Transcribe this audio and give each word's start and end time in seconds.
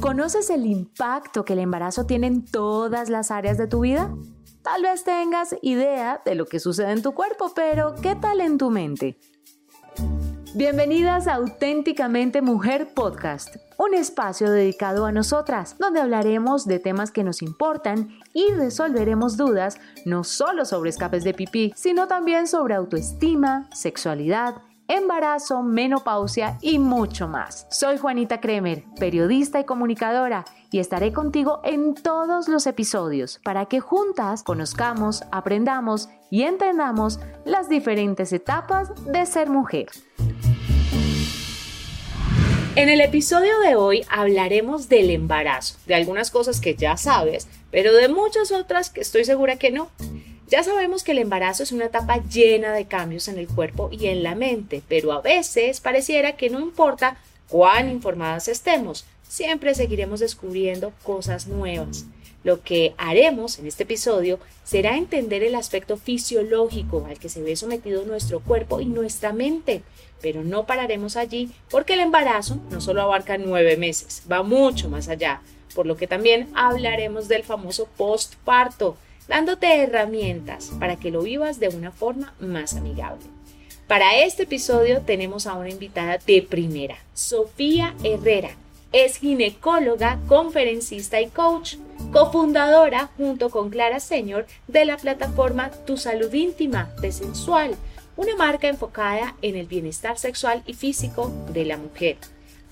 ¿Conoces 0.00 0.50
el 0.50 0.66
impacto 0.66 1.46
que 1.46 1.54
el 1.54 1.58
embarazo 1.58 2.04
tiene 2.04 2.26
en 2.26 2.44
todas 2.44 3.08
las 3.08 3.30
áreas 3.30 3.56
de 3.56 3.66
tu 3.66 3.80
vida? 3.80 4.14
Tal 4.62 4.82
vez 4.82 5.04
tengas 5.04 5.56
idea 5.62 6.20
de 6.22 6.34
lo 6.34 6.44
que 6.44 6.60
sucede 6.60 6.92
en 6.92 7.02
tu 7.02 7.12
cuerpo, 7.12 7.52
pero 7.54 7.94
¿qué 8.02 8.14
tal 8.14 8.42
en 8.42 8.58
tu 8.58 8.68
mente? 8.70 9.18
Bienvenidas 10.54 11.26
a 11.26 11.36
Auténticamente 11.36 12.42
Mujer 12.42 12.92
Podcast, 12.94 13.56
un 13.78 13.94
espacio 13.94 14.50
dedicado 14.50 15.06
a 15.06 15.12
nosotras, 15.12 15.76
donde 15.78 16.00
hablaremos 16.00 16.66
de 16.66 16.78
temas 16.78 17.10
que 17.10 17.24
nos 17.24 17.40
importan 17.40 18.18
y 18.34 18.52
resolveremos 18.52 19.38
dudas 19.38 19.78
no 20.04 20.24
solo 20.24 20.66
sobre 20.66 20.90
escapes 20.90 21.24
de 21.24 21.32
pipí, 21.32 21.72
sino 21.74 22.06
también 22.06 22.46
sobre 22.46 22.74
autoestima, 22.74 23.68
sexualidad, 23.74 24.56
embarazo, 24.88 25.62
menopausia 25.62 26.58
y 26.60 26.78
mucho 26.78 27.28
más. 27.28 27.66
Soy 27.70 27.98
Juanita 27.98 28.40
Kremer, 28.40 28.84
periodista 28.98 29.60
y 29.60 29.64
comunicadora, 29.64 30.44
y 30.70 30.78
estaré 30.78 31.12
contigo 31.12 31.60
en 31.64 31.94
todos 31.94 32.48
los 32.48 32.66
episodios 32.66 33.40
para 33.44 33.66
que 33.66 33.80
juntas 33.80 34.42
conozcamos, 34.42 35.22
aprendamos 35.30 36.08
y 36.30 36.42
entendamos 36.42 37.20
las 37.44 37.68
diferentes 37.68 38.32
etapas 38.32 38.90
de 39.04 39.24
ser 39.26 39.48
mujer. 39.48 39.88
En 42.76 42.90
el 42.90 43.00
episodio 43.00 43.58
de 43.60 43.74
hoy 43.74 44.04
hablaremos 44.10 44.90
del 44.90 45.08
embarazo, 45.08 45.78
de 45.86 45.94
algunas 45.94 46.30
cosas 46.30 46.60
que 46.60 46.74
ya 46.74 46.98
sabes, 46.98 47.48
pero 47.70 47.94
de 47.94 48.08
muchas 48.08 48.52
otras 48.52 48.90
que 48.90 49.00
estoy 49.00 49.24
segura 49.24 49.56
que 49.56 49.70
no. 49.70 49.88
Ya 50.48 50.62
sabemos 50.62 51.02
que 51.02 51.10
el 51.10 51.18
embarazo 51.18 51.64
es 51.64 51.72
una 51.72 51.86
etapa 51.86 52.22
llena 52.22 52.72
de 52.72 52.84
cambios 52.84 53.26
en 53.26 53.36
el 53.36 53.48
cuerpo 53.48 53.88
y 53.90 54.06
en 54.06 54.22
la 54.22 54.36
mente, 54.36 54.80
pero 54.86 55.12
a 55.12 55.20
veces 55.20 55.80
pareciera 55.80 56.36
que 56.36 56.50
no 56.50 56.60
importa 56.60 57.16
cuán 57.48 57.90
informadas 57.90 58.46
estemos, 58.46 59.06
siempre 59.26 59.74
seguiremos 59.74 60.20
descubriendo 60.20 60.92
cosas 61.02 61.48
nuevas. 61.48 62.04
Lo 62.44 62.62
que 62.62 62.94
haremos 62.96 63.58
en 63.58 63.66
este 63.66 63.82
episodio 63.82 64.38
será 64.62 64.96
entender 64.96 65.42
el 65.42 65.56
aspecto 65.56 65.96
fisiológico 65.96 67.04
al 67.08 67.18
que 67.18 67.28
se 67.28 67.42
ve 67.42 67.56
sometido 67.56 68.04
nuestro 68.04 68.38
cuerpo 68.38 68.80
y 68.80 68.84
nuestra 68.84 69.32
mente, 69.32 69.82
pero 70.22 70.44
no 70.44 70.64
pararemos 70.64 71.16
allí 71.16 71.50
porque 71.70 71.94
el 71.94 72.00
embarazo 72.00 72.58
no 72.70 72.80
solo 72.80 73.02
abarca 73.02 73.36
nueve 73.36 73.76
meses, 73.76 74.22
va 74.30 74.44
mucho 74.44 74.88
más 74.88 75.08
allá, 75.08 75.42
por 75.74 75.86
lo 75.86 75.96
que 75.96 76.06
también 76.06 76.48
hablaremos 76.54 77.26
del 77.26 77.42
famoso 77.42 77.88
postparto, 77.96 78.96
dándote 79.28 79.82
herramientas 79.82 80.72
para 80.78 80.96
que 80.96 81.10
lo 81.10 81.22
vivas 81.22 81.60
de 81.60 81.68
una 81.68 81.90
forma 81.90 82.34
más 82.40 82.74
amigable. 82.74 83.24
Para 83.86 84.16
este 84.18 84.44
episodio 84.44 85.02
tenemos 85.02 85.46
a 85.46 85.54
una 85.54 85.70
invitada 85.70 86.18
de 86.26 86.42
primera, 86.42 86.96
Sofía 87.14 87.94
Herrera. 88.02 88.50
Es 88.92 89.18
ginecóloga, 89.18 90.18
conferencista 90.26 91.20
y 91.20 91.28
coach, 91.28 91.76
cofundadora 92.12 93.10
junto 93.16 93.50
con 93.50 93.70
Clara 93.70 94.00
Señor 94.00 94.46
de 94.66 94.84
la 94.84 94.96
plataforma 94.96 95.70
Tu 95.86 95.96
Salud 95.96 96.32
Íntima 96.32 96.90
de 97.00 97.12
Sensual, 97.12 97.76
una 98.16 98.34
marca 98.36 98.68
enfocada 98.68 99.36
en 99.42 99.56
el 99.56 99.66
bienestar 99.66 100.18
sexual 100.18 100.62
y 100.66 100.74
físico 100.74 101.30
de 101.52 101.64
la 101.66 101.76
mujer. 101.76 102.16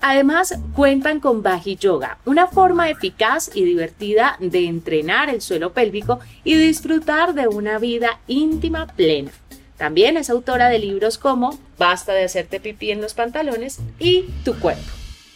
Además, 0.01 0.59
cuentan 0.75 1.19
con 1.19 1.41
Baji 1.41 1.77
Yoga, 1.77 2.19
una 2.25 2.47
forma 2.47 2.89
eficaz 2.89 3.49
y 3.55 3.63
divertida 3.63 4.37
de 4.39 4.65
entrenar 4.65 5.29
el 5.29 5.41
suelo 5.41 5.73
pélvico 5.73 6.19
y 6.43 6.55
disfrutar 6.55 7.33
de 7.33 7.47
una 7.47 7.79
vida 7.79 8.19
íntima 8.27 8.87
plena. 8.87 9.31
También 9.77 10.15
es 10.17 10.29
autora 10.29 10.69
de 10.69 10.79
libros 10.79 11.17
como 11.17 11.57
Basta 11.77 12.13
de 12.13 12.23
hacerte 12.23 12.59
pipí 12.59 12.91
en 12.91 13.01
los 13.01 13.13
pantalones 13.13 13.79
y 13.99 14.25
Tu 14.43 14.57
cuerpo. 14.59 14.83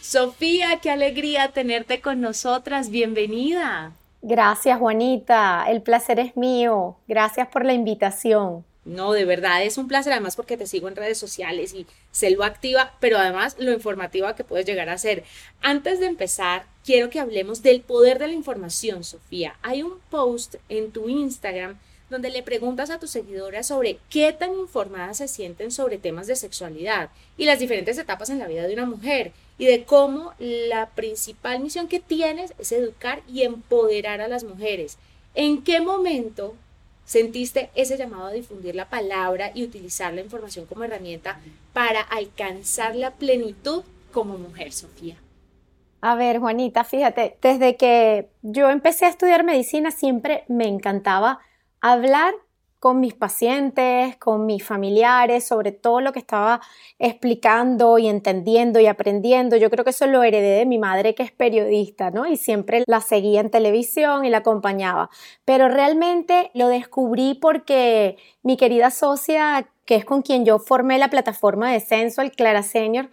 Sofía, 0.00 0.80
qué 0.82 0.90
alegría 0.90 1.48
tenerte 1.48 2.00
con 2.00 2.20
nosotras. 2.20 2.90
Bienvenida. 2.90 3.92
Gracias, 4.22 4.78
Juanita. 4.78 5.64
El 5.68 5.82
placer 5.82 6.18
es 6.18 6.36
mío. 6.36 6.96
Gracias 7.06 7.48
por 7.48 7.64
la 7.64 7.74
invitación. 7.74 8.64
No, 8.84 9.12
de 9.12 9.26
verdad 9.26 9.62
es 9.62 9.76
un 9.76 9.88
placer, 9.88 10.12
además 10.12 10.36
porque 10.36 10.56
te 10.56 10.66
sigo 10.66 10.88
en 10.88 10.96
redes 10.96 11.18
sociales 11.18 11.74
y 11.74 11.86
sé 12.12 12.30
lo 12.30 12.44
activa, 12.44 12.94
pero 12.98 13.18
además 13.18 13.56
lo 13.58 13.72
informativa 13.72 14.34
que 14.34 14.44
puedes 14.44 14.64
llegar 14.64 14.88
a 14.88 14.96
ser. 14.96 15.24
Antes 15.60 16.00
de 16.00 16.06
empezar, 16.06 16.64
quiero 16.84 17.10
que 17.10 17.20
hablemos 17.20 17.62
del 17.62 17.82
poder 17.82 18.18
de 18.18 18.28
la 18.28 18.32
información, 18.32 19.04
Sofía. 19.04 19.56
Hay 19.62 19.82
un 19.82 19.98
post 20.10 20.54
en 20.70 20.92
tu 20.92 21.10
Instagram 21.10 21.78
donde 22.08 22.30
le 22.30 22.42
preguntas 22.42 22.90
a 22.90 22.98
tus 22.98 23.10
seguidoras 23.10 23.68
sobre 23.68 23.98
qué 24.08 24.32
tan 24.32 24.54
informadas 24.54 25.18
se 25.18 25.28
sienten 25.28 25.70
sobre 25.70 25.98
temas 25.98 26.26
de 26.26 26.34
sexualidad 26.34 27.10
y 27.36 27.44
las 27.44 27.60
diferentes 27.60 27.98
etapas 27.98 28.30
en 28.30 28.40
la 28.40 28.48
vida 28.48 28.66
de 28.66 28.74
una 28.74 28.86
mujer 28.86 29.32
y 29.58 29.66
de 29.66 29.84
cómo 29.84 30.34
la 30.38 30.88
principal 30.90 31.60
misión 31.60 31.86
que 31.86 32.00
tienes 32.00 32.54
es 32.58 32.72
educar 32.72 33.22
y 33.28 33.42
empoderar 33.42 34.20
a 34.20 34.28
las 34.28 34.42
mujeres. 34.42 34.96
¿En 35.34 35.62
qué 35.62 35.80
momento 35.80 36.56
sentiste 37.10 37.70
ese 37.74 37.96
llamado 37.96 38.26
a 38.26 38.30
difundir 38.30 38.76
la 38.76 38.88
palabra 38.88 39.50
y 39.52 39.64
utilizar 39.64 40.14
la 40.14 40.20
información 40.20 40.66
como 40.66 40.84
herramienta 40.84 41.40
para 41.72 42.02
alcanzar 42.02 42.94
la 42.94 43.10
plenitud 43.10 43.82
como 44.12 44.38
mujer, 44.38 44.70
Sofía? 44.72 45.16
A 46.02 46.14
ver, 46.14 46.38
Juanita, 46.38 46.84
fíjate, 46.84 47.36
desde 47.42 47.76
que 47.76 48.28
yo 48.42 48.70
empecé 48.70 49.06
a 49.06 49.08
estudiar 49.08 49.42
medicina 49.42 49.90
siempre 49.90 50.44
me 50.46 50.68
encantaba 50.68 51.40
hablar 51.80 52.32
con 52.80 52.98
mis 52.98 53.12
pacientes, 53.12 54.16
con 54.16 54.46
mis 54.46 54.64
familiares, 54.64 55.46
sobre 55.46 55.70
todo 55.70 56.00
lo 56.00 56.12
que 56.12 56.18
estaba 56.18 56.62
explicando 56.98 57.98
y 57.98 58.08
entendiendo 58.08 58.80
y 58.80 58.86
aprendiendo. 58.86 59.56
Yo 59.58 59.68
creo 59.68 59.84
que 59.84 59.90
eso 59.90 60.06
lo 60.06 60.22
heredé 60.22 60.58
de 60.58 60.66
mi 60.66 60.78
madre, 60.78 61.14
que 61.14 61.22
es 61.22 61.30
periodista, 61.30 62.10
¿no? 62.10 62.26
Y 62.26 62.36
siempre 62.36 62.82
la 62.86 63.02
seguía 63.02 63.40
en 63.40 63.50
televisión 63.50 64.24
y 64.24 64.30
la 64.30 64.38
acompañaba. 64.38 65.10
Pero 65.44 65.68
realmente 65.68 66.50
lo 66.54 66.68
descubrí 66.68 67.34
porque 67.34 68.16
mi 68.42 68.56
querida 68.56 68.90
socia, 68.90 69.68
que 69.84 69.96
es 69.96 70.06
con 70.06 70.22
quien 70.22 70.46
yo 70.46 70.58
formé 70.58 70.98
la 70.98 71.10
plataforma 71.10 71.70
de 71.70 71.80
Sensual, 71.80 72.32
Clara 72.32 72.62
Senior, 72.62 73.10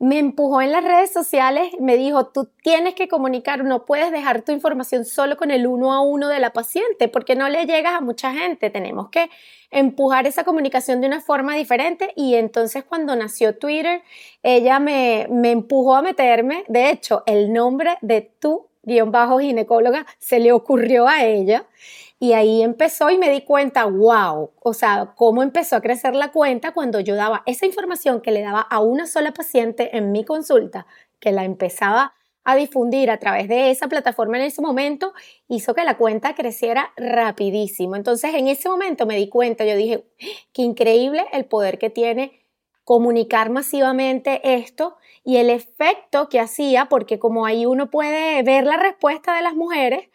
me 0.00 0.18
empujó 0.18 0.62
en 0.62 0.70
las 0.70 0.84
redes 0.84 1.12
sociales, 1.12 1.72
me 1.80 1.96
dijo, 1.96 2.26
tú 2.26 2.48
tienes 2.62 2.94
que 2.94 3.08
comunicar, 3.08 3.64
no 3.64 3.84
puedes 3.84 4.12
dejar 4.12 4.42
tu 4.42 4.52
información 4.52 5.04
solo 5.04 5.36
con 5.36 5.50
el 5.50 5.66
uno 5.66 5.92
a 5.92 6.00
uno 6.00 6.28
de 6.28 6.38
la 6.38 6.52
paciente, 6.52 7.08
porque 7.08 7.34
no 7.34 7.48
le 7.48 7.66
llegas 7.66 7.94
a 7.94 8.00
mucha 8.00 8.32
gente, 8.32 8.70
tenemos 8.70 9.08
que 9.10 9.28
empujar 9.70 10.26
esa 10.26 10.44
comunicación 10.44 11.00
de 11.00 11.08
una 11.08 11.20
forma 11.20 11.56
diferente. 11.56 12.12
Y 12.14 12.36
entonces 12.36 12.84
cuando 12.84 13.16
nació 13.16 13.58
Twitter, 13.58 14.02
ella 14.42 14.78
me, 14.78 15.26
me 15.30 15.50
empujó 15.50 15.96
a 15.96 16.02
meterme, 16.02 16.64
de 16.68 16.90
hecho, 16.90 17.24
el 17.26 17.52
nombre 17.52 17.98
de 18.00 18.20
tu 18.22 18.68
guion 18.84 19.10
bajo 19.10 19.40
ginecóloga 19.40 20.06
se 20.18 20.38
le 20.38 20.52
ocurrió 20.52 21.08
a 21.08 21.24
ella 21.24 21.66
y 22.20 22.32
ahí 22.32 22.62
empezó 22.62 23.10
y 23.10 23.18
me 23.18 23.30
di 23.30 23.42
cuenta, 23.42 23.84
wow, 23.84 24.50
o 24.60 24.74
sea, 24.74 25.12
cómo 25.16 25.42
empezó 25.42 25.76
a 25.76 25.80
crecer 25.80 26.14
la 26.14 26.32
cuenta 26.32 26.72
cuando 26.72 26.98
yo 27.00 27.14
daba 27.14 27.42
esa 27.46 27.66
información 27.66 28.20
que 28.20 28.32
le 28.32 28.42
daba 28.42 28.60
a 28.60 28.80
una 28.80 29.06
sola 29.06 29.32
paciente 29.32 29.96
en 29.96 30.10
mi 30.10 30.24
consulta, 30.24 30.86
que 31.20 31.30
la 31.30 31.44
empezaba 31.44 32.14
a 32.42 32.56
difundir 32.56 33.10
a 33.10 33.18
través 33.18 33.46
de 33.46 33.70
esa 33.70 33.88
plataforma 33.88 34.38
en 34.38 34.44
ese 34.44 34.62
momento, 34.62 35.12
hizo 35.48 35.74
que 35.74 35.84
la 35.84 35.96
cuenta 35.96 36.34
creciera 36.34 36.92
rapidísimo. 36.96 37.94
Entonces, 37.94 38.34
en 38.34 38.48
ese 38.48 38.68
momento 38.68 39.06
me 39.06 39.16
di 39.16 39.28
cuenta, 39.28 39.64
yo 39.64 39.76
dije, 39.76 40.04
qué 40.52 40.62
increíble 40.62 41.26
el 41.32 41.44
poder 41.44 41.78
que 41.78 41.90
tiene 41.90 42.40
comunicar 42.84 43.50
masivamente 43.50 44.40
esto 44.54 44.96
y 45.22 45.36
el 45.36 45.50
efecto 45.50 46.30
que 46.30 46.40
hacía, 46.40 46.86
porque 46.86 47.18
como 47.18 47.44
ahí 47.44 47.66
uno 47.66 47.90
puede 47.90 48.42
ver 48.42 48.64
la 48.64 48.78
respuesta 48.78 49.36
de 49.36 49.42
las 49.42 49.54
mujeres, 49.54 50.07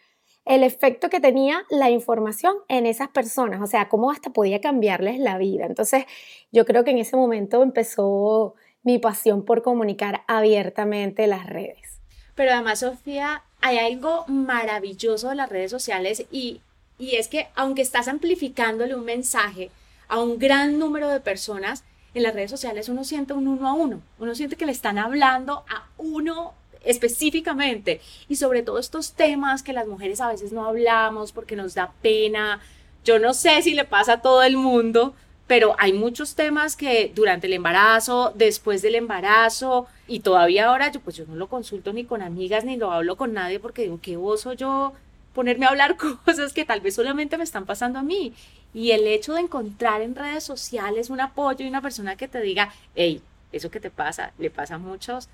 el 0.44 0.62
efecto 0.62 1.08
que 1.08 1.20
tenía 1.20 1.64
la 1.70 1.90
información 1.90 2.54
en 2.68 2.86
esas 2.86 3.08
personas, 3.08 3.60
o 3.62 3.66
sea, 3.66 3.88
cómo 3.88 4.10
hasta 4.10 4.30
podía 4.30 4.60
cambiarles 4.60 5.18
la 5.18 5.38
vida. 5.38 5.66
Entonces, 5.66 6.04
yo 6.52 6.64
creo 6.66 6.84
que 6.84 6.90
en 6.90 6.98
ese 6.98 7.16
momento 7.16 7.62
empezó 7.62 8.54
mi 8.82 8.98
pasión 8.98 9.44
por 9.44 9.62
comunicar 9.62 10.22
abiertamente 10.26 11.26
las 11.26 11.46
redes. 11.46 12.00
Pero 12.34 12.52
además, 12.52 12.80
Sofía, 12.80 13.42
hay 13.60 13.78
algo 13.78 14.24
maravilloso 14.28 15.30
de 15.30 15.36
las 15.36 15.48
redes 15.48 15.70
sociales 15.70 16.26
y, 16.30 16.60
y 16.98 17.16
es 17.16 17.28
que 17.28 17.48
aunque 17.54 17.82
estás 17.82 18.08
amplificándole 18.08 18.94
un 18.94 19.04
mensaje 19.04 19.70
a 20.08 20.20
un 20.20 20.38
gran 20.38 20.78
número 20.78 21.08
de 21.08 21.20
personas, 21.20 21.84
en 22.12 22.22
las 22.22 22.34
redes 22.34 22.50
sociales 22.50 22.88
uno 22.88 23.04
siente 23.04 23.32
un 23.32 23.48
uno 23.48 23.68
a 23.68 23.72
uno, 23.72 24.00
uno 24.18 24.34
siente 24.34 24.56
que 24.56 24.66
le 24.66 24.72
están 24.72 24.98
hablando 24.98 25.64
a 25.68 25.88
uno 25.96 26.52
específicamente 26.84 28.00
y 28.28 28.36
sobre 28.36 28.62
todo 28.62 28.78
estos 28.78 29.12
temas 29.12 29.62
que 29.62 29.72
las 29.72 29.86
mujeres 29.86 30.20
a 30.20 30.28
veces 30.28 30.52
no 30.52 30.66
hablamos 30.66 31.32
porque 31.32 31.56
nos 31.56 31.74
da 31.74 31.92
pena. 32.02 32.60
Yo 33.04 33.18
no 33.18 33.34
sé 33.34 33.62
si 33.62 33.74
le 33.74 33.84
pasa 33.84 34.14
a 34.14 34.22
todo 34.22 34.42
el 34.42 34.56
mundo, 34.56 35.14
pero 35.46 35.74
hay 35.78 35.92
muchos 35.92 36.34
temas 36.34 36.76
que 36.76 37.12
durante 37.14 37.46
el 37.46 37.52
embarazo, 37.52 38.32
después 38.34 38.82
del 38.82 38.94
embarazo 38.94 39.86
y 40.08 40.20
todavía 40.20 40.66
ahora 40.66 40.90
yo 40.90 41.00
pues 41.00 41.16
yo 41.16 41.24
no 41.26 41.36
lo 41.36 41.48
consulto 41.48 41.92
ni 41.92 42.04
con 42.04 42.22
amigas 42.22 42.64
ni 42.64 42.76
lo 42.76 42.92
hablo 42.92 43.16
con 43.16 43.34
nadie 43.34 43.60
porque 43.60 43.82
digo, 43.82 43.98
qué 44.00 44.16
oso 44.16 44.54
yo 44.54 44.92
ponerme 45.34 45.66
a 45.66 45.70
hablar 45.70 45.96
cosas 46.24 46.52
que 46.52 46.64
tal 46.64 46.80
vez 46.80 46.94
solamente 46.94 47.36
me 47.36 47.44
están 47.44 47.66
pasando 47.66 47.98
a 47.98 48.02
mí. 48.02 48.32
Y 48.72 48.90
el 48.90 49.06
hecho 49.06 49.34
de 49.34 49.40
encontrar 49.42 50.00
en 50.02 50.16
redes 50.16 50.44
sociales 50.44 51.10
un 51.10 51.20
apoyo 51.20 51.64
y 51.64 51.68
una 51.68 51.82
persona 51.82 52.16
que 52.16 52.26
te 52.26 52.40
diga, 52.40 52.72
hey, 52.96 53.22
eso 53.52 53.70
que 53.70 53.80
te 53.80 53.90
pasa, 53.90 54.32
le 54.38 54.50
pasa 54.50 54.76
a 54.76 54.78
muchos, 54.78 55.28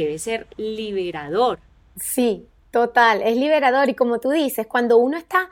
debe 0.00 0.18
ser 0.18 0.46
liberador. 0.56 1.58
Sí, 2.00 2.46
total, 2.70 3.22
es 3.22 3.36
liberador 3.36 3.88
y 3.88 3.94
como 3.94 4.20
tú 4.20 4.30
dices, 4.30 4.66
cuando 4.66 4.98
uno 4.98 5.16
está 5.16 5.48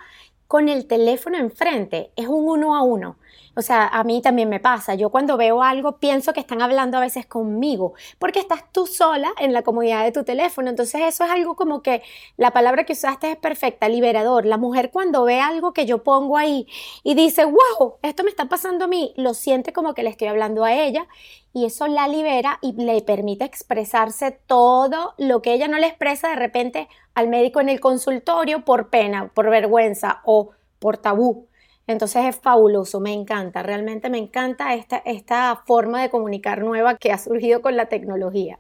con 0.47 0.69
el 0.69 0.87
teléfono 0.87 1.39
enfrente, 1.39 2.11
es 2.17 2.27
un 2.27 2.49
uno 2.49 2.77
a 2.77 2.83
uno. 2.83 3.17
O 3.57 3.63
sea, 3.63 3.87
a 3.87 4.05
mí 4.05 4.21
también 4.23 4.49
me 4.49 4.61
pasa. 4.61 4.95
Yo 4.95 5.11
cuando 5.11 5.37
veo 5.37 5.63
algo 5.63 5.99
pienso 5.99 6.33
que 6.33 6.41
están 6.41 6.63
hablando 6.63 6.99
a 6.99 7.01
veces 7.01 7.27
conmigo, 7.27 7.95
porque 8.19 8.41
estás 8.41 8.65
tú 8.73 8.87
sola 8.87 9.33
en 9.39 9.53
la 9.53 9.63
comodidad 9.63 10.05
de 10.05 10.13
tu 10.13 10.25
teléfono. 10.25 10.71
Entonces 10.71 11.01
eso 11.03 11.25
es 11.25 11.31
algo 11.31 11.57
como 11.57 11.83
que 11.83 12.03
la 12.37 12.51
palabra 12.53 12.85
que 12.85 12.95
usaste 12.95 13.33
es 13.33 13.37
perfecta, 13.37 13.89
liberador. 13.89 14.47
La 14.47 14.57
mujer 14.57 14.91
cuando 14.91 15.25
ve 15.25 15.41
algo 15.41 15.73
que 15.73 15.87
yo 15.87 16.03
pongo 16.03 16.37
ahí 16.37 16.67
y 17.03 17.15
dice, 17.15 17.45
wow, 17.45 17.95
esto 18.03 18.25
me 18.25 18.31
está 18.31 18.47
pasando 18.47 18.85
a 18.87 18.89
mí, 18.89 19.13
lo 19.17 19.35
siente 19.35 19.73
como 19.73 19.95
que 19.95 20.03
le 20.03 20.11
estoy 20.11 20.29
hablando 20.29 20.65
a 20.65 20.73
ella 20.73 21.07
y 21.53 21.67
eso 21.67 21.87
la 21.87 22.09
libera 22.09 22.59
y 22.61 22.73
le 22.73 23.01
permite 23.03 23.45
expresarse 23.45 24.33
todo 24.33 25.15
lo 25.19 25.41
que 25.41 25.55
ella 25.55 25.69
no 25.69 25.79
le 25.79 25.87
expresa 25.87 26.29
de 26.29 26.35
repente 26.35 26.89
al 27.15 27.29
médico 27.29 27.61
en 27.61 27.69
el 27.69 27.81
consultorio 27.81 28.65
por 28.65 28.91
pena, 28.91 29.31
por 29.33 29.49
vergüenza 29.51 30.21
o 30.25 30.51
por 30.81 30.99
tabú. 30.99 31.47
Entonces 31.87 32.25
es 32.25 32.37
fabuloso, 32.37 33.01
me 33.01 33.13
encanta, 33.13 33.63
realmente 33.63 34.09
me 34.09 34.19
encanta 34.19 34.75
esta, 34.75 34.99
esta 34.99 35.63
forma 35.67 36.01
de 36.01 36.11
comunicar 36.11 36.63
nueva 36.63 36.97
que 36.97 37.13
ha 37.13 37.19
surgido 37.19 37.61
con 37.61 37.77
la 37.77 37.87
tecnología. 37.87 38.59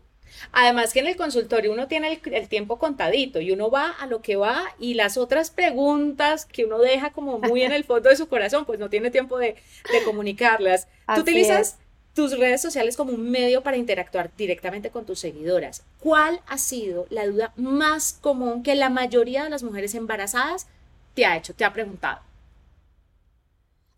Además 0.52 0.92
que 0.92 1.00
en 1.00 1.06
el 1.06 1.16
consultorio 1.16 1.72
uno 1.72 1.88
tiene 1.88 2.20
el, 2.24 2.48
tiempo 2.48 2.78
contadito 2.78 3.40
y 3.40 3.52
uno 3.52 3.70
va 3.70 3.90
a 3.90 4.06
lo 4.06 4.20
que 4.20 4.36
va 4.36 4.64
y 4.78 4.94
las 4.94 5.16
otras 5.16 5.50
preguntas 5.50 6.44
que 6.44 6.64
uno 6.64 6.78
deja 6.78 7.12
como 7.12 7.38
muy 7.38 7.62
en 7.62 7.72
el 7.72 7.84
fondo 7.84 8.08
de 8.08 8.16
su 8.16 8.28
corazón, 8.28 8.64
pues 8.64 8.78
no 8.78 8.90
tiene 8.90 9.10
tiempo 9.10 9.38
de, 9.38 9.56
comunicarlas. 10.04 10.88
Tú 11.14 11.20
utilizas 11.20 11.78
tus 12.14 12.38
redes 12.38 12.62
sociales 12.62 12.96
como 12.96 13.12
un 13.12 13.30
medio 13.30 13.62
para 13.62 13.76
interactuar 13.76 14.30
directamente 14.36 14.90
con 14.90 15.04
tus 15.04 15.18
seguidoras. 15.18 15.82
¿Cuál 15.98 16.40
ha 16.46 16.58
sido 16.58 17.06
la 17.10 17.26
duda 17.26 17.52
más 17.56 18.18
común 18.20 18.62
que 18.62 18.74
la 18.74 18.90
mayoría 18.90 19.44
de 19.44 19.50
las 19.50 19.62
mujeres 19.62 19.94
embarazadas 19.94 20.68
te 21.14 21.26
ha 21.26 21.36
hecho, 21.36 21.54
te 21.54 21.64
ha 21.64 21.72
preguntado? 21.72 22.20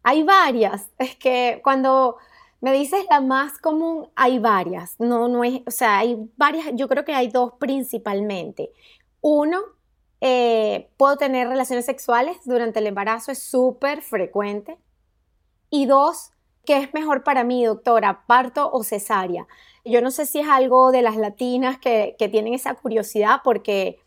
Hay 0.08 0.22
varias. 0.22 0.88
Es 0.98 1.16
que 1.16 1.60
cuando 1.64 2.16
me 2.60 2.72
dices 2.72 3.04
la 3.10 3.20
más 3.20 3.58
común, 3.58 4.08
hay 4.14 4.38
varias. 4.38 4.94
No, 5.00 5.26
no 5.26 5.42
es, 5.42 5.62
o 5.66 5.72
sea, 5.72 5.98
hay 5.98 6.16
varias, 6.36 6.66
yo 6.74 6.86
creo 6.86 7.04
que 7.04 7.12
hay 7.12 7.26
dos 7.26 7.54
principalmente. 7.58 8.70
Uno, 9.20 9.58
eh, 10.20 10.90
puedo 10.96 11.16
tener 11.16 11.48
relaciones 11.48 11.86
sexuales 11.86 12.36
durante 12.44 12.78
el 12.78 12.86
embarazo, 12.86 13.32
es 13.32 13.42
súper 13.42 14.00
frecuente. 14.00 14.78
Y 15.70 15.86
dos, 15.86 16.30
¿qué 16.64 16.78
es 16.78 16.94
mejor 16.94 17.24
para 17.24 17.42
mí, 17.42 17.64
doctora, 17.64 18.26
parto 18.28 18.70
o 18.72 18.84
cesárea? 18.84 19.48
Yo 19.84 20.00
no 20.02 20.12
sé 20.12 20.26
si 20.26 20.38
es 20.38 20.48
algo 20.48 20.92
de 20.92 21.02
las 21.02 21.16
latinas 21.16 21.78
que, 21.80 22.14
que 22.16 22.28
tienen 22.28 22.54
esa 22.54 22.74
curiosidad 22.74 23.40
porque 23.42 23.98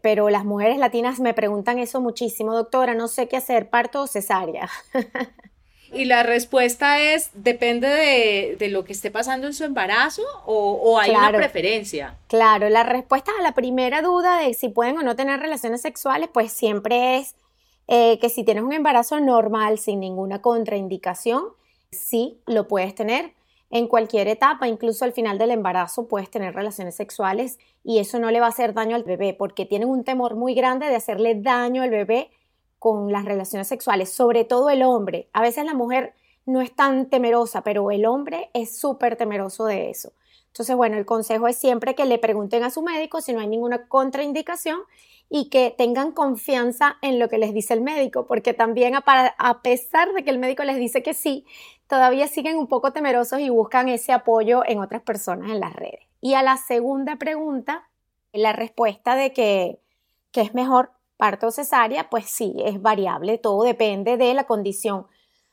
pero 0.00 0.30
las 0.30 0.44
mujeres 0.44 0.78
latinas 0.78 1.20
me 1.20 1.34
preguntan 1.34 1.78
eso 1.78 2.00
muchísimo, 2.00 2.54
doctora, 2.54 2.94
no 2.94 3.08
sé 3.08 3.28
qué 3.28 3.36
hacer, 3.36 3.68
parto 3.68 4.02
o 4.02 4.06
cesárea. 4.06 4.68
Y 5.92 6.04
la 6.04 6.22
respuesta 6.22 7.00
es, 7.00 7.30
depende 7.32 7.88
de, 8.58 8.68
lo 8.68 8.84
que 8.84 8.92
esté 8.92 9.10
pasando 9.10 9.46
en 9.46 9.54
su 9.54 9.64
embarazo 9.64 10.22
o, 10.44 10.98
hay 10.98 11.10
una 11.10 11.32
preferencia. 11.32 12.18
Claro, 12.26 12.68
la 12.68 12.82
respuesta 12.82 13.32
a 13.38 13.42
la 13.42 13.52
primera 13.52 14.02
duda 14.02 14.38
de 14.38 14.52
si 14.52 14.68
pueden 14.68 14.98
o 14.98 15.02
no 15.02 15.16
tener 15.16 15.40
relaciones 15.40 15.80
sexuales, 15.80 16.28
pues 16.32 16.52
siempre 16.52 17.16
es 17.16 17.36
eh, 17.86 18.18
que 18.20 18.28
si 18.28 18.44
tienes 18.44 18.64
un 18.64 18.74
embarazo 18.74 19.18
normal 19.20 19.78
sin 19.78 20.00
ninguna 20.00 20.42
contraindicación, 20.42 21.44
sí 21.90 22.38
lo 22.46 22.68
puedes 22.68 22.94
tener 22.94 23.32
en 23.70 23.86
cualquier 23.86 24.28
etapa, 24.28 24.66
incluso 24.66 25.04
al 25.04 25.12
final 25.12 25.38
del 25.38 25.50
embarazo 25.50 26.08
puedes 26.08 26.30
tener 26.30 26.54
relaciones 26.54 26.94
sexuales 26.94 27.58
y 27.84 27.98
eso 27.98 28.18
no 28.18 28.30
le 28.30 28.40
va 28.40 28.46
a 28.46 28.50
hacer 28.50 28.72
daño 28.72 28.96
al 28.96 29.04
bebé 29.04 29.34
porque 29.34 29.66
tienen 29.66 29.88
un 29.88 30.04
temor 30.04 30.36
muy 30.36 30.54
grande 30.54 30.86
de 30.86 30.96
hacerle 30.96 31.34
daño 31.34 31.82
al 31.82 31.90
bebé 31.90 32.30
con 32.78 33.12
las 33.12 33.24
relaciones 33.24 33.68
sexuales, 33.68 34.10
sobre 34.10 34.44
todo 34.44 34.70
el 34.70 34.82
hombre. 34.82 35.28
A 35.32 35.42
veces 35.42 35.64
la 35.64 35.74
mujer 35.74 36.14
no 36.46 36.62
es 36.62 36.74
tan 36.74 37.10
temerosa, 37.10 37.62
pero 37.62 37.90
el 37.90 38.06
hombre 38.06 38.50
es 38.54 38.78
súper 38.78 39.16
temeroso 39.16 39.66
de 39.66 39.90
eso. 39.90 40.12
Entonces, 40.48 40.76
bueno, 40.76 40.96
el 40.96 41.06
consejo 41.06 41.46
es 41.48 41.56
siempre 41.56 41.94
que 41.94 42.04
le 42.04 42.18
pregunten 42.18 42.64
a 42.64 42.70
su 42.70 42.82
médico 42.82 43.20
si 43.20 43.32
no 43.32 43.40
hay 43.40 43.46
ninguna 43.46 43.86
contraindicación 43.88 44.80
y 45.30 45.50
que 45.50 45.74
tengan 45.76 46.12
confianza 46.12 46.96
en 47.02 47.18
lo 47.18 47.28
que 47.28 47.38
les 47.38 47.52
dice 47.52 47.74
el 47.74 47.82
médico, 47.82 48.26
porque 48.26 48.54
también 48.54 48.94
a, 48.94 49.62
pesar 49.62 50.12
de 50.14 50.24
que 50.24 50.30
el 50.30 50.38
médico 50.38 50.64
les 50.64 50.78
dice 50.78 51.02
que 51.02 51.14
sí, 51.14 51.44
todavía 51.86 52.28
siguen 52.28 52.56
un 52.56 52.66
poco 52.66 52.92
temerosos 52.92 53.40
y 53.40 53.50
buscan 53.50 53.88
ese 53.88 54.12
apoyo 54.12 54.62
en 54.66 54.78
otras 54.78 55.02
personas 55.02 55.50
en 55.50 55.60
las 55.60 55.74
redes. 55.74 56.00
Y 56.20 56.34
a 56.34 56.42
la 56.42 56.56
segunda 56.56 57.16
pregunta, 57.16 57.88
la 58.32 58.52
respuesta 58.52 59.16
de 59.16 59.32
que, 59.32 59.78
que 60.32 60.40
es 60.40 60.54
mejor 60.54 60.92
parto 61.16 61.50
cesárea, 61.50 62.08
pues 62.08 62.26
sí, 62.26 62.54
es 62.64 62.80
variable, 62.80 63.38
todo 63.38 63.64
depende 63.64 64.16
de 64.16 64.32
la 64.34 64.44
condición. 64.44 65.06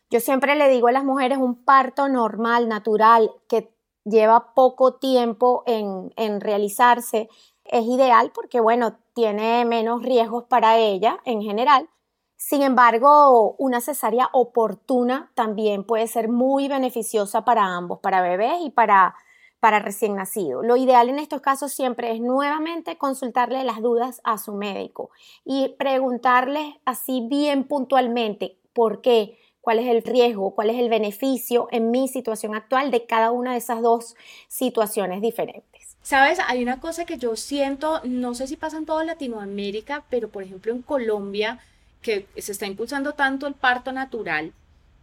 Yo 0.10 0.20
siempre 0.20 0.56
le 0.56 0.70
digo 0.70 0.88
a 0.88 0.92
las 0.92 1.04
mujeres 1.04 1.38
un 1.38 1.66
parto 1.66 2.08
normal, 2.08 2.70
natural, 2.70 3.32
que 3.50 3.75
lleva 4.06 4.54
poco 4.54 4.94
tiempo 4.96 5.64
en, 5.66 6.14
en 6.16 6.40
realizarse, 6.40 7.28
es 7.66 7.86
ideal 7.86 8.32
porque, 8.34 8.60
bueno, 8.62 8.98
tiene 9.14 9.66
menos 9.66 10.04
riesgos 10.04 10.46
para 10.46 10.78
ella 10.78 11.20
en 11.26 11.42
general. 11.42 11.90
Sin 12.38 12.62
embargo, 12.62 13.56
una 13.58 13.82
cesárea 13.82 14.30
oportuna 14.32 15.32
también 15.36 15.84
puede 15.84 16.08
ser 16.08 16.30
muy 16.30 16.68
beneficiosa 16.68 17.44
para 17.44 17.64
ambos, 17.64 18.00
para 18.00 18.22
bebés 18.22 18.62
y 18.62 18.70
para, 18.70 19.16
para 19.60 19.80
recién 19.80 20.16
nacido. 20.16 20.62
Lo 20.62 20.78
ideal 20.78 21.10
en 21.10 21.18
estos 21.18 21.42
casos 21.42 21.74
siempre 21.74 22.12
es 22.12 22.22
nuevamente 22.22 22.98
consultarle 22.98 23.64
las 23.64 23.82
dudas 23.82 24.22
a 24.24 24.38
su 24.38 24.54
médico 24.54 25.10
y 25.44 25.70
preguntarle 25.80 26.80
así 26.86 27.26
bien 27.28 27.68
puntualmente 27.68 28.60
por 28.74 29.02
qué, 29.02 29.40
cuál 29.66 29.80
es 29.80 29.88
el 29.88 30.04
riesgo, 30.04 30.52
cuál 30.52 30.70
es 30.70 30.78
el 30.78 30.90
beneficio 30.90 31.68
en 31.72 31.90
mi 31.90 32.08
situación 32.08 32.54
actual 32.54 32.92
de 32.92 33.08
cada 33.08 33.32
una 33.32 33.54
de 33.54 33.58
esas 33.58 33.82
dos 33.82 34.16
situaciones 34.48 35.24
diferentes. 35.24 35.98
Sabes, 36.04 36.38
hay 36.48 36.62
una 36.62 36.80
cosa 36.80 37.06
que 37.06 37.18
yo 37.18 37.36
siento, 37.36 38.00
no 38.04 38.36
sé 38.36 38.46
si 38.46 38.58
pasa 38.58 38.78
en 38.78 38.86
toda 38.86 39.04
Latinoamérica, 39.04 40.04
pero 40.12 40.30
por 40.30 40.44
ejemplo 40.44 40.72
en 40.72 40.84
Colombia, 40.84 41.58
que 42.04 42.28
se 42.38 42.52
está 42.52 42.68
impulsando 42.68 43.14
tanto 43.14 43.48
el 43.48 43.56
parto 43.56 43.92
natural, 43.92 44.54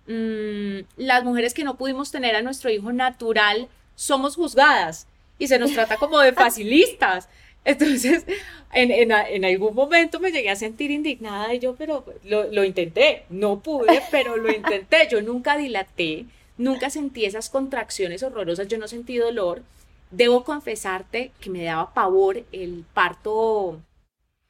mm, 0.07 0.87
las 0.97 1.25
mujeres 1.25 1.55
que 1.55 1.65
no 1.65 1.77
pudimos 1.77 2.13
tener 2.13 2.37
a 2.37 2.43
nuestro 2.43 2.71
hijo 2.71 2.93
natural 2.93 3.67
somos 3.97 4.37
juzgadas 4.37 5.09
y 5.41 5.49
se 5.49 5.59
nos 5.59 5.73
trata 5.73 5.97
como 5.97 6.21
de 6.21 6.33
facilistas. 6.45 7.29
Entonces, 7.65 8.25
en, 8.73 9.45
algún 9.45 9.75
momento 9.75 10.19
me 10.19 10.33
llegué 10.33 10.51
a 10.51 10.57
sentir 10.57 10.91
indignada 10.91 11.55
y 11.55 11.61
yo, 11.61 11.75
pero 11.77 12.05
lo, 12.25 12.45
lo, 12.51 12.65
intenté, 12.65 13.25
no 13.31 13.61
pude, 13.61 14.03
pero 14.11 14.37
lo 14.37 14.51
intenté, 14.51 15.09
yo 15.11 15.23
nunca 15.23 15.57
dilaté, 15.57 16.27
nunca 16.59 16.91
sentí 16.91 17.25
esas 17.25 17.51
contracciones 17.51 18.23
horrorosas, 18.23 18.69
yo 18.69 18.79
no 18.79 18.89
sentí 18.89 19.17
dolor. 19.17 19.63
Debo 20.11 20.45
confesarte 20.45 21.31
que 21.41 21.51
me 21.51 21.65
daba 21.65 21.95
pavor 21.95 22.45
el 22.53 22.85
parto, 22.93 23.81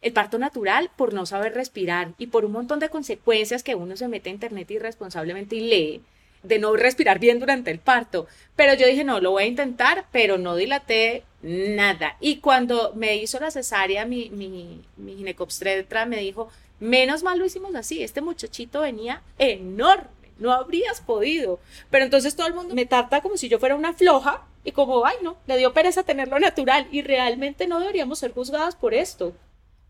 el 0.01 0.13
parto 0.13 0.39
natural 0.39 0.91
por 0.97 1.15
no 1.15 1.27
saber 1.27 1.55
respirar 1.55 2.15
y 2.19 2.29
por 2.29 2.45
un 2.45 2.53
montón 2.53 2.81
de 2.81 2.89
consecuencias 2.89 3.63
que 3.63 3.77
uno 3.77 3.97
se 3.97 4.09
mete 4.09 4.31
a 4.31 4.33
internet 4.33 4.71
irresponsablemente 4.71 5.57
y 5.57 5.61
lee 5.61 6.03
de 6.43 6.59
no 6.59 6.75
respirar 6.75 7.19
bien 7.19 7.39
durante 7.39 7.71
el 7.71 7.79
parto. 7.79 8.27
Pero 8.57 8.75
yo 8.75 8.87
dije, 8.87 9.05
no, 9.05 9.21
lo 9.21 9.33
voy 9.33 9.45
a 9.45 9.47
intentar, 9.47 10.07
pero 10.11 10.39
no 10.39 10.57
dilaté 10.57 11.23
nada. 11.43 12.17
Y 12.21 12.37
cuando 12.37 12.93
me 12.95 13.17
hizo 13.17 13.39
la 13.41 13.51
cesárea, 13.51 14.07
mi, 14.07 14.31
mi, 14.31 14.81
mi 14.97 15.25
me 15.25 16.17
dijo, 16.19 16.49
menos 16.81 17.23
mal 17.23 17.39
lo 17.39 17.45
hicimos 17.45 17.75
así, 17.75 18.03
este 18.03 18.21
muchachito 18.21 18.81
venía 18.81 19.23
enorme, 19.39 20.09
no 20.39 20.53
habrías 20.53 21.01
podido. 21.01 21.61
Pero 21.91 22.05
entonces 22.05 22.35
todo 22.35 22.47
el 22.47 22.55
mundo 22.55 22.75
me 22.75 22.87
trata 22.87 23.21
como 23.21 23.37
si 23.37 23.49
yo 23.49 23.59
fuera 23.59 23.77
una 23.77 23.93
floja 23.95 24.45
y 24.65 24.73
como, 24.73 25.05
ay, 25.05 25.17
no, 25.23 25.37
le 25.47 25.59
dio 25.59 25.73
pereza 25.73 26.03
tenerlo 26.03 26.39
natural 26.39 26.87
y 26.91 27.03
realmente 27.03 27.67
no 27.67 27.81
deberíamos 27.81 28.19
ser 28.19 28.33
juzgadas 28.33 28.77
por 28.77 28.95
esto. 28.95 29.33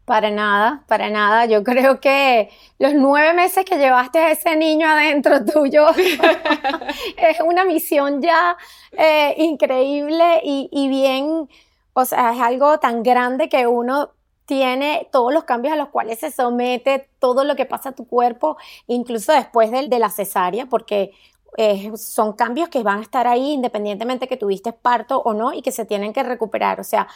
Para 0.05 0.31
nada, 0.31 0.85
para 0.89 1.11
nada. 1.11 1.47
Yo 1.47 1.63
creo 1.65 2.01
que 2.01 2.51
los 2.79 2.95
nueve 2.95 3.33
meses 3.35 3.65
que 3.65 3.79
llevaste 3.79 4.19
a 4.19 4.31
ese 4.33 4.57
niño 4.57 4.89
adentro 4.89 5.45
tuyo 5.53 5.87
es 7.17 7.41
una 7.41 7.65
misión 7.65 8.21
ya 8.21 8.57
eh, 8.93 9.35
increíble 9.39 10.41
y, 10.43 10.89
bien, 10.89 11.49
o 11.93 12.05
sea, 12.05 12.33
es 12.33 12.41
algo 12.41 12.79
tan 12.79 13.03
grande 13.03 13.49
que 13.49 13.67
uno 13.67 14.11
tiene 14.45 15.09
todos 15.13 15.33
los 15.33 15.45
cambios 15.45 15.73
a 15.75 15.77
los 15.77 15.89
cuales 15.89 16.19
se 16.19 16.31
somete, 16.31 17.09
todo 17.21 17.45
lo 17.45 17.55
que 17.57 17.65
pasa 17.65 17.91
a 17.91 17.93
tu 17.93 18.07
cuerpo, 18.07 18.57
incluso 18.89 19.33
después 19.33 19.71
de, 19.71 19.89
de 19.89 19.99
la 19.99 20.11
cesárea, 20.11 20.67
porque 20.67 21.13
eh, 21.59 21.93
son 21.97 22.33
cambios 22.33 22.69
que 22.71 22.83
van 22.83 22.99
a 23.01 23.03
estar 23.03 23.27
ahí 23.27 23.53
independientemente 23.53 24.27
que 24.27 24.37
tuviste 24.39 24.73
parto 24.73 25.21
o 25.21 25.35
no 25.35 25.53
y 25.53 25.63
que 25.63 25.71
se 25.71 25.85
tienen 25.85 26.13
que 26.13 26.23
recuperar. 26.23 26.81
O 26.81 26.85
sea, 26.85 27.09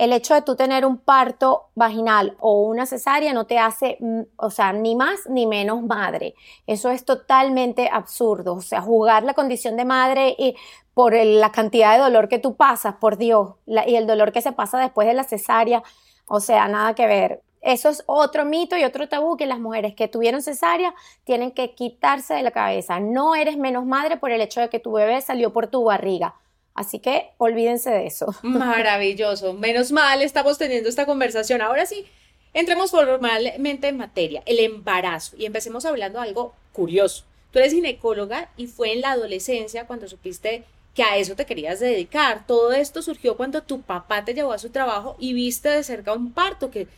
el 0.00 0.14
hecho 0.14 0.32
de 0.32 0.40
tú 0.40 0.56
tener 0.56 0.86
un 0.86 0.96
parto 0.96 1.68
vaginal 1.74 2.34
o 2.40 2.62
una 2.62 2.86
cesárea 2.86 3.34
no 3.34 3.44
te 3.44 3.58
hace, 3.58 3.98
mm, 4.00 4.20
o 4.36 4.48
sea, 4.48 4.72
ni 4.72 4.96
más 4.96 5.28
ni 5.28 5.46
menos 5.46 5.82
madre. 5.82 6.34
Eso 6.66 6.88
es 6.90 7.04
totalmente 7.04 7.90
absurdo. 7.92 8.54
O 8.54 8.62
sea, 8.62 8.80
jugar 8.80 9.24
la 9.24 9.34
condición 9.34 9.76
de 9.76 9.84
madre 9.84 10.34
y 10.38 10.56
por 10.94 11.14
la 11.14 11.52
cantidad 11.52 11.92
de 11.92 12.02
dolor 12.02 12.30
que 12.30 12.38
tú 12.38 12.56
pasas, 12.56 12.94
por 12.94 13.18
Dios, 13.18 13.56
y 13.66 13.94
el 13.94 14.06
dolor 14.06 14.32
que 14.32 14.40
se 14.40 14.52
pasa 14.52 14.78
después 14.78 15.06
de 15.06 15.12
la 15.12 15.24
cesárea. 15.24 15.82
O 16.26 16.40
sea, 16.40 16.66
nada 16.68 16.94
que 16.94 17.06
ver. 17.06 17.42
Eso 17.60 17.90
es 17.90 18.02
otro 18.06 18.46
mito 18.46 18.78
y 18.78 18.84
otro 18.84 19.06
tabú 19.06 19.36
que 19.36 19.44
las 19.44 19.58
mujeres 19.60 19.94
que 19.94 20.08
tuvieron 20.08 20.40
cesárea 20.40 20.94
tienen 21.24 21.52
que 21.52 21.74
quitarse 21.74 22.32
de 22.32 22.42
la 22.42 22.52
cabeza. 22.52 23.00
No 23.00 23.34
eres 23.34 23.58
menos 23.58 23.84
madre 23.84 24.16
por 24.16 24.30
el 24.30 24.40
hecho 24.40 24.62
de 24.62 24.70
que 24.70 24.80
tu 24.80 24.92
bebé 24.92 25.20
salió 25.20 25.52
por 25.52 25.66
tu 25.66 25.84
barriga. 25.84 26.36
Así 26.80 26.98
que 26.98 27.32
olvídense 27.36 27.90
de 27.90 28.06
eso. 28.06 28.34
Maravilloso. 28.40 29.52
Menos 29.52 29.92
mal 29.92 30.22
estamos 30.22 30.56
teniendo 30.56 30.88
esta 30.88 31.04
conversación. 31.04 31.60
Ahora 31.60 31.84
sí, 31.84 32.06
entremos 32.54 32.90
formalmente 32.90 33.88
en 33.88 33.98
materia, 33.98 34.42
el 34.46 34.60
embarazo. 34.60 35.36
Y 35.36 35.44
empecemos 35.44 35.84
hablando 35.84 36.18
de 36.18 36.28
algo 36.28 36.54
curioso. 36.72 37.24
Tú 37.50 37.58
eres 37.58 37.74
ginecóloga 37.74 38.48
y 38.56 38.66
fue 38.66 38.94
en 38.94 39.02
la 39.02 39.10
adolescencia 39.10 39.86
cuando 39.86 40.08
supiste 40.08 40.64
que 40.94 41.02
a 41.02 41.18
eso 41.18 41.36
te 41.36 41.44
querías 41.44 41.80
dedicar. 41.80 42.46
Todo 42.46 42.72
esto 42.72 43.02
surgió 43.02 43.36
cuando 43.36 43.62
tu 43.62 43.82
papá 43.82 44.24
te 44.24 44.32
llevó 44.32 44.54
a 44.54 44.58
su 44.58 44.70
trabajo 44.70 45.16
y 45.18 45.34
viste 45.34 45.68
de 45.68 45.84
cerca 45.84 46.14
un 46.14 46.32
parto, 46.32 46.70
que 46.70 46.88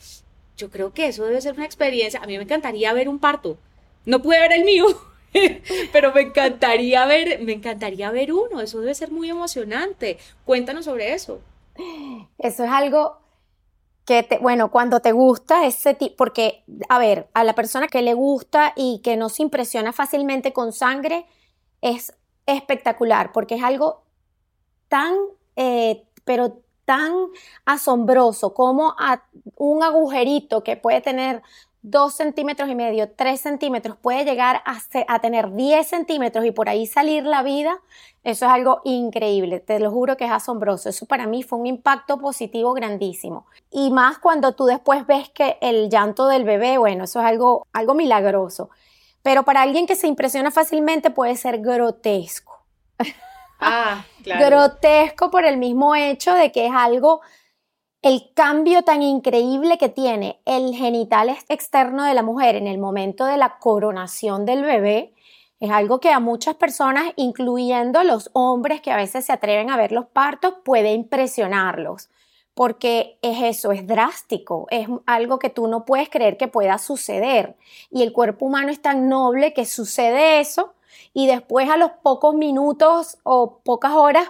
yo 0.56 0.70
creo 0.70 0.92
que 0.92 1.08
eso 1.08 1.24
debe 1.24 1.40
ser 1.40 1.54
una 1.54 1.64
experiencia. 1.66 2.20
A 2.20 2.26
mí 2.28 2.36
me 2.36 2.44
encantaría 2.44 2.92
ver 2.92 3.08
un 3.08 3.18
parto. 3.18 3.58
No 4.04 4.22
pude 4.22 4.38
ver 4.38 4.52
el 4.52 4.62
mío, 4.62 4.86
pero 5.92 6.12
me 6.12 6.22
encantaría 6.22 7.06
ver, 7.06 7.40
me 7.42 7.52
encantaría 7.52 8.10
ver 8.10 8.32
uno. 8.32 8.60
Eso 8.60 8.80
debe 8.80 8.94
ser 8.94 9.10
muy 9.10 9.30
emocionante. 9.30 10.18
Cuéntanos 10.44 10.84
sobre 10.84 11.14
eso. 11.14 11.40
Eso 12.38 12.64
es 12.64 12.70
algo 12.70 13.18
que 14.04 14.26
bueno, 14.40 14.70
cuando 14.70 15.00
te 15.00 15.12
gusta 15.12 15.64
ese 15.66 15.94
tipo, 15.94 16.16
porque, 16.16 16.64
a 16.88 16.98
ver, 16.98 17.28
a 17.34 17.44
la 17.44 17.54
persona 17.54 17.88
que 17.88 18.02
le 18.02 18.14
gusta 18.14 18.72
y 18.74 19.00
que 19.02 19.16
no 19.16 19.28
se 19.28 19.42
impresiona 19.42 19.92
fácilmente 19.92 20.52
con 20.52 20.72
sangre, 20.72 21.24
es 21.80 22.12
espectacular, 22.46 23.30
porque 23.32 23.54
es 23.54 23.62
algo 23.62 24.02
tan, 24.88 25.14
eh, 25.56 26.04
pero 26.24 26.60
tan 26.84 27.12
asombroso 27.64 28.54
como 28.54 28.94
a 28.98 29.24
un 29.56 29.82
agujerito 29.84 30.64
que 30.64 30.76
puede 30.76 31.00
tener 31.00 31.42
dos 31.82 32.14
centímetros 32.14 32.70
y 32.70 32.76
medio, 32.76 33.10
tres 33.10 33.40
centímetros, 33.40 33.96
puede 33.96 34.24
llegar 34.24 34.62
a, 34.64 34.78
a, 35.08 35.18
tener 35.18 35.52
10 35.52 35.86
centímetros 35.86 36.44
y 36.44 36.52
por 36.52 36.68
ahí 36.68 36.86
salir 36.86 37.24
la 37.24 37.42
vida, 37.42 37.80
eso 38.22 38.46
es 38.46 38.52
algo 38.52 38.80
increíble, 38.84 39.58
te 39.58 39.80
lo 39.80 39.90
juro 39.90 40.16
que 40.16 40.24
es 40.24 40.30
asombroso. 40.30 40.88
Eso 40.88 41.06
para 41.06 41.26
mí 41.26 41.42
fue 41.42 41.58
un 41.58 41.66
impacto 41.66 42.18
positivo 42.18 42.72
grandísimo. 42.72 43.46
Y 43.70 43.90
más 43.90 44.18
cuando 44.18 44.54
tú 44.54 44.66
después 44.66 45.06
ves 45.06 45.28
que 45.30 45.58
el 45.60 45.90
llanto 45.90 46.28
del 46.28 46.44
bebé, 46.44 46.78
bueno, 46.78 47.04
eso 47.04 47.20
es 47.20 47.26
algo, 47.26 47.66
algo 47.72 47.94
milagroso. 47.94 48.70
Pero 49.22 49.44
para 49.44 49.62
alguien 49.62 49.86
que 49.86 49.96
se 49.96 50.06
impresiona 50.06 50.52
fácilmente 50.52 51.10
puede 51.10 51.36
ser 51.36 51.58
grotesco. 51.60 52.64
Ah, 53.58 54.04
claro. 54.22 54.46
grotesco 54.46 55.30
por 55.30 55.44
el 55.44 55.56
mismo 55.56 55.96
hecho 55.96 56.32
de 56.32 56.52
que 56.52 56.66
es 56.66 56.72
algo 56.72 57.22
el 58.02 58.32
cambio 58.34 58.82
tan 58.82 59.00
increíble 59.00 59.78
que 59.78 59.88
tiene 59.88 60.40
el 60.44 60.74
genital 60.74 61.28
externo 61.48 62.04
de 62.04 62.14
la 62.14 62.24
mujer 62.24 62.56
en 62.56 62.66
el 62.66 62.78
momento 62.78 63.24
de 63.24 63.36
la 63.36 63.58
coronación 63.60 64.44
del 64.44 64.64
bebé 64.64 65.14
es 65.60 65.70
algo 65.70 66.00
que 66.00 66.10
a 66.10 66.18
muchas 66.18 66.56
personas, 66.56 67.12
incluyendo 67.14 68.02
los 68.02 68.30
hombres 68.32 68.80
que 68.80 68.90
a 68.90 68.96
veces 68.96 69.26
se 69.26 69.32
atreven 69.32 69.70
a 69.70 69.76
ver 69.76 69.92
los 69.92 70.06
partos, 70.06 70.54
puede 70.64 70.92
impresionarlos. 70.92 72.10
Porque 72.52 73.16
es 73.22 73.40
eso, 73.40 73.70
es 73.70 73.86
drástico, 73.86 74.66
es 74.70 74.88
algo 75.06 75.38
que 75.38 75.50
tú 75.50 75.68
no 75.68 75.84
puedes 75.84 76.10
creer 76.10 76.36
que 76.36 76.48
pueda 76.48 76.78
suceder. 76.78 77.54
Y 77.92 78.02
el 78.02 78.12
cuerpo 78.12 78.46
humano 78.46 78.72
es 78.72 78.82
tan 78.82 79.08
noble 79.08 79.54
que 79.54 79.64
sucede 79.64 80.40
eso 80.40 80.74
y 81.14 81.28
después 81.28 81.70
a 81.70 81.76
los 81.76 81.92
pocos 82.02 82.34
minutos 82.34 83.18
o 83.22 83.60
pocas 83.64 83.92
horas, 83.92 84.28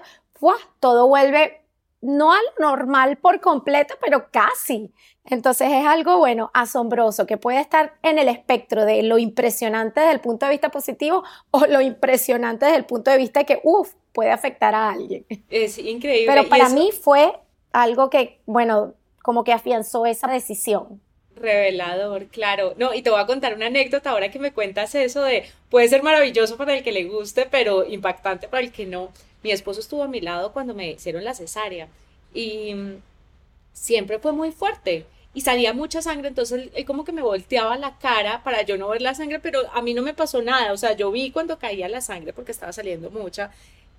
todo 0.80 1.08
vuelve 1.08 1.61
no 2.02 2.32
al 2.32 2.42
normal 2.58 3.16
por 3.16 3.40
completo, 3.40 3.94
pero 4.00 4.30
casi. 4.30 4.92
Entonces 5.24 5.68
es 5.70 5.86
algo, 5.86 6.18
bueno, 6.18 6.50
asombroso, 6.52 7.26
que 7.26 7.36
puede 7.36 7.60
estar 7.60 7.94
en 8.02 8.18
el 8.18 8.28
espectro 8.28 8.84
de 8.84 9.04
lo 9.04 9.18
impresionante 9.18 10.00
desde 10.00 10.12
el 10.12 10.20
punto 10.20 10.46
de 10.46 10.52
vista 10.52 10.68
positivo 10.70 11.22
o 11.52 11.64
lo 11.66 11.80
impresionante 11.80 12.66
desde 12.66 12.78
el 12.78 12.84
punto 12.84 13.10
de 13.10 13.18
vista 13.18 13.40
de 13.40 13.46
que, 13.46 13.60
uff, 13.62 13.94
puede 14.12 14.32
afectar 14.32 14.74
a 14.74 14.90
alguien. 14.90 15.24
Es 15.48 15.78
increíble. 15.78 16.26
Pero 16.26 16.48
para 16.48 16.68
mí 16.68 16.90
fue 16.90 17.32
algo 17.72 18.10
que, 18.10 18.42
bueno, 18.46 18.94
como 19.22 19.44
que 19.44 19.52
afianzó 19.52 20.04
esa 20.04 20.26
decisión. 20.26 21.00
Revelador, 21.36 22.26
claro. 22.26 22.74
No, 22.76 22.94
y 22.94 23.02
te 23.02 23.10
voy 23.10 23.20
a 23.20 23.26
contar 23.26 23.54
una 23.54 23.66
anécdota 23.66 24.10
ahora 24.10 24.30
que 24.30 24.38
me 24.38 24.52
cuentas 24.52 24.94
eso 24.94 25.22
de, 25.22 25.44
puede 25.70 25.88
ser 25.88 26.02
maravilloso 26.02 26.56
para 26.56 26.76
el 26.76 26.84
que 26.84 26.92
le 26.92 27.04
guste, 27.04 27.46
pero 27.50 27.86
impactante 27.86 28.48
para 28.48 28.62
el 28.62 28.72
que 28.72 28.86
no. 28.86 29.10
Mi 29.42 29.50
esposo 29.50 29.80
estuvo 29.80 30.02
a 30.02 30.08
mi 30.08 30.20
lado 30.20 30.52
cuando 30.52 30.74
me 30.74 30.90
hicieron 30.90 31.24
la 31.24 31.34
cesárea 31.34 31.88
y 32.34 32.74
siempre 33.72 34.18
fue 34.18 34.32
muy 34.32 34.52
fuerte 34.52 35.06
y 35.34 35.40
salía 35.40 35.72
mucha 35.72 36.02
sangre, 36.02 36.28
entonces 36.28 36.70
como 36.86 37.04
que 37.04 37.12
me 37.12 37.22
volteaba 37.22 37.76
la 37.78 37.98
cara 37.98 38.42
para 38.44 38.62
yo 38.62 38.76
no 38.76 38.88
ver 38.88 39.00
la 39.02 39.14
sangre, 39.14 39.40
pero 39.40 39.60
a 39.72 39.80
mí 39.82 39.94
no 39.94 40.02
me 40.02 40.14
pasó 40.14 40.42
nada, 40.42 40.72
o 40.72 40.76
sea, 40.76 40.94
yo 40.94 41.10
vi 41.10 41.30
cuando 41.30 41.58
caía 41.58 41.88
la 41.88 42.02
sangre 42.02 42.32
porque 42.32 42.52
estaba 42.52 42.72
saliendo 42.72 43.10
mucha. 43.10 43.50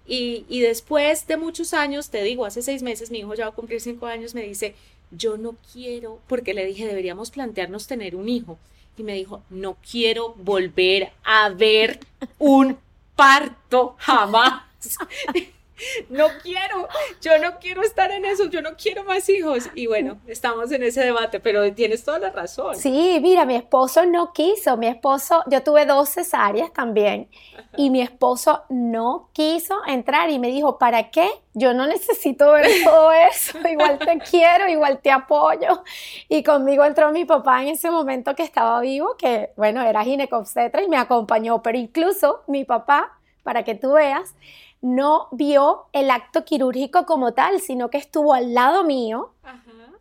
Y 0.05 0.59
después 0.59 1.27
de 1.27 1.37
muchos 1.37 1.73
años, 1.73 2.09
te 2.09 2.21
digo, 2.23 2.45
hace 2.45 2.61
seis 2.61 2.83
meses, 2.83 3.09
mi 3.09 3.19
hijo 3.19 3.33
ya 3.35 3.45
va 3.45 3.51
a 3.51 3.55
cumplir 3.55 3.79
cinco 3.81 4.05
años, 4.05 4.35
me 4.35 4.43
dice, 4.43 4.75
yo 5.17 5.37
no 5.37 5.55
quiero, 5.71 6.19
porque 6.27 6.53
le 6.53 6.65
dije, 6.65 6.87
deberíamos 6.87 7.31
plantearnos 7.31 7.87
tener 7.87 8.15
un 8.15 8.29
hijo. 8.29 8.57
Y 8.97 9.03
me 9.03 9.13
dijo, 9.13 9.41
no 9.49 9.77
quiero 9.89 10.35
volver 10.35 11.11
a 11.23 11.49
ver 11.49 11.99
un 12.37 12.77
parto 13.15 13.95
jamás. 13.97 14.63
no 16.09 16.27
quiero, 16.41 16.87
yo 17.21 17.37
no 17.39 17.59
quiero 17.59 17.81
estar 17.81 18.11
en 18.11 18.25
eso, 18.25 18.45
yo 18.45 18.61
no 18.61 18.71
quiero 18.75 19.03
más 19.03 19.27
hijos. 19.29 19.69
Y 19.75 19.87
bueno, 19.87 20.19
estamos 20.27 20.71
en 20.71 20.83
ese 20.83 21.01
debate, 21.01 21.39
pero 21.39 21.73
tienes 21.73 22.03
toda 22.03 22.19
la 22.19 22.29
razón. 22.29 22.75
Sí, 22.75 23.19
mira, 23.21 23.45
mi 23.45 23.55
esposo 23.55 24.05
no 24.05 24.33
quiso, 24.33 24.77
mi 24.77 24.87
esposo, 24.87 25.43
yo 25.47 25.63
tuve 25.63 25.85
dos 25.85 26.09
cesáreas 26.09 26.71
también, 26.73 27.27
y 27.75 27.89
mi 27.89 28.01
esposo 28.01 28.63
no 28.69 29.29
quiso 29.33 29.75
entrar 29.87 30.29
y 30.29 30.39
me 30.39 30.49
dijo, 30.49 30.77
¿para 30.77 31.09
qué? 31.09 31.29
Yo 31.53 31.73
no 31.73 31.85
necesito 31.87 32.51
ver 32.51 32.67
todo 32.83 33.11
eso, 33.11 33.59
igual 33.67 33.99
te 33.99 34.17
quiero, 34.29 34.67
igual 34.67 34.99
te 34.99 35.11
apoyo. 35.11 35.83
Y 36.29 36.43
conmigo 36.43 36.83
entró 36.85 37.11
mi 37.11 37.25
papá 37.25 37.61
en 37.61 37.69
ese 37.69 37.91
momento 37.91 38.35
que 38.35 38.43
estaba 38.43 38.79
vivo, 38.81 39.15
que 39.17 39.51
bueno, 39.55 39.81
era 39.81 40.03
ginecobstetra 40.03 40.81
y 40.83 40.87
me 40.87 40.97
acompañó, 40.97 41.61
pero 41.61 41.77
incluso 41.77 42.43
mi 42.47 42.63
papá, 42.65 43.17
para 43.43 43.63
que 43.63 43.75
tú 43.75 43.93
veas, 43.93 44.35
no 44.83 45.29
vio 45.31 45.85
el 45.93 46.11
acto 46.11 46.43
quirúrgico 46.43 47.05
como 47.05 47.33
tal, 47.33 47.61
sino 47.61 47.89
que 47.89 47.97
estuvo 47.97 48.33
al 48.33 48.53
lado 48.53 48.83
mío 48.83 49.33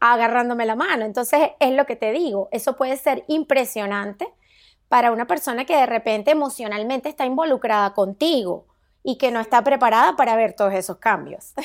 agarrándome 0.00 0.66
la 0.66 0.74
mano. 0.74 1.04
Entonces 1.04 1.50
es 1.60 1.70
lo 1.72 1.86
que 1.86 1.94
te 1.94 2.10
digo, 2.10 2.48
eso 2.50 2.76
puede 2.76 2.96
ser 2.96 3.24
impresionante 3.28 4.26
para 4.88 5.12
una 5.12 5.28
persona 5.28 5.64
que 5.64 5.76
de 5.76 5.86
repente 5.86 6.32
emocionalmente 6.32 7.08
está 7.08 7.24
involucrada 7.24 7.94
contigo 7.94 8.66
y 9.04 9.18
que 9.18 9.30
no 9.30 9.38
está 9.38 9.62
preparada 9.62 10.16
para 10.16 10.34
ver 10.34 10.54
todos 10.54 10.74
esos 10.74 10.98
cambios. 10.98 11.54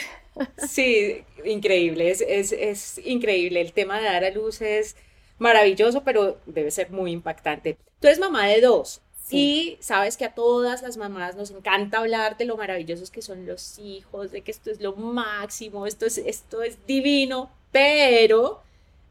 Sí, 0.69 1.25
increíble, 1.45 2.11
es, 2.11 2.21
es 2.21 3.01
increíble. 3.03 3.59
El 3.59 3.73
tema 3.73 3.97
de 3.97 4.05
dar 4.05 4.23
a 4.23 4.29
luz 4.29 4.61
es 4.61 4.95
maravilloso, 5.39 6.03
pero 6.03 6.37
debe 6.45 6.69
ser 6.69 6.91
muy 6.91 7.11
impactante. 7.11 7.75
Tú 7.99 8.07
eres 8.07 8.19
mamá 8.19 8.45
de 8.45 8.61
dos, 8.61 9.01
y 9.29 9.77
sabes 9.81 10.15
que 10.15 10.25
a 10.25 10.33
todas 10.33 10.81
las 10.81 10.97
mamás 10.97 11.35
nos 11.35 11.51
encanta 11.51 11.99
hablar 11.99 12.37
de 12.37 12.45
lo 12.45 12.57
maravillosos 12.57 13.11
que 13.11 13.21
son 13.21 13.45
los 13.45 13.77
hijos, 13.79 14.31
de 14.31 14.41
que 14.41 14.51
esto 14.51 14.71
es 14.71 14.79
lo 14.79 14.95
máximo, 14.95 15.85
esto 15.85 16.05
es, 16.05 16.17
esto 16.17 16.61
es 16.61 16.85
divino, 16.87 17.49
pero 17.71 18.61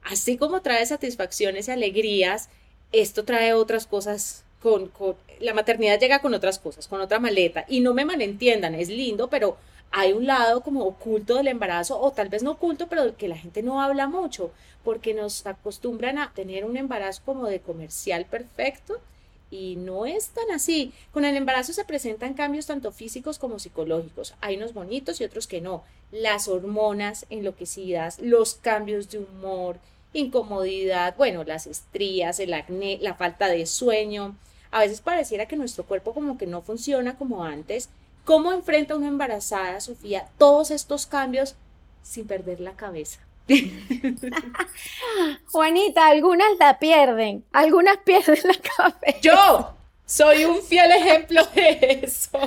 así 0.02 0.36
como 0.36 0.62
trae 0.62 0.86
satisfacciones 0.86 1.68
y 1.68 1.72
alegrías, 1.72 2.48
esto 2.92 3.24
trae 3.24 3.52
otras 3.52 3.86
cosas 3.86 4.44
con, 4.62 4.88
con, 4.88 5.16
la 5.40 5.54
maternidad 5.54 6.00
llega 6.00 6.20
con 6.20 6.34
otras 6.34 6.58
cosas, 6.58 6.88
con 6.88 7.00
otra 7.00 7.18
maleta. 7.18 7.64
Y 7.68 7.80
no 7.80 7.92
me 7.92 8.04
malentiendan, 8.04 8.74
es 8.74 8.88
lindo, 8.88 9.28
pero 9.28 9.56
hay 9.90 10.12
un 10.12 10.26
lado 10.26 10.62
como 10.62 10.84
oculto 10.84 11.36
del 11.36 11.48
embarazo, 11.48 12.00
o 12.00 12.12
tal 12.12 12.28
vez 12.28 12.42
no 12.42 12.52
oculto, 12.52 12.86
pero 12.88 13.16
que 13.16 13.28
la 13.28 13.36
gente 13.36 13.62
no 13.62 13.82
habla 13.82 14.06
mucho, 14.06 14.50
porque 14.82 15.14
nos 15.14 15.46
acostumbran 15.46 16.18
a 16.18 16.32
tener 16.32 16.64
un 16.64 16.76
embarazo 16.76 17.22
como 17.24 17.46
de 17.46 17.60
comercial 17.60 18.24
perfecto 18.24 19.00
y 19.50 19.76
no 19.76 20.06
es 20.06 20.28
tan 20.28 20.50
así. 20.50 20.92
Con 21.12 21.24
el 21.24 21.36
embarazo 21.36 21.72
se 21.72 21.84
presentan 21.84 22.34
cambios 22.34 22.66
tanto 22.66 22.92
físicos 22.92 23.38
como 23.38 23.58
psicológicos. 23.58 24.34
Hay 24.40 24.56
unos 24.56 24.74
bonitos 24.74 25.20
y 25.20 25.24
otros 25.24 25.46
que 25.46 25.60
no. 25.60 25.84
Las 26.10 26.48
hormonas 26.48 27.26
enloquecidas, 27.30 28.20
los 28.20 28.54
cambios 28.54 29.10
de 29.10 29.18
humor, 29.18 29.78
incomodidad, 30.12 31.16
bueno, 31.16 31.44
las 31.44 31.66
estrías, 31.66 32.40
el 32.40 32.54
acné, 32.54 32.98
la 33.00 33.14
falta 33.14 33.48
de 33.48 33.66
sueño. 33.66 34.36
A 34.70 34.80
veces 34.80 35.00
pareciera 35.00 35.46
que 35.46 35.56
nuestro 35.56 35.84
cuerpo 35.84 36.14
como 36.14 36.38
que 36.38 36.46
no 36.46 36.62
funciona 36.62 37.16
como 37.16 37.44
antes. 37.44 37.88
¿Cómo 38.24 38.52
enfrenta 38.52 38.96
una 38.96 39.08
embarazada, 39.08 39.80
Sofía, 39.80 40.28
todos 40.38 40.70
estos 40.70 41.06
cambios 41.06 41.54
sin 42.02 42.26
perder 42.26 42.60
la 42.60 42.72
cabeza? 42.72 43.25
Juanita, 45.52 46.06
algunas 46.06 46.48
la 46.58 46.78
pierden, 46.78 47.44
algunas 47.52 47.98
pierden 47.98 48.38
la 48.44 48.54
cabeza. 48.76 49.20
Yo 49.20 49.74
soy 50.04 50.44
un 50.44 50.62
fiel 50.62 50.90
ejemplo 50.90 51.42
de 51.54 52.00
eso. 52.02 52.38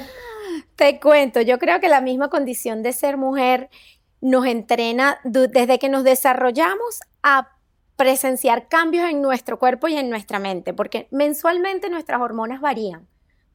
Te 0.75 0.99
cuento, 0.99 1.41
yo 1.41 1.57
creo 1.59 1.79
que 1.79 1.87
la 1.89 2.01
misma 2.01 2.29
condición 2.29 2.83
de 2.83 2.93
ser 2.93 3.17
mujer 3.17 3.69
nos 4.21 4.45
entrena 4.45 5.19
desde 5.23 5.79
que 5.79 5.89
nos 5.89 6.03
desarrollamos 6.03 6.99
a 7.23 7.55
presenciar 7.95 8.67
cambios 8.67 9.09
en 9.09 9.21
nuestro 9.21 9.59
cuerpo 9.59 9.87
y 9.87 9.95
en 9.95 10.09
nuestra 10.09 10.39
mente, 10.39 10.73
porque 10.73 11.07
mensualmente 11.11 11.89
nuestras 11.89 12.21
hormonas 12.21 12.61
varían 12.61 13.07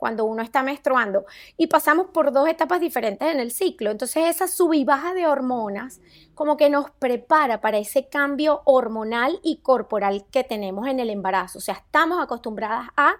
cuando 0.05 0.27
uno 0.27 0.43
está 0.43 0.63
menstruando 0.63 1.25
y 1.57 1.69
pasamos 1.69 2.09
por 2.09 2.31
dos 2.31 2.47
etapas 2.47 2.79
diferentes 2.79 3.27
en 3.27 3.41
el 3.41 3.51
ciclo. 3.51 3.91
Entonces 3.91 4.27
esa 4.27 4.49
sub 4.49 4.75
y 4.75 4.85
baja 4.85 5.15
de 5.15 5.27
hormonas 5.27 6.03
como 6.35 6.59
que 6.59 6.69
nos 6.69 6.91
prepara 6.91 7.63
para 7.63 7.79
ese 7.79 8.11
cambio 8.11 8.61
hormonal 8.67 9.41
y 9.43 9.63
corporal 9.63 10.27
que 10.31 10.45
tenemos 10.45 10.89
en 10.89 11.01
el 11.01 11.09
embarazo. 11.09 11.57
O 11.57 11.63
sea, 11.63 11.77
estamos 11.77 12.23
acostumbradas 12.23 12.91
a 12.99 13.15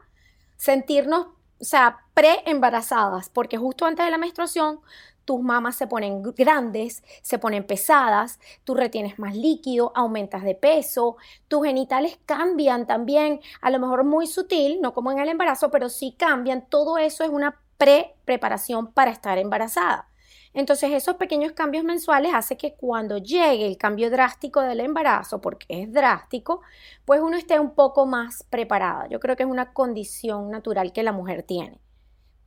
sentirnos, 0.59 1.29
o 1.59 1.65
sea, 1.65 2.01
pre-embarazadas, 2.13 3.31
porque 3.31 3.57
justo 3.57 3.87
antes 3.87 4.05
de 4.05 4.11
la 4.11 4.19
menstruación 4.19 4.81
tus 5.25 5.41
mamas 5.41 5.77
se 5.77 5.87
ponen 5.87 6.23
grandes, 6.23 7.03
se 7.23 7.39
ponen 7.39 7.67
pesadas, 7.67 8.39
tú 8.65 8.75
retienes 8.75 9.19
más 9.19 9.35
líquido, 9.37 9.93
aumentas 9.95 10.43
de 10.43 10.55
peso, 10.55 11.17
tus 11.49 11.65
genitales 11.65 12.19
cambian 12.27 12.87
también, 12.87 13.41
a 13.61 13.71
lo 13.71 13.79
mejor 13.79 14.05
muy 14.05 14.27
sutil, 14.27 14.81
no 14.81 14.93
como 14.95 15.13
en 15.13 15.19
el 15.19 15.29
embarazo, 15.29 15.71
pero 15.71 15.89
sí 15.89 16.15
cambian. 16.19 16.67
Todo 16.69 16.99
eso 16.99 17.25
es 17.25 17.31
una 17.31 17.61
pre-preparación 17.79 18.93
para 18.93 19.11
estar 19.11 19.39
embarazada. 19.39 20.09
Entonces 20.55 20.93
esos 20.93 21.17
pequeños 21.17 21.53
cambios 21.53 21.85
mensuales 21.85 22.33
hacen 22.33 22.57
que 22.57 22.75
cuando 22.75 23.19
llegue 23.19 23.67
el 23.67 23.77
cambio 23.77 24.09
drástico 24.09 24.61
del 24.61 24.81
embarazo, 24.81 25.41
porque 25.41 25.83
es 25.83 25.93
drástico, 25.93 26.63
pues 27.05 27.21
uno 27.21 27.37
esté 27.37 27.59
un 27.59 27.75
poco 27.75 28.07
más 28.07 28.45
preparada. 28.45 29.09
Yo 29.09 29.19
creo 29.19 29.35
que 29.35 29.43
es 29.43 29.49
una 29.49 29.73
condición 29.73 30.51
natural 30.51 30.93
que 30.93 31.03
la 31.03 31.13
mujer 31.13 31.43
tiene. 31.43 31.84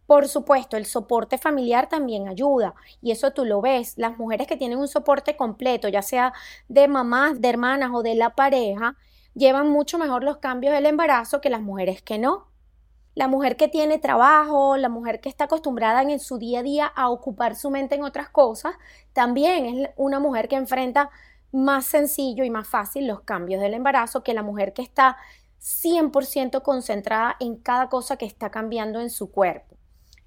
Por 0.07 0.29
supuesto, 0.29 0.77
el 0.77 0.85
soporte 0.85 1.37
familiar 1.37 1.89
también 1.89 2.29
ayuda 2.29 2.73
y 3.01 3.11
eso 3.11 3.31
tú 3.31 3.43
lo 3.43 3.61
ves. 3.61 3.97
Las 3.97 4.17
mujeres 4.17 4.47
que 4.47 4.55
tienen 4.55 4.79
un 4.79 4.87
soporte 4.87 5.35
completo, 5.35 5.89
ya 5.89 6.01
sea 6.01 6.33
de 6.69 6.87
mamás, 6.87 7.41
de 7.41 7.49
hermanas 7.49 7.91
o 7.93 8.01
de 8.03 8.15
la 8.15 8.33
pareja, 8.33 8.95
llevan 9.35 9.69
mucho 9.69 9.97
mejor 9.97 10.23
los 10.23 10.37
cambios 10.37 10.73
del 10.73 10.85
embarazo 10.85 11.41
que 11.41 11.49
las 11.49 11.61
mujeres 11.61 12.01
que 12.01 12.17
no. 12.19 12.47
La 13.15 13.27
mujer 13.27 13.57
que 13.57 13.67
tiene 13.67 13.99
trabajo, 13.99 14.77
la 14.77 14.89
mujer 14.89 15.19
que 15.19 15.27
está 15.27 15.45
acostumbrada 15.45 16.03
en 16.03 16.19
su 16.19 16.37
día 16.37 16.59
a 16.59 16.63
día 16.63 16.85
a 16.87 17.09
ocupar 17.09 17.55
su 17.57 17.69
mente 17.69 17.95
en 17.95 18.03
otras 18.03 18.29
cosas, 18.29 18.75
también 19.11 19.65
es 19.65 19.89
una 19.97 20.19
mujer 20.19 20.47
que 20.47 20.55
enfrenta 20.55 21.09
más 21.51 21.85
sencillo 21.85 22.45
y 22.45 22.49
más 22.49 22.67
fácil 22.67 23.07
los 23.07 23.21
cambios 23.21 23.61
del 23.61 23.73
embarazo 23.73 24.23
que 24.23 24.33
la 24.33 24.43
mujer 24.43 24.73
que 24.73 24.83
está 24.83 25.17
100% 25.59 26.61
concentrada 26.61 27.35
en 27.39 27.57
cada 27.57 27.89
cosa 27.89 28.15
que 28.17 28.25
está 28.25 28.51
cambiando 28.51 29.01
en 29.01 29.09
su 29.09 29.31
cuerpo. 29.31 29.66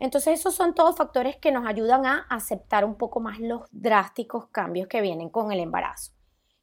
Entonces 0.00 0.40
esos 0.40 0.54
son 0.54 0.74
todos 0.74 0.96
factores 0.96 1.36
que 1.36 1.52
nos 1.52 1.66
ayudan 1.66 2.06
a 2.06 2.26
aceptar 2.30 2.84
un 2.84 2.96
poco 2.96 3.20
más 3.20 3.38
los 3.38 3.62
drásticos 3.70 4.46
cambios 4.48 4.88
que 4.88 5.00
vienen 5.00 5.28
con 5.28 5.52
el 5.52 5.60
embarazo. 5.60 6.12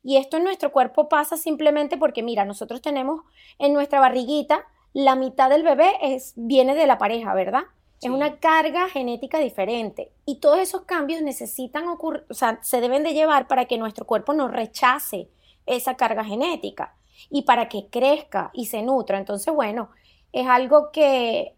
Y 0.03 0.17
esto 0.17 0.37
en 0.37 0.43
nuestro 0.43 0.71
cuerpo 0.71 1.09
pasa 1.09 1.37
simplemente 1.37 1.97
porque, 1.97 2.23
mira, 2.23 2.45
nosotros 2.45 2.81
tenemos 2.81 3.21
en 3.59 3.73
nuestra 3.73 3.99
barriguita 3.99 4.65
la 4.93 5.15
mitad 5.15 5.49
del 5.49 5.63
bebé 5.63 5.93
es, 6.01 6.33
viene 6.35 6.73
de 6.73 6.87
la 6.87 6.97
pareja, 6.97 7.33
¿verdad? 7.33 7.63
Es 8.01 8.09
una 8.09 8.39
carga 8.39 8.89
genética 8.89 9.39
diferente 9.39 10.11
y 10.25 10.39
todos 10.39 10.59
esos 10.59 10.83
cambios 10.83 11.21
necesitan 11.21 11.87
ocurrir, 11.87 12.25
o 12.29 12.33
sea, 12.33 12.59
se 12.61 12.79
deben 12.79 13.03
de 13.03 13.13
llevar 13.13 13.47
para 13.47 13.65
que 13.65 13.77
nuestro 13.77 14.05
cuerpo 14.05 14.33
no 14.33 14.47
rechace 14.47 15.29
esa 15.65 15.95
carga 15.97 16.23
genética 16.23 16.95
y 17.29 17.41
para 17.41 17.69
que 17.69 17.87
crezca 17.89 18.51
y 18.53 18.67
se 18.67 18.81
nutra. 18.83 19.17
Entonces, 19.17 19.53
bueno, 19.53 19.89
es 20.31 20.47
algo 20.47 20.91
que 20.91 21.56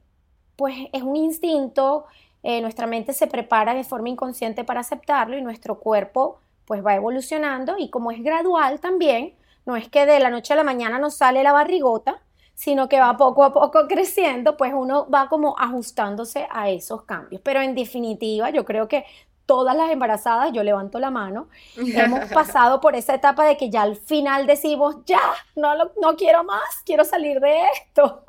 pues 0.59 0.75
es 0.91 1.03
un 1.03 1.15
instinto, 1.15 2.03
eh, 2.43 2.59
nuestra 2.59 2.85
mente 2.85 3.13
se 3.13 3.27
prepara 3.27 3.73
de 3.73 3.85
forma 3.85 4.09
inconsciente 4.09 4.65
para 4.65 4.81
aceptarlo 4.81 5.37
y 5.37 5.41
nuestro 5.41 5.79
cuerpo 5.79 6.41
pues 6.65 6.85
va 6.85 6.95
evolucionando 6.95 7.77
y 7.77 7.89
como 7.89 8.11
es 8.11 8.21
gradual 8.21 8.81
también, 8.81 9.35
no 9.65 9.77
es 9.77 9.87
que 9.87 10.05
de 10.05 10.19
la 10.19 10.29
noche 10.29 10.51
a 10.51 10.57
la 10.57 10.65
mañana 10.65 10.99
nos 10.99 11.15
sale 11.15 11.43
la 11.43 11.53
barrigota, 11.53 12.21
sino 12.55 12.89
que 12.89 12.99
va 12.99 13.15
poco 13.15 13.45
a 13.45 13.53
poco 13.53 13.87
creciendo, 13.87 14.57
pues 14.57 14.73
uno 14.75 15.09
va 15.09 15.29
como 15.29 15.55
ajustándose 15.57 16.45
a 16.51 16.69
esos 16.69 17.03
cambios. 17.03 17.41
Pero 17.41 17.61
en 17.61 17.73
definitiva, 17.73 18.49
yo 18.49 18.65
creo 18.65 18.89
que 18.89 19.05
todas 19.49 19.75
las 19.75 19.89
embarazadas, 19.89 20.51
yo 20.53 20.61
levanto 20.61 20.99
la 20.99 21.09
mano, 21.09 21.47
hemos 21.75 22.31
pasado 22.31 22.79
por 22.79 22.95
esa 22.95 23.15
etapa 23.15 23.43
de 23.45 23.57
que 23.57 23.71
ya 23.71 23.81
al 23.81 23.95
final 23.95 24.45
decimos, 24.45 24.97
ya, 25.07 25.19
no, 25.55 25.73
no 25.99 26.15
quiero 26.15 26.43
más, 26.43 26.83
quiero 26.85 27.03
salir 27.03 27.39
de 27.39 27.63
esto. 27.75 28.23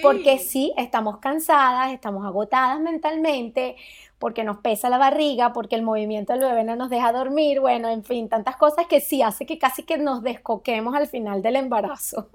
Porque 0.00 0.38
sí, 0.38 0.72
estamos 0.78 1.18
cansadas, 1.18 1.92
estamos 1.92 2.24
agotadas 2.24 2.80
mentalmente, 2.80 3.76
porque 4.18 4.42
nos 4.42 4.56
pesa 4.56 4.88
la 4.88 4.96
barriga, 4.96 5.52
porque 5.52 5.76
el 5.76 5.82
movimiento 5.82 6.32
del 6.32 6.40
bebé 6.40 6.64
no 6.64 6.76
nos 6.76 6.88
deja 6.88 7.12
dormir, 7.12 7.60
bueno, 7.60 7.90
en 7.90 8.02
fin, 8.02 8.30
tantas 8.30 8.56
cosas 8.56 8.86
que 8.86 9.02
sí 9.02 9.20
hace 9.20 9.44
que 9.44 9.58
casi 9.58 9.82
que 9.82 9.98
nos 9.98 10.22
descoquemos 10.22 10.94
al 10.94 11.08
final 11.08 11.42
del 11.42 11.56
embarazo. 11.56 12.28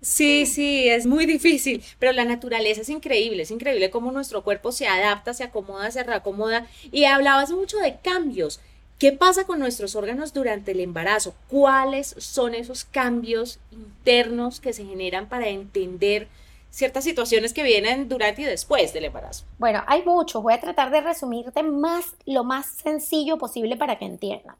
Sí, 0.00 0.46
sí, 0.46 0.88
es 0.88 1.06
muy 1.06 1.26
difícil, 1.26 1.82
pero 1.98 2.12
la 2.12 2.24
naturaleza 2.24 2.82
es 2.82 2.88
increíble, 2.90 3.42
es 3.42 3.50
increíble 3.50 3.90
cómo 3.90 4.12
nuestro 4.12 4.44
cuerpo 4.44 4.70
se 4.70 4.86
adapta, 4.86 5.34
se 5.34 5.44
acomoda, 5.44 5.90
se 5.90 6.02
reacomoda. 6.02 6.66
Y 6.92 7.04
hablabas 7.04 7.50
mucho 7.50 7.78
de 7.78 7.96
cambios. 7.96 8.60
¿Qué 8.98 9.12
pasa 9.12 9.44
con 9.44 9.58
nuestros 9.58 9.94
órganos 9.94 10.32
durante 10.32 10.72
el 10.72 10.80
embarazo? 10.80 11.34
¿Cuáles 11.48 12.14
son 12.18 12.54
esos 12.54 12.84
cambios 12.84 13.58
internos 13.70 14.60
que 14.60 14.72
se 14.72 14.86
generan 14.86 15.28
para 15.28 15.48
entender 15.48 16.28
ciertas 16.70 17.04
situaciones 17.04 17.52
que 17.52 17.62
vienen 17.62 18.08
durante 18.08 18.42
y 18.42 18.44
después 18.44 18.94
del 18.94 19.06
embarazo? 19.06 19.44
Bueno, 19.58 19.82
hay 19.86 20.02
muchos. 20.02 20.42
Voy 20.42 20.54
a 20.54 20.60
tratar 20.60 20.90
de 20.90 21.00
resumirte 21.02 21.62
más 21.62 22.14
lo 22.24 22.44
más 22.44 22.66
sencillo 22.66 23.36
posible 23.38 23.76
para 23.76 23.98
que 23.98 24.06
entiendan. 24.06 24.56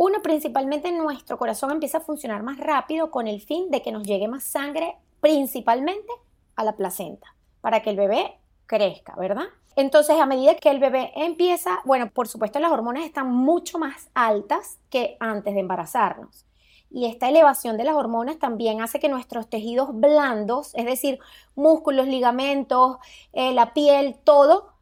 Uno, 0.00 0.22
principalmente 0.22 0.92
nuestro 0.92 1.38
corazón 1.38 1.72
empieza 1.72 1.98
a 1.98 2.02
funcionar 2.02 2.44
más 2.44 2.56
rápido 2.56 3.10
con 3.10 3.26
el 3.26 3.40
fin 3.40 3.68
de 3.68 3.82
que 3.82 3.90
nos 3.90 4.04
llegue 4.04 4.28
más 4.28 4.44
sangre, 4.44 4.96
principalmente 5.20 6.12
a 6.54 6.62
la 6.62 6.76
placenta, 6.76 7.34
para 7.60 7.82
que 7.82 7.90
el 7.90 7.96
bebé 7.96 8.38
crezca, 8.66 9.16
¿verdad? 9.16 9.46
Entonces, 9.74 10.20
a 10.20 10.24
medida 10.24 10.54
que 10.54 10.70
el 10.70 10.78
bebé 10.78 11.10
empieza, 11.16 11.80
bueno, 11.84 12.10
por 12.10 12.28
supuesto 12.28 12.60
las 12.60 12.70
hormonas 12.70 13.04
están 13.06 13.32
mucho 13.32 13.80
más 13.80 14.08
altas 14.14 14.78
que 14.88 15.16
antes 15.18 15.52
de 15.52 15.60
embarazarnos. 15.60 16.46
Y 16.92 17.06
esta 17.06 17.28
elevación 17.28 17.76
de 17.76 17.82
las 17.82 17.96
hormonas 17.96 18.38
también 18.38 18.80
hace 18.80 19.00
que 19.00 19.08
nuestros 19.08 19.50
tejidos 19.50 19.88
blandos, 19.92 20.76
es 20.76 20.84
decir, 20.84 21.18
músculos, 21.56 22.06
ligamentos, 22.06 22.98
eh, 23.32 23.52
la 23.52 23.74
piel, 23.74 24.14
todo, 24.22 24.74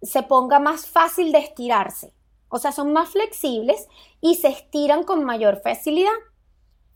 se 0.00 0.22
ponga 0.22 0.60
más 0.60 0.86
fácil 0.86 1.32
de 1.32 1.38
estirarse. 1.38 2.12
O 2.50 2.58
sea, 2.58 2.72
son 2.72 2.92
más 2.92 3.08
flexibles 3.08 3.88
y 4.20 4.34
se 4.34 4.48
estiran 4.48 5.04
con 5.04 5.24
mayor 5.24 5.62
facilidad. 5.62 6.12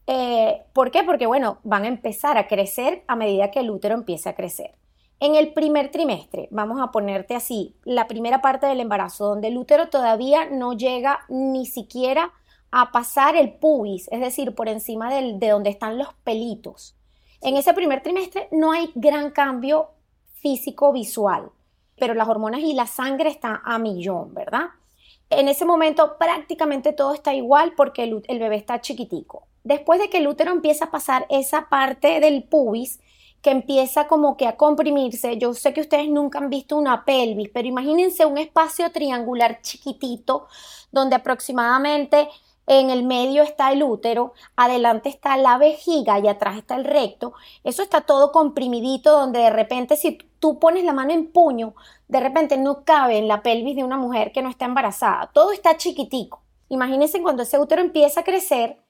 Eh, 0.07 0.63
¿Por 0.75 0.91
qué? 0.91 1.03
Porque, 1.03 1.27
bueno, 1.27 1.59
van 1.65 1.85
a 1.85 1.89
empezar 1.89 2.37
a 2.37 2.47
crecer 2.47 3.05
a 3.07 3.17
medida 3.17 3.51
que 3.51 3.61
el 3.61 3.71
útero 3.71 3.95
empiece 3.95 4.29
a 4.29 4.35
crecer. 4.35 4.75
En 5.21 5.37
el 5.37 5.55
primer 5.55 5.91
trimestre, 5.91 6.49
vamos 6.51 6.81
a 6.83 6.91
ponerte 6.91 7.35
así, 7.35 7.75
la 7.85 8.07
primera 8.07 8.43
parte 8.43 8.67
del 8.67 8.81
embarazo, 8.81 9.29
donde 9.29 9.49
el 9.49 9.57
útero 9.57 9.89
todavía 9.89 10.51
no 10.51 10.75
llega 10.75 11.21
ni 11.29 11.65
siquiera 11.65 12.33
a 12.71 12.91
pasar 12.91 13.37
el 13.37 13.55
pubis, 13.55 14.09
es 14.11 14.21
decir, 14.21 14.55
por 14.55 14.69
encima 14.69 15.09
de 15.15 15.49
donde 15.49 15.71
están 15.71 15.97
los 15.97 16.09
pelitos. 16.25 16.97
En 17.41 17.57
ese 17.57 17.73
primer 17.73 18.03
trimestre 18.03 18.49
no 18.51 18.73
hay 18.73 18.91
gran 18.95 19.31
cambio 19.31 19.91
físico 20.35 20.93
visual, 20.93 21.51
pero 21.97 22.15
las 22.15 22.29
hormonas 22.29 22.61
y 22.61 22.75
la 22.75 22.87
sangre 22.87 23.31
están 23.31 23.61
a 23.65 23.79
millón, 23.79 24.35
¿verdad? 24.35 24.71
En 25.31 25.49
ese 25.49 25.65
momento 25.65 26.17
prácticamente 26.19 26.93
todo 26.93 27.15
está 27.15 27.35
igual 27.35 27.73
porque 27.77 28.05
el, 28.05 28.39
bebé 28.39 28.57
está 28.57 28.81
chiquitico. 28.81 29.49
Después 29.63 30.01
de 30.01 30.11
que 30.11 30.19
el 30.19 30.29
útero 30.29 30.53
empieza 30.53 30.87
a 30.87 30.91
pasar 30.91 31.27
esa 31.31 31.69
parte 31.69 32.21
del 32.21 32.45
pubis, 32.45 33.01
que 33.41 33.51
empieza 33.51 34.07
como 34.07 34.39
que 34.39 34.47
a 34.47 34.57
comprimirse. 34.57 35.37
Yo 35.37 35.53
sé 35.53 35.75
que 35.75 35.83
ustedes 35.83 36.09
nunca 36.09 36.39
han 36.39 36.49
visto 36.49 36.77
una 36.77 37.05
pelvis, 37.05 37.51
pero 37.53 37.69
imagínense 37.69 38.25
un 38.25 38.39
espacio 38.39 38.91
triangular 38.91 39.61
chiquitito 39.61 40.47
donde 40.91 41.17
aproximadamente 41.17 42.29
en 42.67 42.91
el 42.91 43.05
medio 43.05 43.43
está 43.43 43.73
el 43.73 43.83
útero, 43.83 44.33
adelante 44.57 45.09
está 45.09 45.37
la 45.37 45.59
vejiga 45.59 46.19
y 46.19 46.29
atrás 46.29 46.57
está 46.57 46.77
el 46.77 46.85
recto. 46.85 47.35
Eso 47.63 47.83
está 47.83 48.03
todo 48.03 48.33
comprimidito 48.33 49.13
donde 49.13 49.41
de 49.41 49.51
repente 49.51 49.97
si 49.97 50.19
tú 50.39 50.59
pones 50.59 50.85
la 50.85 50.93
mano 50.93 51.13
en 51.13 51.31
puño, 51.31 51.75
de 52.09 52.21
repente 52.21 52.57
no 52.57 52.85
cabe 52.85 53.19
en 53.19 53.29
la 53.29 53.43
pelvis 53.43 53.77
de 53.77 53.85
una 53.85 53.97
mujer 53.97 54.33
que 54.33 54.43
no 54.43 54.49
está 54.49 54.65
embarazada. 54.65 55.31
Todo 55.33 55.53
está 55.53 55.77
chiquitico. 55.77 56.43
Imagínense 56.69 57.23
cuando 57.23 57.43
ese 57.43 57.59
útero 57.59 57.83
empieza 57.83 58.21
a 58.21 58.25
crecer, 58.25 58.85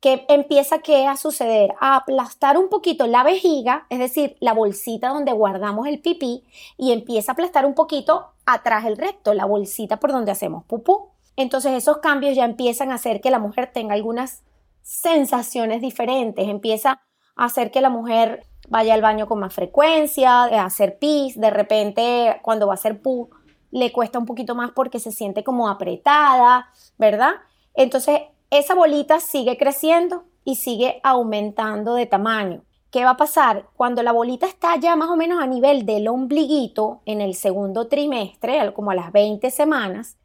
que 0.00 0.24
empieza 0.28 0.78
¿qué 0.78 1.06
a 1.06 1.16
suceder? 1.16 1.74
A 1.80 1.96
aplastar 1.96 2.56
un 2.56 2.68
poquito 2.68 3.06
la 3.06 3.24
vejiga, 3.24 3.86
es 3.90 3.98
decir, 3.98 4.36
la 4.40 4.54
bolsita 4.54 5.08
donde 5.08 5.32
guardamos 5.32 5.86
el 5.88 6.00
pipí, 6.00 6.44
y 6.76 6.92
empieza 6.92 7.32
a 7.32 7.34
aplastar 7.34 7.66
un 7.66 7.74
poquito 7.74 8.32
atrás 8.46 8.84
el 8.86 8.96
recto, 8.96 9.34
la 9.34 9.44
bolsita 9.44 9.98
por 9.98 10.12
donde 10.12 10.30
hacemos 10.30 10.64
pupú. 10.64 11.07
Entonces 11.38 11.70
esos 11.72 11.98
cambios 11.98 12.34
ya 12.34 12.44
empiezan 12.44 12.90
a 12.90 12.96
hacer 12.96 13.20
que 13.20 13.30
la 13.30 13.38
mujer 13.38 13.70
tenga 13.72 13.94
algunas 13.94 14.42
sensaciones 14.82 15.80
diferentes, 15.80 16.48
empieza 16.48 17.00
a 17.36 17.44
hacer 17.44 17.70
que 17.70 17.80
la 17.80 17.90
mujer 17.90 18.44
vaya 18.68 18.92
al 18.94 19.02
baño 19.02 19.28
con 19.28 19.38
más 19.38 19.54
frecuencia, 19.54 20.46
a 20.46 20.64
hacer 20.64 20.98
pis, 20.98 21.40
de 21.40 21.50
repente 21.50 22.40
cuando 22.42 22.66
va 22.66 22.72
a 22.72 22.74
hacer 22.74 23.00
pu 23.00 23.30
le 23.70 23.92
cuesta 23.92 24.18
un 24.18 24.26
poquito 24.26 24.56
más 24.56 24.72
porque 24.72 24.98
se 24.98 25.12
siente 25.12 25.44
como 25.44 25.68
apretada, 25.68 26.70
¿verdad? 26.98 27.34
Entonces 27.74 28.20
esa 28.50 28.74
bolita 28.74 29.20
sigue 29.20 29.56
creciendo 29.56 30.24
y 30.42 30.56
sigue 30.56 31.00
aumentando 31.04 31.94
de 31.94 32.06
tamaño. 32.06 32.64
¿Qué 32.90 33.04
va 33.04 33.10
a 33.10 33.16
pasar? 33.16 33.68
Cuando 33.76 34.02
la 34.02 34.10
bolita 34.10 34.46
está 34.46 34.74
ya 34.74 34.96
más 34.96 35.08
o 35.08 35.14
menos 35.14 35.40
a 35.40 35.46
nivel 35.46 35.86
del 35.86 36.08
ombliguito 36.08 37.00
en 37.04 37.20
el 37.20 37.36
segundo 37.36 37.86
trimestre, 37.86 38.72
como 38.72 38.90
a 38.90 38.96
las 38.96 39.12
20 39.12 39.52
semanas, 39.52 40.16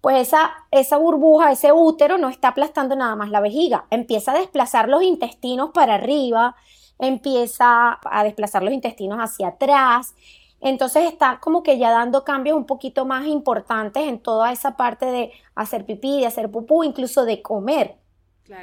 pues 0.00 0.28
esa, 0.28 0.52
esa 0.70 0.96
burbuja, 0.96 1.52
ese 1.52 1.72
útero 1.72 2.18
no 2.18 2.28
está 2.28 2.48
aplastando 2.48 2.94
nada 2.96 3.16
más 3.16 3.30
la 3.30 3.40
vejiga, 3.40 3.86
empieza 3.90 4.32
a 4.32 4.38
desplazar 4.38 4.88
los 4.88 5.02
intestinos 5.02 5.70
para 5.74 5.94
arriba, 5.94 6.56
empieza 6.98 7.98
a 8.02 8.24
desplazar 8.24 8.62
los 8.62 8.72
intestinos 8.72 9.18
hacia 9.18 9.48
atrás, 9.48 10.14
entonces 10.60 11.04
está 11.04 11.38
como 11.40 11.62
que 11.62 11.78
ya 11.78 11.90
dando 11.90 12.24
cambios 12.24 12.56
un 12.56 12.66
poquito 12.66 13.04
más 13.04 13.26
importantes 13.26 14.04
en 14.04 14.18
toda 14.18 14.52
esa 14.52 14.76
parte 14.76 15.06
de 15.06 15.32
hacer 15.54 15.84
pipí, 15.84 16.20
de 16.20 16.26
hacer 16.26 16.50
pupú, 16.50 16.84
incluso 16.84 17.24
de 17.24 17.42
comer. 17.42 17.96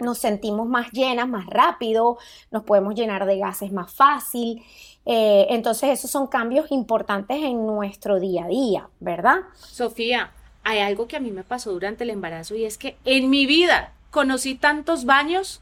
Nos 0.01 0.17
sentimos 0.17 0.67
más 0.67 0.91
llenas 0.91 1.27
más 1.27 1.45
rápido, 1.45 2.17
nos 2.49 2.63
podemos 2.63 2.95
llenar 2.95 3.25
de 3.27 3.37
gases 3.37 3.71
más 3.71 3.93
fácil. 3.93 4.63
Eh, 5.05 5.45
entonces 5.49 5.91
esos 5.91 6.09
son 6.09 6.25
cambios 6.25 6.71
importantes 6.71 7.37
en 7.37 7.67
nuestro 7.67 8.19
día 8.19 8.45
a 8.45 8.47
día, 8.47 8.89
¿verdad? 8.99 9.41
Sofía, 9.53 10.33
hay 10.65 10.79
algo 10.79 11.07
que 11.07 11.15
a 11.15 11.19
mí 11.19 11.31
me 11.31 11.43
pasó 11.43 11.71
durante 11.71 12.03
el 12.03 12.09
embarazo 12.09 12.55
y 12.55 12.65
es 12.65 12.77
que 12.77 12.97
en 13.05 13.29
mi 13.29 13.45
vida 13.45 13.93
conocí 14.09 14.55
tantos 14.55 15.05
baños 15.05 15.61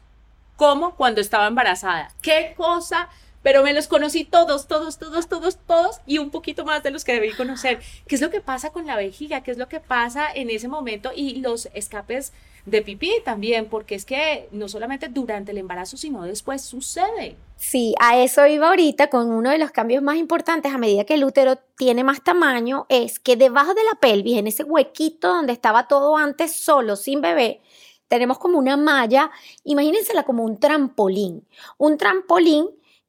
como 0.56 0.94
cuando 0.96 1.20
estaba 1.20 1.46
embarazada. 1.46 2.10
¿Qué 2.22 2.54
cosa? 2.56 3.10
Pero 3.42 3.62
me 3.62 3.74
los 3.74 3.86
conocí 3.86 4.24
todos, 4.24 4.66
todos, 4.66 4.98
todos, 4.98 5.28
todos, 5.28 5.58
todos 5.58 6.00
y 6.06 6.16
un 6.16 6.30
poquito 6.30 6.64
más 6.64 6.82
de 6.82 6.90
los 6.90 7.04
que 7.04 7.12
debí 7.12 7.32
conocer. 7.32 7.80
¿Qué 8.08 8.14
es 8.14 8.22
lo 8.22 8.30
que 8.30 8.40
pasa 8.40 8.70
con 8.70 8.86
la 8.86 8.96
vejiga? 8.96 9.42
¿Qué 9.42 9.50
es 9.50 9.58
lo 9.58 9.68
que 9.68 9.78
pasa 9.80 10.32
en 10.34 10.48
ese 10.48 10.68
momento? 10.68 11.10
Y 11.14 11.42
los 11.42 11.68
escapes 11.74 12.32
de 12.64 12.80
pipí 12.80 13.12
también, 13.26 13.66
porque 13.66 13.96
es 13.96 14.06
que 14.06 14.48
no 14.52 14.68
solamente 14.68 15.08
durante 15.08 15.52
el 15.52 15.58
embarazo, 15.58 15.98
sino 15.98 16.22
después 16.22 16.62
sucede. 16.62 17.36
Sí, 17.66 17.94
a 17.98 18.18
eso 18.18 18.46
iba 18.46 18.68
ahorita 18.68 19.08
con 19.08 19.30
uno 19.32 19.48
de 19.48 19.56
los 19.56 19.70
cambios 19.70 20.02
más 20.02 20.16
importantes 20.16 20.72
a 20.72 20.76
medida 20.76 21.04
que 21.04 21.14
el 21.14 21.24
útero 21.24 21.56
tiene 21.78 22.04
más 22.04 22.22
tamaño, 22.22 22.84
es 22.90 23.18
que 23.18 23.36
debajo 23.36 23.72
de 23.72 23.82
la 23.84 23.98
pelvis, 23.98 24.36
en 24.36 24.46
ese 24.46 24.64
huequito 24.64 25.28
donde 25.28 25.54
estaba 25.54 25.88
todo 25.88 26.16
antes 26.18 26.54
solo, 26.54 26.94
sin 26.94 27.22
bebé, 27.22 27.62
tenemos 28.06 28.38
como 28.38 28.58
una 28.58 28.76
malla, 28.76 29.30
imagínensela 29.64 30.24
como 30.24 30.44
un 30.44 30.60
trampolín, 30.60 31.48
un 31.78 31.96
trampolín 31.96 32.68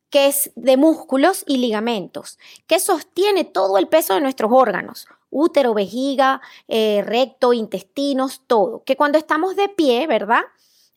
que 0.10 0.28
es 0.28 0.52
de 0.56 0.78
músculos 0.78 1.44
y 1.46 1.58
ligamentos, 1.58 2.40
que 2.66 2.80
sostiene 2.80 3.44
todo 3.44 3.78
el 3.78 3.90
peso 3.90 4.14
de 4.14 4.22
nuestros 4.22 4.52
órganos 4.54 5.08
útero, 5.36 5.74
vejiga, 5.74 6.42
eh, 6.70 7.04
recto, 7.06 7.52
intestinos, 7.52 8.44
todo. 8.48 8.84
Que 8.86 8.96
cuando 8.96 9.18
estamos 9.18 9.58
de 9.58 9.68
pie, 9.68 10.08
¿verdad? 10.08 10.44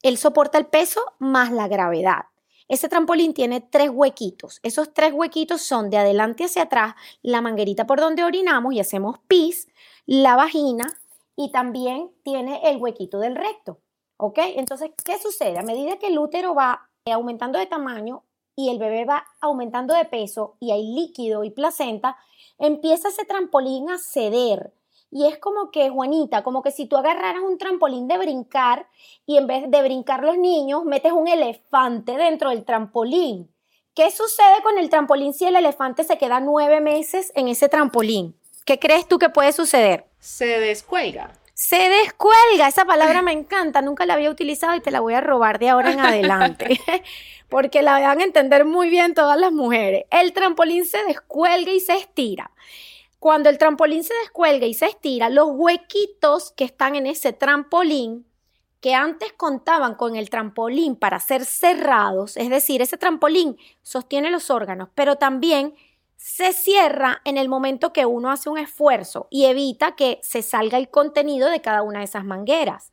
Él 0.03 0.17
soporta 0.17 0.59
el 0.59 0.67
peso 0.67 1.01
más 1.19 1.51
la 1.51 1.67
gravedad. 1.67 2.28
Ese 2.69 2.89
trampolín 2.89 3.35
tiene 3.35 3.61
tres 3.61 3.91
huequitos. 3.91 4.61
Esos 4.63 4.93
tres 4.93 5.13
huequitos 5.13 5.63
son 5.63 5.91
de 5.91 5.99
adelante 5.99 6.45
hacia 6.45 6.65
atrás, 6.65 6.95
la 7.23 7.41
manguerita 7.41 7.87
por 7.87 7.99
donde 8.01 8.25
orinamos 8.25 8.75
y 8.75 8.81
hacemos 8.81 9.19
pis, 9.27 9.69
la 10.07 10.37
vagina 10.37 10.87
y 11.35 11.51
también 11.51 12.11
tiene 12.23 12.61
el 12.65 12.77
huequito 12.77 13.19
del 13.19 13.37
recto. 13.37 13.81
¿Ok? 14.19 14.39
Entonces, 14.57 14.91
¿qué 15.05 15.19
sucede? 15.19 15.59
A 15.59 15.63
medida 15.63 15.99
que 15.99 16.09
el 16.09 16.19
útero 16.19 16.55
va 16.55 16.91
aumentando 17.07 17.59
de 17.59 17.67
tamaño 17.67 18.25
y 18.57 18.71
el 18.71 18.79
bebé 18.79 19.05
va 19.05 19.25
aumentando 19.41 19.95
de 19.95 20.05
peso 20.05 20.57
y 20.59 20.73
hay 20.73 20.83
líquido 20.83 21.45
y 21.45 21.51
placenta, 21.51 22.17
empieza 22.59 23.09
ese 23.09 23.25
trampolín 23.25 23.89
a 23.89 23.99
ceder. 23.99 24.75
Y 25.11 25.27
es 25.27 25.39
como 25.39 25.71
que, 25.71 25.89
Juanita, 25.89 26.43
como 26.43 26.63
que 26.63 26.71
si 26.71 26.87
tú 26.87 26.97
agarraras 26.97 27.43
un 27.43 27.57
trampolín 27.57 28.09
de 28.09 28.19
brincar 28.19 28.89
y 29.27 29.39
en 29.39 29.47
vez 29.47 29.71
de 29.71 29.83
brincar 29.83 30.23
los 30.23 30.37
niños, 30.37 30.85
metes 30.85 31.13
un 31.13 31.29
elefante 31.29 32.17
dentro 32.17 32.51
del 32.51 32.65
trampolín. 32.65 33.51
¿Qué 33.95 34.11
sucede 34.11 34.63
con 34.63 34.79
el 34.79 34.91
trampolín 34.91 35.35
si 35.35 35.47
el 35.47 35.57
elefante 35.57 36.05
se 36.05 36.19
queda 36.19 36.41
nueve 36.41 36.81
meses 36.81 37.33
en 37.35 37.49
ese 37.49 37.69
trampolín? 37.69 38.37
¿Qué 38.65 38.79
crees 38.79 39.09
tú 39.09 39.19
que 39.19 39.31
puede 39.31 39.53
suceder? 39.53 40.05
Se 40.19 40.61
descuelga. 40.61 41.33
Se 41.55 41.89
descuelga, 41.89 42.69
esa 42.69 42.85
palabra 42.85 43.23
me 43.23 43.33
encanta, 43.33 43.83
nunca 43.83 44.07
la 44.07 44.15
había 44.15 44.31
utilizado 44.31 44.77
y 44.77 44.81
te 44.81 44.93
la 44.93 45.01
voy 45.01 45.15
a 45.15 45.21
robar 45.21 45.59
de 45.59 45.71
ahora 45.71 45.91
en 45.91 45.99
adelante, 45.99 46.81
porque 47.49 47.83
la 47.83 47.99
van 47.99 48.21
a 48.21 48.25
entender 48.25 48.65
muy 48.65 48.91
bien 48.91 49.15
todas 49.15 49.37
las 49.37 49.51
mujeres. 49.51 50.05
El 50.13 50.33
trampolín 50.33 50.87
se 50.87 51.03
descuelga 51.03 51.73
y 51.73 51.81
se 51.81 51.97
estira. 51.97 52.53
Cuando 53.19 53.49
el 53.49 53.59
trampolín 53.59 54.05
se 54.05 54.15
descuelga 54.23 54.67
y 54.67 54.75
se 54.75 54.87
estira, 54.87 55.29
los 55.29 55.49
huequitos 55.51 56.53
que 56.53 56.65
están 56.65 56.95
en 56.95 57.07
ese 57.07 57.33
trampolín, 57.33 58.27
que 58.81 58.95
antes 58.95 59.33
contaban 59.33 59.97
con 59.97 60.15
el 60.15 60.31
trampolín 60.31 60.95
para 60.95 61.19
ser 61.19 61.45
cerrados, 61.45 62.37
es 62.37 62.49
decir, 62.49 62.81
ese 62.81 62.97
trampolín 62.97 63.59
sostiene 63.83 64.31
los 64.31 64.51
órganos, 64.51 64.89
pero 64.95 65.17
también 65.17 65.75
se 66.17 66.53
cierra 66.53 67.21
en 67.25 67.39
el 67.39 67.49
momento 67.49 67.93
que 67.93 68.07
uno 68.07 68.31
hace 68.31 68.51
un 68.51 68.59
esfuerzo 68.59 69.27
y 69.31 69.47
evita 69.47 69.97
que 69.97 70.21
se 70.23 70.43
salga 70.43 70.79
el 70.79 70.89
contenido 70.89 71.49
de 71.49 71.61
cada 71.61 71.83
una 71.83 72.01
de 72.01 72.05
esas 72.05 72.25
mangueras. 72.25 72.93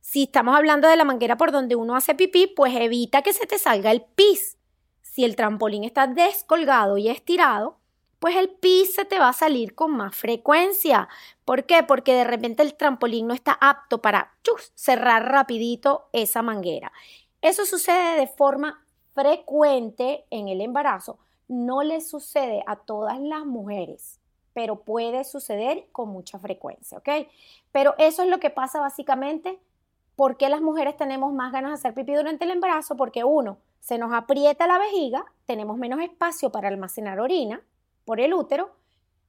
Si 0.00 0.24
estamos 0.24 0.54
hablando 0.56 0.86
de 0.86 0.96
la 0.96 1.04
manguera 1.04 1.36
por 1.36 1.50
donde 1.50 1.74
uno 1.74 1.96
hace 1.96 2.14
pipí, 2.14 2.46
pues 2.46 2.74
evita 2.76 3.22
que 3.22 3.32
se 3.32 3.46
te 3.46 3.58
salga 3.58 3.90
el 3.90 4.02
pis. 4.02 4.58
Si 5.02 5.24
el 5.24 5.34
trampolín 5.34 5.82
está 5.82 6.06
descolgado 6.06 6.98
y 6.98 7.08
estirado, 7.08 7.78
pues 8.18 8.36
el 8.36 8.48
pis 8.48 8.94
se 8.94 9.04
te 9.04 9.18
va 9.18 9.28
a 9.28 9.32
salir 9.32 9.74
con 9.74 9.92
más 9.92 10.14
frecuencia. 10.14 11.08
¿Por 11.44 11.64
qué? 11.64 11.82
Porque 11.82 12.14
de 12.14 12.24
repente 12.24 12.62
el 12.62 12.74
trampolín 12.74 13.26
no 13.26 13.34
está 13.34 13.56
apto 13.60 14.00
para 14.00 14.34
cerrar 14.74 15.30
rapidito 15.30 16.08
esa 16.12 16.42
manguera. 16.42 16.92
Eso 17.42 17.64
sucede 17.66 18.18
de 18.18 18.26
forma 18.26 18.84
frecuente 19.14 20.24
en 20.30 20.48
el 20.48 20.60
embarazo 20.60 21.18
no 21.48 21.82
le 21.82 22.00
sucede 22.00 22.62
a 22.66 22.76
todas 22.76 23.20
las 23.20 23.44
mujeres, 23.44 24.20
pero 24.52 24.80
puede 24.80 25.24
suceder 25.24 25.86
con 25.92 26.08
mucha 26.08 26.38
frecuencia, 26.38 26.98
¿ok? 26.98 27.28
Pero 27.72 27.94
eso 27.98 28.22
es 28.22 28.28
lo 28.28 28.40
que 28.40 28.50
pasa 28.50 28.80
básicamente. 28.80 29.58
¿Por 30.16 30.36
qué 30.38 30.48
las 30.48 30.62
mujeres 30.62 30.96
tenemos 30.96 31.32
más 31.32 31.52
ganas 31.52 31.70
de 31.70 31.74
hacer 31.74 31.94
pipí 31.94 32.14
durante 32.14 32.44
el 32.44 32.50
embarazo? 32.50 32.96
Porque 32.96 33.22
uno, 33.22 33.58
se 33.80 33.98
nos 33.98 34.12
aprieta 34.12 34.66
la 34.66 34.78
vejiga, 34.78 35.26
tenemos 35.44 35.76
menos 35.76 36.00
espacio 36.00 36.50
para 36.50 36.68
almacenar 36.68 37.20
orina 37.20 37.60
por 38.06 38.20
el 38.20 38.32
útero. 38.32 38.70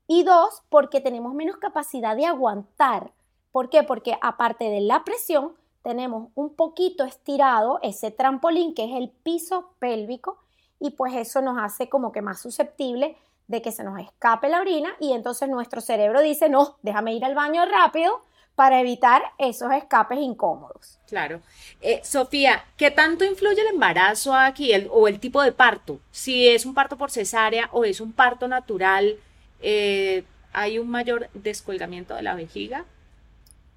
Y 0.07 0.23
dos, 0.23 0.63
porque 0.69 1.01
tenemos 1.01 1.33
menos 1.33 1.57
capacidad 1.57 2.15
de 2.15 2.25
aguantar. 2.25 3.11
¿Por 3.51 3.69
qué? 3.69 3.83
Porque 3.83 4.17
aparte 4.21 4.69
de 4.69 4.79
la 4.79 5.03
presión, 5.03 5.55
tenemos 5.81 6.29
un 6.35 6.55
poquito 6.55 7.03
estirado 7.03 7.79
ese 7.81 8.11
trampolín 8.11 8.73
que 8.73 8.85
es 8.85 8.91
el 8.95 9.09
piso 9.09 9.73
pélvico 9.79 10.37
y 10.79 10.91
pues 10.91 11.13
eso 11.15 11.41
nos 11.41 11.57
hace 11.61 11.89
como 11.89 12.11
que 12.11 12.21
más 12.21 12.41
susceptible 12.41 13.17
de 13.47 13.61
que 13.61 13.71
se 13.71 13.83
nos 13.83 13.99
escape 13.99 14.49
la 14.49 14.59
orina 14.59 14.89
y 14.99 15.13
entonces 15.13 15.49
nuestro 15.49 15.81
cerebro 15.81 16.21
dice, 16.21 16.49
no, 16.49 16.75
déjame 16.81 17.13
ir 17.13 17.23
al 17.23 17.35
baño 17.35 17.65
rápido 17.65 18.21
para 18.57 18.81
evitar 18.81 19.21
esos 19.37 19.71
escapes 19.71 20.17
incómodos. 20.17 20.97
Claro. 21.07 21.41
Eh, 21.79 22.01
Sofía, 22.03 22.65
¿qué 22.75 22.89
tanto 22.89 23.23
influye 23.23 23.61
el 23.61 23.67
embarazo 23.67 24.33
aquí 24.33 24.71
o 24.89 25.07
el 25.07 25.19
tipo 25.19 25.43
de 25.43 25.51
parto? 25.51 25.99
Si 26.09 26.47
es 26.47 26.65
un 26.65 26.73
parto 26.73 26.97
por 26.97 27.11
cesárea 27.11 27.69
o 27.71 27.85
es 27.85 28.01
un 28.01 28.13
parto 28.13 28.47
natural, 28.47 29.17
eh, 29.61 30.23
¿hay 30.53 30.79
un 30.79 30.89
mayor 30.89 31.29
descolgamiento 31.35 32.15
de 32.15 32.23
la 32.23 32.33
vejiga? 32.33 32.85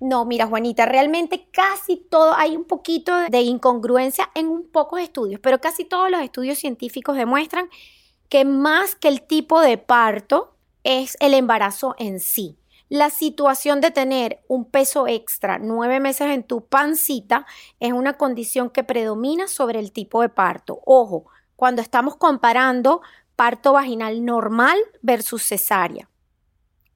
No, 0.01 0.25
mira, 0.25 0.47
Juanita, 0.47 0.87
realmente 0.87 1.47
casi 1.53 1.99
todo, 1.99 2.33
hay 2.33 2.57
un 2.57 2.65
poquito 2.65 3.15
de 3.29 3.43
incongruencia 3.43 4.31
en 4.35 4.49
un 4.49 4.67
pocos 4.67 5.03
estudios, 5.03 5.41
pero 5.43 5.61
casi 5.61 5.85
todos 5.85 6.11
los 6.11 6.23
estudios 6.23 6.59
científicos 6.59 7.19
demuestran 7.19 7.69
que 8.31 8.47
más 8.47 8.95
que 8.95 9.09
el 9.09 9.21
tipo 9.21 9.61
de 9.61 9.77
parto 9.77 10.57
es 10.85 11.19
el 11.21 11.35
embarazo 11.35 11.95
en 11.99 12.19
sí. 12.19 12.57
La 12.91 13.09
situación 13.09 13.81
de 13.81 13.91
tener 13.91 14.45
un 14.47 14.67
peso 14.67 15.09
extra 15.09 15.59
nueve 15.59 15.99
meses 15.99 16.29
en 16.29 16.43
tu 16.43 16.67
pancita 16.67 17.47
es 17.79 17.95
una 17.95 18.19
condición 18.19 18.69
que 18.69 18.85
predomina 18.85 19.49
sobre 19.49 19.79
el 19.79 19.93
tipo 19.93 20.21
de 20.21 20.29
parto. 20.29 20.83
Ojo, 20.85 21.25
cuando 21.57 21.81
estamos 21.81 22.17
comparando 22.17 23.01
parto 23.35 23.73
vaginal 23.73 24.23
normal 24.27 24.77
versus 25.01 25.43
cesárea 25.43 26.11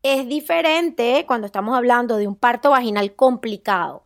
es 0.04 0.28
diferente 0.28 1.24
cuando 1.26 1.46
estamos 1.46 1.74
hablando 1.74 2.18
de 2.18 2.28
un 2.28 2.36
parto 2.36 2.70
vaginal 2.70 3.16
complicado. 3.16 4.04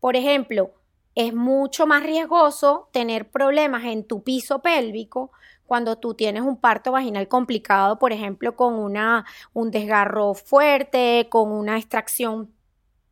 Por 0.00 0.16
ejemplo, 0.16 0.72
es 1.14 1.32
mucho 1.32 1.86
más 1.86 2.02
riesgoso 2.02 2.88
tener 2.92 3.30
problemas 3.30 3.84
en 3.84 4.04
tu 4.04 4.24
piso 4.24 4.60
pélvico 4.60 5.30
cuando 5.70 5.98
tú 5.98 6.14
tienes 6.14 6.42
un 6.42 6.56
parto 6.56 6.90
vaginal 6.90 7.28
complicado, 7.28 8.00
por 8.00 8.12
ejemplo, 8.12 8.56
con 8.56 8.74
una, 8.74 9.24
un 9.52 9.70
desgarro 9.70 10.34
fuerte, 10.34 11.28
con 11.30 11.52
una 11.52 11.78
extracción 11.78 12.52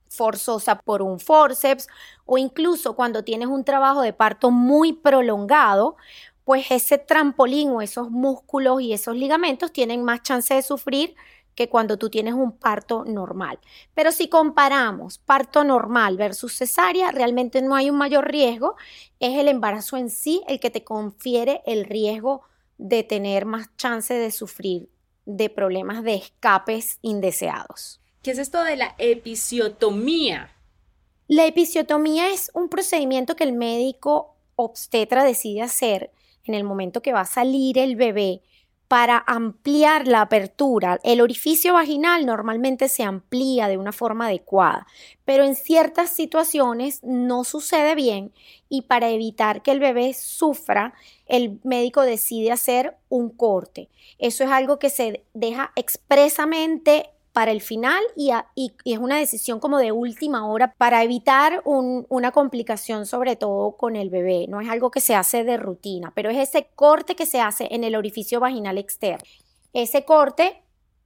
forzosa 0.08 0.80
por 0.80 1.00
un 1.00 1.20
forceps 1.20 1.86
o 2.24 2.36
incluso 2.36 2.96
cuando 2.96 3.22
tienes 3.22 3.46
un 3.46 3.62
trabajo 3.62 4.02
de 4.02 4.12
parto 4.12 4.50
muy 4.50 4.92
prolongado, 4.92 5.96
pues 6.42 6.72
ese 6.72 6.98
trampolín 6.98 7.70
o 7.70 7.80
esos 7.80 8.10
músculos 8.10 8.80
y 8.80 8.92
esos 8.92 9.14
ligamentos 9.14 9.72
tienen 9.72 10.02
más 10.02 10.22
chance 10.22 10.52
de 10.52 10.62
sufrir 10.62 11.14
que 11.58 11.68
cuando 11.68 11.98
tú 11.98 12.08
tienes 12.08 12.34
un 12.34 12.52
parto 12.52 13.04
normal. 13.04 13.58
Pero 13.92 14.12
si 14.12 14.28
comparamos 14.28 15.18
parto 15.18 15.64
normal 15.64 16.16
versus 16.16 16.56
cesárea, 16.56 17.10
realmente 17.10 17.62
no 17.62 17.74
hay 17.74 17.90
un 17.90 17.98
mayor 17.98 18.30
riesgo, 18.30 18.76
es 19.18 19.36
el 19.36 19.48
embarazo 19.48 19.96
en 19.96 20.08
sí 20.08 20.40
el 20.46 20.60
que 20.60 20.70
te 20.70 20.84
confiere 20.84 21.62
el 21.66 21.84
riesgo 21.84 22.42
de 22.76 23.02
tener 23.02 23.44
más 23.44 23.74
chance 23.76 24.14
de 24.14 24.30
sufrir 24.30 24.88
de 25.26 25.50
problemas 25.50 26.04
de 26.04 26.14
escapes 26.14 27.00
indeseados. 27.02 28.00
¿Qué 28.22 28.30
es 28.30 28.38
esto 28.38 28.62
de 28.62 28.76
la 28.76 28.94
episiotomía? 28.96 30.52
La 31.26 31.44
episiotomía 31.44 32.32
es 32.32 32.52
un 32.54 32.68
procedimiento 32.68 33.34
que 33.34 33.42
el 33.42 33.52
médico 33.52 34.36
obstetra 34.54 35.24
decide 35.24 35.62
hacer 35.62 36.12
en 36.44 36.54
el 36.54 36.62
momento 36.62 37.02
que 37.02 37.12
va 37.12 37.22
a 37.22 37.24
salir 37.24 37.78
el 37.78 37.96
bebé 37.96 38.42
para 38.88 39.22
ampliar 39.26 40.08
la 40.08 40.22
apertura. 40.22 40.98
El 41.04 41.20
orificio 41.20 41.74
vaginal 41.74 42.24
normalmente 42.24 42.88
se 42.88 43.02
amplía 43.02 43.68
de 43.68 43.76
una 43.76 43.92
forma 43.92 44.26
adecuada, 44.26 44.86
pero 45.26 45.44
en 45.44 45.54
ciertas 45.54 46.10
situaciones 46.10 47.00
no 47.04 47.44
sucede 47.44 47.94
bien 47.94 48.32
y 48.70 48.82
para 48.82 49.10
evitar 49.10 49.62
que 49.62 49.72
el 49.72 49.78
bebé 49.80 50.14
sufra, 50.14 50.94
el 51.26 51.60
médico 51.64 52.00
decide 52.02 52.50
hacer 52.50 52.96
un 53.10 53.28
corte. 53.28 53.90
Eso 54.18 54.42
es 54.44 54.50
algo 54.50 54.78
que 54.78 54.88
se 54.88 55.24
deja 55.34 55.70
expresamente 55.76 57.10
para 57.38 57.52
el 57.52 57.60
final 57.60 58.02
y, 58.16 58.32
es 58.84 58.98
una 58.98 59.16
decisión 59.16 59.60
como 59.60 59.78
de 59.78 59.92
última 59.92 60.48
hora 60.48 60.74
para 60.76 61.04
evitar 61.04 61.62
una 61.64 62.32
complicación 62.32 63.06
sobre 63.06 63.36
todo 63.36 63.76
con 63.76 63.94
el 63.94 64.10
bebé. 64.10 64.46
No 64.48 64.60
es 64.60 64.68
algo 64.68 64.90
que 64.90 64.98
se 64.98 65.14
hace 65.14 65.44
de 65.44 65.56
rutina, 65.56 66.10
pero 66.16 66.30
es 66.30 66.36
ese 66.36 66.70
corte 66.74 67.14
que 67.14 67.26
se 67.26 67.40
hace 67.40 67.68
en 67.70 67.84
el 67.84 67.94
orificio 67.94 68.40
vaginal 68.40 68.76
externo. 68.76 69.24
Ese 69.72 70.04
corte 70.04 70.64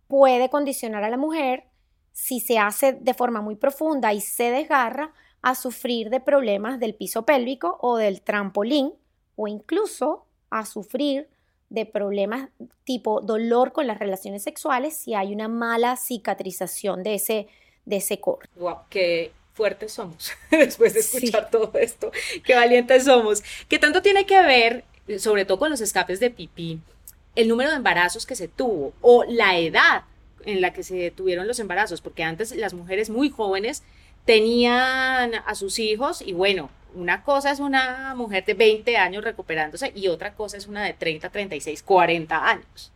puede 0.09 0.49
condicionar 0.49 1.05
a 1.05 1.11
la 1.11 1.18
mujer, 1.18 1.64
si 2.12 2.40
se 2.40 2.59
hace 2.59 2.95
de 2.95 3.12
forma 3.12 3.42
muy 3.42 3.57
profunda 3.57 4.14
y 4.14 4.23
se 4.23 4.51
desgarra, 4.51 5.12
a 5.42 5.55
sufrir 5.55 6.09
de 6.09 6.21
problemas 6.21 6.81
del 6.81 6.95
piso 6.95 7.27
pélvico 7.27 7.77
o 7.83 7.99
del 7.99 8.23
trampolín 8.23 8.95
o 9.37 9.49
incluso 9.49 10.25
a 10.49 10.64
sufrir 10.64 11.29
de 11.72 11.87
problemas 11.87 12.50
tipo 12.85 13.22
dolor 13.22 13.72
con 13.72 13.87
las 13.87 13.98
relaciones 13.98 14.42
sexuales 14.42 14.94
si 14.94 15.14
hay 15.14 15.32
una 15.32 15.48
mala 15.48 15.96
cicatrización 15.96 17.02
de 17.02 17.14
ese, 17.14 17.46
de 17.87 17.96
ese 17.96 18.20
corte. 18.20 18.46
¡Wow! 18.56 18.80
¡Qué 18.90 19.32
fuertes 19.54 19.92
somos! 19.92 20.32
Después 20.50 20.92
de 20.92 21.00
escuchar 21.00 21.50
todo 21.50 21.72
esto, 21.78 22.12
¡qué 22.44 22.54
valientes 22.54 23.04
somos! 23.04 23.42
¿Qué 23.68 23.78
tanto 23.78 24.02
tiene 24.02 24.26
que 24.26 24.42
ver, 24.42 24.85
sobre 25.18 25.46
todo 25.46 25.58
con 25.58 25.70
los 25.70 25.80
escapes 25.80 26.20
de 26.20 26.28
pipí, 26.28 26.78
el 27.37 27.48
número 27.48 27.70
de 27.70 27.76
embarazos 27.76 28.26
que 28.26 28.37
se 28.37 28.48
tuvo 28.48 28.92
o 29.00 29.24
la 29.24 29.58
edad 29.58 30.04
en 30.44 30.61
la 30.61 30.74
que 30.74 30.82
se 30.82 31.11
tuvieron 31.11 31.46
los 31.46 31.58
embarazos? 31.58 32.02
Porque 32.02 32.22
antes 32.22 32.54
las 32.54 32.74
mujeres 32.74 33.08
muy 33.08 33.30
jóvenes 33.30 33.82
tenían 34.26 35.35
a 35.35 35.54
sus 35.54 35.78
hijos 35.78 36.20
y 36.20 36.35
bueno, 36.35 36.68
una 36.94 37.22
cosa 37.24 37.50
es 37.50 37.61
una 37.61 38.14
mujer 38.14 38.44
de 38.44 38.55
20 38.55 38.96
años 38.96 39.24
recuperándose 39.24 39.92
y 39.94 40.09
otra 40.09 40.35
cosa 40.35 40.57
es 40.57 40.66
una 40.66 40.85
de 40.85 40.94
30, 40.94 41.31
36, 41.31 41.83
40 41.83 42.48
años. 42.48 42.92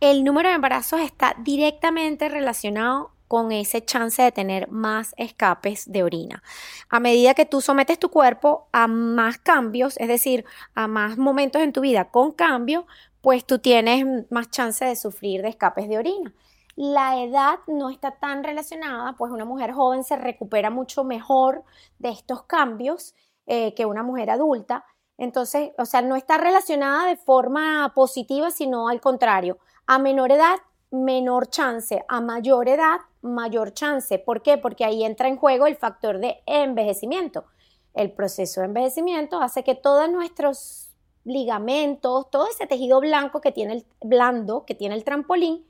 El 0.00 0.24
número 0.24 0.48
de 0.48 0.54
embarazos 0.54 1.00
está 1.00 1.34
directamente 1.38 2.28
relacionado 2.28 3.12
con 3.28 3.52
ese 3.52 3.84
chance 3.84 4.20
de 4.20 4.32
tener 4.32 4.68
más 4.70 5.14
escapes 5.16 5.92
de 5.92 6.02
orina. 6.02 6.42
A 6.88 6.98
medida 6.98 7.34
que 7.34 7.44
tú 7.44 7.60
sometes 7.60 7.98
tu 7.98 8.08
cuerpo 8.08 8.66
a 8.72 8.88
más 8.88 9.38
cambios, 9.38 9.96
es 9.98 10.08
decir, 10.08 10.44
a 10.74 10.88
más 10.88 11.16
momentos 11.16 11.62
en 11.62 11.72
tu 11.72 11.80
vida 11.80 12.10
con 12.10 12.32
cambio, 12.32 12.86
pues 13.20 13.44
tú 13.44 13.58
tienes 13.60 14.04
más 14.30 14.50
chance 14.50 14.84
de 14.84 14.96
sufrir 14.96 15.42
de 15.42 15.48
escapes 15.50 15.88
de 15.88 15.98
orina. 15.98 16.32
La 16.74 17.22
edad 17.22 17.60
no 17.66 17.90
está 17.90 18.12
tan 18.12 18.42
relacionada, 18.42 19.12
pues 19.12 19.30
una 19.30 19.44
mujer 19.44 19.72
joven 19.72 20.02
se 20.02 20.16
recupera 20.16 20.70
mucho 20.70 21.04
mejor 21.04 21.62
de 21.98 22.08
estos 22.08 22.44
cambios 22.44 23.14
eh, 23.52 23.74
que 23.74 23.84
una 23.84 24.04
mujer 24.04 24.30
adulta. 24.30 24.84
Entonces, 25.18 25.72
o 25.76 25.84
sea, 25.84 26.02
no 26.02 26.14
está 26.14 26.38
relacionada 26.38 27.06
de 27.06 27.16
forma 27.16 27.90
positiva, 27.96 28.52
sino 28.52 28.86
al 28.86 29.00
contrario. 29.00 29.58
A 29.88 29.98
menor 29.98 30.30
edad, 30.30 30.60
menor 30.92 31.48
chance. 31.48 32.04
A 32.06 32.20
mayor 32.20 32.68
edad, 32.68 33.00
mayor 33.22 33.72
chance. 33.72 34.20
¿Por 34.20 34.42
qué? 34.42 34.56
Porque 34.56 34.84
ahí 34.84 35.02
entra 35.02 35.26
en 35.26 35.36
juego 35.36 35.66
el 35.66 35.74
factor 35.74 36.20
de 36.20 36.44
envejecimiento. 36.46 37.44
El 37.92 38.12
proceso 38.12 38.60
de 38.60 38.68
envejecimiento 38.68 39.40
hace 39.40 39.64
que 39.64 39.74
todos 39.74 40.08
nuestros 40.08 40.90
ligamentos, 41.24 42.30
todo 42.30 42.46
ese 42.48 42.68
tejido 42.68 43.00
blanco 43.00 43.40
que 43.40 43.50
tiene 43.50 43.72
el 43.72 43.86
blando, 44.00 44.64
que 44.64 44.76
tiene 44.76 44.94
el 44.94 45.02
trampolín, 45.02 45.66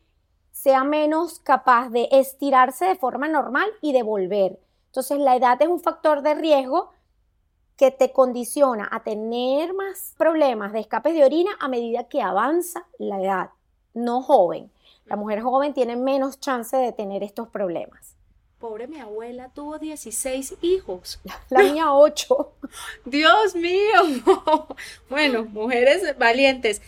sea 0.52 0.84
menos 0.84 1.40
capaz 1.40 1.88
de 1.88 2.10
estirarse 2.12 2.84
de 2.84 2.96
forma 2.96 3.26
normal 3.26 3.70
y 3.80 3.94
de 3.94 4.02
volver. 4.02 4.60
Entonces, 4.88 5.18
la 5.18 5.34
edad 5.34 5.56
es 5.62 5.68
un 5.68 5.80
factor 5.80 6.20
de 6.20 6.34
riesgo 6.34 6.90
que 7.80 7.90
te 7.90 8.12
condiciona 8.12 8.86
a 8.92 9.02
tener 9.02 9.72
más 9.72 10.14
problemas 10.18 10.74
de 10.74 10.80
escapes 10.80 11.14
de 11.14 11.24
orina 11.24 11.52
a 11.60 11.66
medida 11.66 12.04
que 12.10 12.20
avanza 12.20 12.86
la 12.98 13.22
edad, 13.22 13.50
no 13.94 14.20
joven. 14.20 14.70
La 15.06 15.16
mujer 15.16 15.40
joven 15.40 15.72
tiene 15.72 15.96
menos 15.96 16.38
chance 16.38 16.76
de 16.76 16.92
tener 16.92 17.22
estos 17.22 17.48
problemas. 17.48 18.16
Pobre 18.58 18.86
mi 18.86 19.00
abuela 19.00 19.48
tuvo 19.54 19.78
16 19.78 20.56
hijos. 20.60 21.20
La 21.48 21.62
mía 21.62 21.94
8. 21.94 22.52
Dios 23.06 23.54
mío. 23.54 24.02
Bueno, 25.08 25.46
mujeres 25.46 26.18
valientes. 26.18 26.82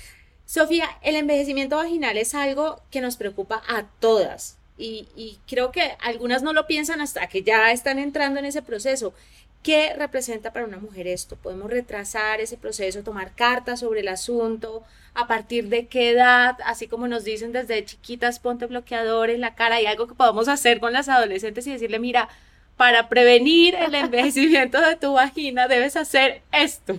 Sofía, 0.44 0.90
el 1.00 1.16
envejecimiento 1.16 1.76
vaginal 1.76 2.18
es 2.18 2.34
algo 2.34 2.82
que 2.90 3.00
nos 3.00 3.16
preocupa 3.16 3.62
a 3.66 3.86
todas. 3.98 4.58
Y, 4.76 5.08
y, 5.16 5.38
creo 5.46 5.70
que 5.72 5.96
algunas 6.00 6.42
no 6.42 6.52
lo 6.52 6.66
piensan 6.66 7.00
hasta 7.00 7.28
que 7.28 7.42
ya 7.42 7.72
están 7.72 7.98
entrando 7.98 8.40
en 8.40 8.46
ese 8.46 8.60
proceso. 8.60 9.14
¿Qué 9.62 9.94
representa 9.96 10.52
para 10.52 10.66
una 10.66 10.78
mujer 10.78 11.06
esto? 11.06 11.36
¿Podemos 11.36 11.70
retrasar 11.70 12.40
ese 12.40 12.56
proceso, 12.56 13.04
tomar 13.04 13.32
cartas 13.32 13.80
sobre 13.80 14.00
el 14.00 14.08
asunto? 14.08 14.82
¿A 15.14 15.28
partir 15.28 15.68
de 15.68 15.86
qué 15.86 16.10
edad? 16.10 16.58
Así 16.64 16.88
como 16.88 17.06
nos 17.06 17.22
dicen 17.22 17.52
desde 17.52 17.84
chiquitas, 17.84 18.40
ponte 18.40 18.66
bloqueador 18.66 19.30
en 19.30 19.40
la 19.40 19.54
cara. 19.54 19.76
¿Hay 19.76 19.86
algo 19.86 20.08
que 20.08 20.14
podamos 20.14 20.48
hacer 20.48 20.80
con 20.80 20.92
las 20.92 21.08
adolescentes 21.08 21.64
y 21.68 21.72
decirle, 21.72 22.00
mira, 22.00 22.28
para 22.76 23.08
prevenir 23.08 23.76
el 23.76 23.94
envejecimiento 23.94 24.80
de 24.80 24.96
tu 24.96 25.12
vagina 25.12 25.68
debes 25.68 25.96
hacer 25.96 26.42
esto? 26.50 26.96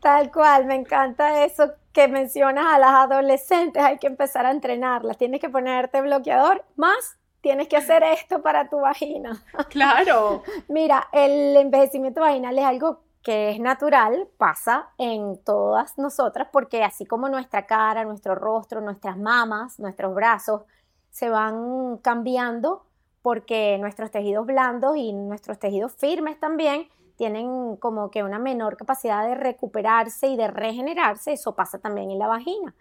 Tal 0.00 0.32
cual, 0.32 0.64
me 0.66 0.74
encanta 0.74 1.44
eso 1.44 1.72
que 1.92 2.08
mencionas 2.08 2.66
a 2.66 2.78
las 2.80 2.90
adolescentes. 2.90 3.82
Hay 3.82 3.98
que 3.98 4.08
empezar 4.08 4.44
a 4.44 4.50
entrenarlas. 4.50 5.18
Tienes 5.18 5.40
que 5.40 5.48
ponerte 5.48 6.00
bloqueador 6.00 6.64
más 6.74 7.15
tienes 7.40 7.68
que 7.68 7.76
hacer 7.76 8.02
esto 8.02 8.42
para 8.42 8.68
tu 8.68 8.80
vagina. 8.80 9.42
Claro. 9.70 10.42
Mira, 10.68 11.08
el 11.12 11.56
envejecimiento 11.56 12.20
vaginal 12.20 12.58
es 12.58 12.64
algo 12.64 13.00
que 13.22 13.50
es 13.50 13.58
natural, 13.58 14.28
pasa 14.36 14.90
en 14.98 15.42
todas 15.42 15.98
nosotras, 15.98 16.48
porque 16.52 16.84
así 16.84 17.06
como 17.06 17.28
nuestra 17.28 17.66
cara, 17.66 18.04
nuestro 18.04 18.36
rostro, 18.36 18.80
nuestras 18.80 19.18
mamas, 19.18 19.80
nuestros 19.80 20.14
brazos 20.14 20.62
se 21.10 21.28
van 21.28 21.98
cambiando 21.98 22.84
porque 23.22 23.76
nuestros 23.80 24.12
tejidos 24.12 24.46
blandos 24.46 24.96
y 24.96 25.12
nuestros 25.12 25.58
tejidos 25.58 25.92
firmes 25.96 26.38
también 26.38 26.88
tienen 27.16 27.76
como 27.76 28.10
que 28.10 28.22
una 28.22 28.38
menor 28.38 28.76
capacidad 28.76 29.26
de 29.26 29.34
recuperarse 29.34 30.28
y 30.28 30.36
de 30.36 30.46
regenerarse, 30.48 31.32
eso 31.32 31.56
pasa 31.56 31.78
también 31.78 32.10
en 32.10 32.20
la 32.20 32.28
vagina. 32.28 32.74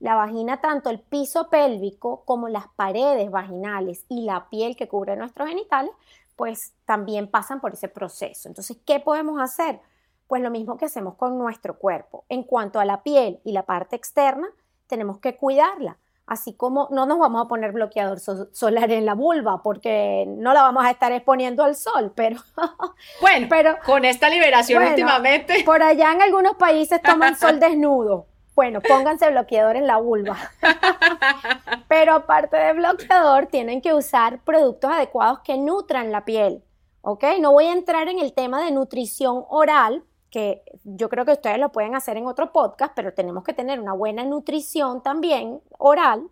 La 0.00 0.14
vagina, 0.14 0.60
tanto 0.60 0.90
el 0.90 1.00
piso 1.00 1.48
pélvico 1.50 2.22
como 2.24 2.48
las 2.48 2.68
paredes 2.76 3.30
vaginales 3.30 4.04
y 4.08 4.22
la 4.22 4.48
piel 4.48 4.76
que 4.76 4.88
cubre 4.88 5.16
nuestros 5.16 5.48
genitales, 5.48 5.90
pues 6.36 6.72
también 6.84 7.28
pasan 7.28 7.60
por 7.60 7.72
ese 7.72 7.88
proceso. 7.88 8.48
Entonces, 8.48 8.78
¿qué 8.86 9.00
podemos 9.00 9.40
hacer? 9.40 9.80
Pues 10.28 10.40
lo 10.40 10.50
mismo 10.50 10.76
que 10.76 10.84
hacemos 10.84 11.16
con 11.16 11.36
nuestro 11.36 11.78
cuerpo. 11.78 12.24
En 12.28 12.44
cuanto 12.44 12.78
a 12.78 12.84
la 12.84 13.02
piel 13.02 13.40
y 13.44 13.52
la 13.52 13.64
parte 13.64 13.96
externa, 13.96 14.46
tenemos 14.86 15.18
que 15.18 15.36
cuidarla. 15.36 15.98
Así 16.28 16.52
como 16.52 16.88
no 16.90 17.06
nos 17.06 17.18
vamos 17.18 17.44
a 17.44 17.48
poner 17.48 17.72
bloqueador 17.72 18.20
solar 18.20 18.92
en 18.92 19.06
la 19.06 19.14
vulva 19.14 19.62
porque 19.62 20.26
no 20.28 20.52
la 20.52 20.62
vamos 20.62 20.84
a 20.84 20.90
estar 20.90 21.10
exponiendo 21.10 21.64
al 21.64 21.74
sol, 21.74 22.12
pero 22.14 22.36
bueno, 23.22 23.46
pero 23.48 23.76
con 23.84 24.04
esta 24.04 24.28
liberación 24.28 24.84
últimamente. 24.84 25.64
Por 25.64 25.82
allá 25.82 26.12
en 26.12 26.20
algunos 26.20 26.54
países 26.56 27.00
toman 27.00 27.36
sol 27.38 27.58
desnudo. 27.58 28.26
Bueno, 28.58 28.80
pónganse 28.80 29.30
bloqueador 29.30 29.76
en 29.76 29.86
la 29.86 29.98
vulva. 29.98 30.36
Pero 31.88 32.14
aparte 32.14 32.56
de 32.56 32.72
bloqueador, 32.72 33.46
tienen 33.46 33.80
que 33.80 33.94
usar 33.94 34.40
productos 34.40 34.90
adecuados 34.90 35.38
que 35.44 35.56
nutran 35.56 36.10
la 36.10 36.24
piel. 36.24 36.64
¿Ok? 37.02 37.22
No 37.40 37.52
voy 37.52 37.66
a 37.66 37.72
entrar 37.72 38.08
en 38.08 38.18
el 38.18 38.32
tema 38.32 38.60
de 38.60 38.72
nutrición 38.72 39.44
oral, 39.48 40.02
que 40.28 40.64
yo 40.82 41.08
creo 41.08 41.24
que 41.24 41.34
ustedes 41.34 41.60
lo 41.60 41.70
pueden 41.70 41.94
hacer 41.94 42.16
en 42.16 42.26
otro 42.26 42.50
podcast, 42.50 42.94
pero 42.96 43.14
tenemos 43.14 43.44
que 43.44 43.52
tener 43.52 43.78
una 43.78 43.92
buena 43.92 44.24
nutrición 44.24 45.04
también 45.04 45.60
oral. 45.78 46.28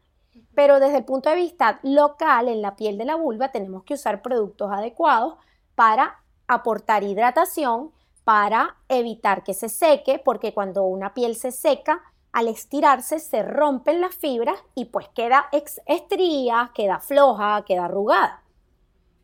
Pero 0.56 0.80
desde 0.80 0.96
el 0.96 1.04
punto 1.04 1.30
de 1.30 1.36
vista 1.36 1.78
local, 1.84 2.48
en 2.48 2.60
la 2.60 2.74
piel 2.74 2.98
de 2.98 3.04
la 3.04 3.14
vulva, 3.14 3.52
tenemos 3.52 3.84
que 3.84 3.94
usar 3.94 4.20
productos 4.20 4.72
adecuados 4.72 5.36
para 5.76 6.24
aportar 6.48 7.04
hidratación, 7.04 7.92
para 8.24 8.78
evitar 8.88 9.44
que 9.44 9.54
se 9.54 9.68
seque, 9.68 10.18
porque 10.18 10.52
cuando 10.52 10.82
una 10.82 11.14
piel 11.14 11.36
se 11.36 11.52
seca, 11.52 12.02
al 12.36 12.48
estirarse 12.48 13.18
se 13.18 13.42
rompen 13.42 14.02
las 14.02 14.14
fibras 14.14 14.58
y 14.74 14.84
pues 14.84 15.08
queda 15.08 15.46
estría, 15.86 16.70
queda 16.74 17.00
floja, 17.00 17.64
queda 17.64 17.86
arrugada. 17.86 18.42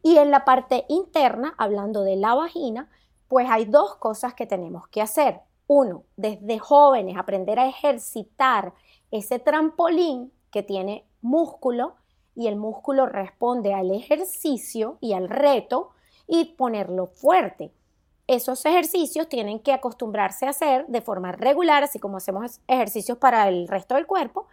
Y 0.03 0.17
en 0.17 0.31
la 0.31 0.47
parte 0.47 0.87
interna, 0.89 1.55
hablando 1.59 2.05
de 2.05 2.17
la 2.17 2.35
vagina, 2.35 2.89
pues 3.29 3.51
hay 3.51 3.67
dos 3.67 3.97
cosas 3.97 4.33
que 4.33 4.47
tenemos 4.47 4.89
que 4.89 5.03
hacer. 5.03 5.41
Uno, 5.67 6.05
desde 6.17 6.59
jóvenes 6.59 7.19
aprender 7.19 7.59
a 7.59 7.69
ejercitar 7.69 8.73
ese 9.11 9.39
trampolín 9.39 10.33
que 10.51 10.63
tiene 10.63 11.07
músculo 11.21 11.97
y 12.35 12.47
el 12.47 12.57
músculo 12.57 13.05
responde 13.05 13.75
al 13.75 13.91
ejercicio 13.91 14.97
y 15.03 15.13
al 15.13 15.29
reto 15.29 15.91
y 16.27 16.47
ponerlo 16.57 17.09
fuerte. 17.09 17.75
Esos 18.27 18.65
ejercicios 18.65 19.29
tienen 19.29 19.59
que 19.59 19.73
acostumbrarse 19.73 20.47
a 20.47 20.51
hacer 20.51 20.87
de 20.87 21.03
forma 21.03 21.33
regular, 21.33 21.83
así 21.83 21.99
como 21.99 22.19
hacemos 22.19 22.61
ejercicios 22.69 23.19
para 23.19 23.49
el 23.49 23.69
resto 23.69 23.97
del 23.97 24.07
cuerpo, 24.07 24.47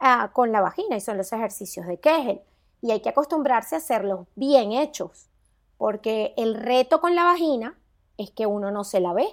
ah, 0.00 0.30
con 0.32 0.52
la 0.52 0.60
vagina 0.60 0.96
y 0.96 1.00
son 1.00 1.16
los 1.16 1.32
ejercicios 1.32 1.86
de 1.86 1.98
Kegel. 1.98 2.40
Y 2.80 2.90
hay 2.90 3.00
que 3.00 3.10
acostumbrarse 3.10 3.76
a 3.76 3.78
hacerlos 3.78 4.26
bien 4.34 4.72
hechos, 4.72 5.28
porque 5.78 6.34
el 6.36 6.54
reto 6.54 7.00
con 7.00 7.14
la 7.14 7.24
vagina 7.24 7.78
es 8.18 8.30
que 8.30 8.46
uno 8.46 8.70
no 8.70 8.84
se 8.84 9.00
la 9.00 9.12
ve, 9.12 9.28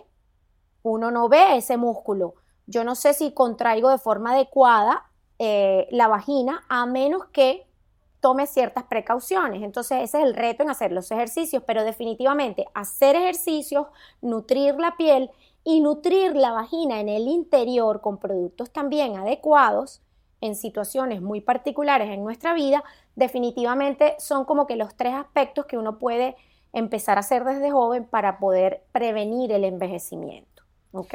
uno 0.84 1.12
no 1.12 1.28
ve 1.28 1.58
ese 1.58 1.78
músculo. 1.78 2.36
Yo 2.68 2.84
no 2.84 2.96
sé 2.96 3.14
si 3.14 3.32
contraigo 3.34 3.90
de 3.90 3.98
forma 3.98 4.34
adecuada 4.34 5.10
eh, 5.40 5.88
la 5.92 6.08
vagina 6.08 6.64
a 6.70 6.86
menos 6.86 7.26
que 7.28 7.66
tome 8.20 8.48
ciertas 8.48 8.84
precauciones. 8.86 9.64
Entonces 9.64 10.04
ese 10.04 10.20
es 10.20 10.24
el 10.24 10.34
reto 10.34 10.64
en 10.64 10.70
hacer 10.70 10.92
los 10.92 11.12
ejercicios, 11.12 11.64
pero 11.66 11.84
definitivamente 11.84 12.68
hacer 12.74 13.16
ejercicios, 13.16 13.88
nutrir 14.22 14.76
la 14.76 14.98
piel 14.98 15.32
y 15.64 15.82
nutrir 15.82 16.36
la 16.36 16.52
vagina 16.52 17.00
en 17.00 17.10
el 17.10 17.28
interior 17.28 18.02
con 18.02 18.18
productos 18.18 18.72
también 18.72 19.18
adecuados 19.18 20.02
en 20.42 20.56
situaciones 20.56 21.22
muy 21.22 21.42
particulares 21.42 22.10
en 22.10 22.24
nuestra 22.24 22.54
vida, 22.54 22.84
definitivamente 23.16 24.16
son 24.20 24.46
como 24.46 24.68
que 24.68 24.78
los 24.78 24.96
tres 24.96 25.14
aspectos 25.14 25.66
que 25.66 25.78
uno 25.78 26.00
puede 26.00 26.36
empezar 26.72 27.18
a 27.18 27.22
hacer 27.22 27.44
desde 27.44 27.72
joven 27.72 28.06
para 28.06 28.40
poder 28.40 28.84
prevenir 28.92 29.52
el 29.52 29.66
envejecimiento. 29.66 30.64
¿Ok? 30.92 31.14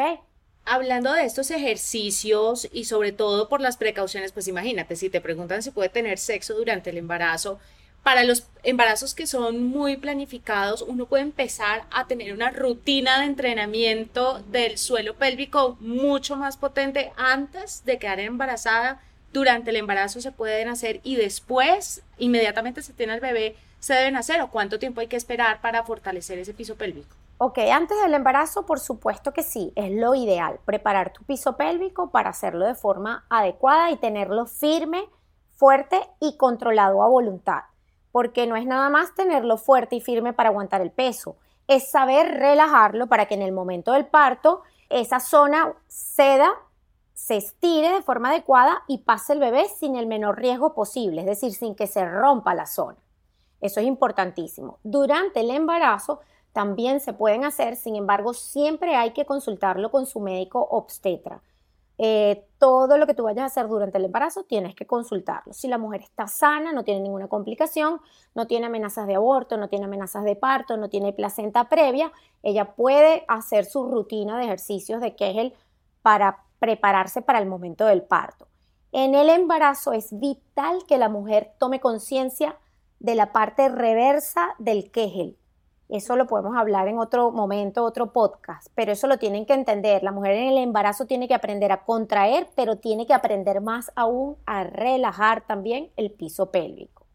Hablando 0.66 1.12
de 1.12 1.24
estos 1.24 1.50
ejercicios 1.50 2.68
y 2.72 2.84
sobre 2.84 3.12
todo 3.12 3.50
por 3.50 3.60
las 3.60 3.76
precauciones, 3.76 4.32
pues 4.32 4.48
imagínate, 4.48 4.96
si 4.96 5.10
te 5.10 5.20
preguntan 5.20 5.62
si 5.62 5.70
puede 5.70 5.90
tener 5.90 6.18
sexo 6.18 6.54
durante 6.54 6.88
el 6.88 6.96
embarazo, 6.96 7.58
para 8.02 8.24
los 8.24 8.46
embarazos 8.62 9.14
que 9.14 9.26
son 9.26 9.64
muy 9.64 9.96
planificados, 9.96 10.82
uno 10.82 11.06
puede 11.06 11.22
empezar 11.22 11.84
a 11.90 12.06
tener 12.06 12.32
una 12.32 12.50
rutina 12.50 13.20
de 13.20 13.26
entrenamiento 13.26 14.42
del 14.50 14.76
suelo 14.76 15.14
pélvico 15.14 15.76
mucho 15.80 16.36
más 16.36 16.58
potente 16.58 17.12
antes 17.16 17.84
de 17.84 17.98
quedar 17.98 18.20
embarazada. 18.20 19.02
Durante 19.32 19.70
el 19.70 19.76
embarazo 19.76 20.20
se 20.20 20.32
pueden 20.32 20.68
hacer 20.68 21.00
y 21.02 21.16
después, 21.16 22.02
inmediatamente 22.18 22.82
se 22.82 22.92
tiene 22.92 23.14
el 23.14 23.20
bebé, 23.20 23.56
se 23.80 23.94
deben 23.94 24.16
hacer 24.16 24.40
o 24.42 24.50
cuánto 24.50 24.78
tiempo 24.78 25.00
hay 25.00 25.08
que 25.08 25.16
esperar 25.16 25.60
para 25.60 25.84
fortalecer 25.84 26.38
ese 26.38 26.54
piso 26.54 26.76
pélvico. 26.76 27.16
Ok, 27.36 27.58
antes 27.72 28.00
del 28.00 28.14
embarazo, 28.14 28.64
por 28.64 28.78
supuesto 28.78 29.32
que 29.32 29.42
sí, 29.42 29.72
es 29.74 29.90
lo 29.90 30.14
ideal, 30.14 30.60
preparar 30.64 31.12
tu 31.12 31.24
piso 31.24 31.56
pélvico 31.56 32.10
para 32.10 32.30
hacerlo 32.30 32.64
de 32.64 32.76
forma 32.76 33.26
adecuada 33.28 33.90
y 33.90 33.96
tenerlo 33.96 34.46
firme, 34.46 35.08
fuerte 35.56 36.00
y 36.20 36.36
controlado 36.36 37.02
a 37.02 37.08
voluntad, 37.08 37.62
porque 38.12 38.46
no 38.46 38.54
es 38.54 38.66
nada 38.66 38.88
más 38.88 39.14
tenerlo 39.16 39.58
fuerte 39.58 39.96
y 39.96 40.00
firme 40.00 40.32
para 40.32 40.50
aguantar 40.50 40.80
el 40.80 40.92
peso, 40.92 41.36
es 41.66 41.90
saber 41.90 42.38
relajarlo 42.38 43.08
para 43.08 43.26
que 43.26 43.34
en 43.34 43.42
el 43.42 43.50
momento 43.52 43.92
del 43.92 44.06
parto 44.06 44.62
esa 44.88 45.18
zona 45.18 45.74
ceda, 45.88 46.52
se 47.14 47.36
estire 47.36 47.90
de 47.90 48.02
forma 48.02 48.30
adecuada 48.30 48.82
y 48.86 48.98
pase 48.98 49.32
el 49.32 49.40
bebé 49.40 49.66
sin 49.68 49.96
el 49.96 50.06
menor 50.06 50.38
riesgo 50.38 50.74
posible, 50.74 51.22
es 51.22 51.26
decir, 51.26 51.52
sin 51.52 51.74
que 51.74 51.86
se 51.86 52.04
rompa 52.04 52.54
la 52.54 52.66
zona. 52.66 52.98
Eso 53.60 53.80
es 53.80 53.86
importantísimo. 53.86 54.78
Durante 54.82 55.40
el 55.40 55.50
embarazo, 55.50 56.20
también 56.54 57.00
se 57.00 57.12
pueden 57.12 57.44
hacer, 57.44 57.74
sin 57.74 57.96
embargo, 57.96 58.32
siempre 58.32 58.94
hay 58.94 59.10
que 59.10 59.26
consultarlo 59.26 59.90
con 59.90 60.06
su 60.06 60.20
médico 60.20 60.64
obstetra. 60.70 61.42
Eh, 61.98 62.46
todo 62.58 62.96
lo 62.96 63.08
que 63.08 63.14
tú 63.14 63.24
vayas 63.24 63.42
a 63.42 63.46
hacer 63.46 63.66
durante 63.66 63.98
el 63.98 64.04
embarazo 64.04 64.44
tienes 64.44 64.76
que 64.76 64.86
consultarlo. 64.86 65.52
Si 65.52 65.66
la 65.66 65.78
mujer 65.78 66.02
está 66.02 66.28
sana, 66.28 66.72
no 66.72 66.84
tiene 66.84 67.00
ninguna 67.00 67.26
complicación, 67.26 68.00
no 68.36 68.46
tiene 68.46 68.66
amenazas 68.66 69.08
de 69.08 69.16
aborto, 69.16 69.56
no 69.56 69.68
tiene 69.68 69.86
amenazas 69.86 70.22
de 70.22 70.36
parto, 70.36 70.76
no 70.76 70.88
tiene 70.88 71.12
placenta 71.12 71.68
previa, 71.68 72.12
ella 72.44 72.76
puede 72.76 73.24
hacer 73.26 73.64
su 73.64 73.88
rutina 73.88 74.38
de 74.38 74.44
ejercicios 74.44 75.00
de 75.00 75.16
Kegel 75.16 75.54
para 76.02 76.44
prepararse 76.60 77.20
para 77.20 77.40
el 77.40 77.46
momento 77.46 77.84
del 77.86 78.02
parto. 78.02 78.46
En 78.92 79.16
el 79.16 79.28
embarazo 79.28 79.92
es 79.92 80.16
vital 80.20 80.84
que 80.86 80.98
la 80.98 81.08
mujer 81.08 81.52
tome 81.58 81.80
conciencia 81.80 82.56
de 83.00 83.16
la 83.16 83.32
parte 83.32 83.68
reversa 83.68 84.54
del 84.58 84.92
Kegel, 84.92 85.36
eso 85.88 86.16
lo 86.16 86.26
podemos 86.26 86.56
hablar 86.56 86.88
en 86.88 86.98
otro 86.98 87.30
momento, 87.30 87.84
otro 87.84 88.12
podcast, 88.12 88.68
pero 88.74 88.92
eso 88.92 89.06
lo 89.06 89.18
tienen 89.18 89.46
que 89.46 89.54
entender. 89.54 90.02
La 90.02 90.12
mujer 90.12 90.32
en 90.32 90.48
el 90.48 90.58
embarazo 90.58 91.06
tiene 91.06 91.28
que 91.28 91.34
aprender 91.34 91.72
a 91.72 91.84
contraer, 91.84 92.48
pero 92.54 92.76
tiene 92.76 93.06
que 93.06 93.14
aprender 93.14 93.60
más 93.60 93.92
aún 93.94 94.36
a 94.46 94.64
relajar 94.64 95.46
también 95.46 95.90
el 95.96 96.10
piso 96.10 96.50
pélvico. 96.50 97.06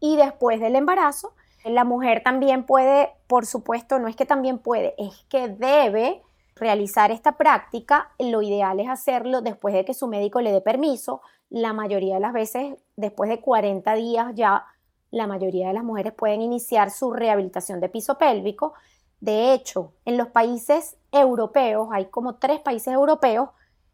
Y 0.00 0.16
después 0.16 0.60
del 0.60 0.76
embarazo, 0.76 1.34
la 1.64 1.84
mujer 1.84 2.22
también 2.22 2.64
puede, 2.64 3.10
por 3.26 3.46
supuesto, 3.46 3.98
no 3.98 4.06
es 4.06 4.16
que 4.16 4.26
también 4.26 4.58
puede, 4.58 4.94
es 4.98 5.24
que 5.28 5.48
debe 5.48 6.22
realizar 6.56 7.10
esta 7.10 7.36
práctica. 7.36 8.12
Lo 8.18 8.42
ideal 8.42 8.78
es 8.80 8.88
hacerlo 8.88 9.40
después 9.40 9.74
de 9.74 9.84
que 9.84 9.94
su 9.94 10.06
médico 10.06 10.40
le 10.40 10.52
dé 10.52 10.60
permiso. 10.60 11.20
La 11.50 11.72
mayoría 11.72 12.14
de 12.14 12.20
las 12.20 12.32
veces, 12.32 12.76
después 12.96 13.30
de 13.30 13.40
40 13.40 13.94
días 13.94 14.32
ya 14.34 14.66
la 15.14 15.26
mayoría 15.26 15.68
de 15.68 15.74
las 15.74 15.84
mujeres 15.84 16.12
pueden 16.12 16.42
iniciar 16.42 16.90
su 16.90 17.12
rehabilitación 17.12 17.80
de 17.80 17.88
piso 17.88 18.18
pélvico. 18.18 18.74
De 19.20 19.52
hecho, 19.54 19.92
en 20.04 20.16
los 20.16 20.28
países 20.28 20.96
europeos, 21.12 21.88
hay 21.92 22.06
como 22.06 22.36
tres 22.36 22.60
países 22.60 22.92
europeos, 22.92 23.48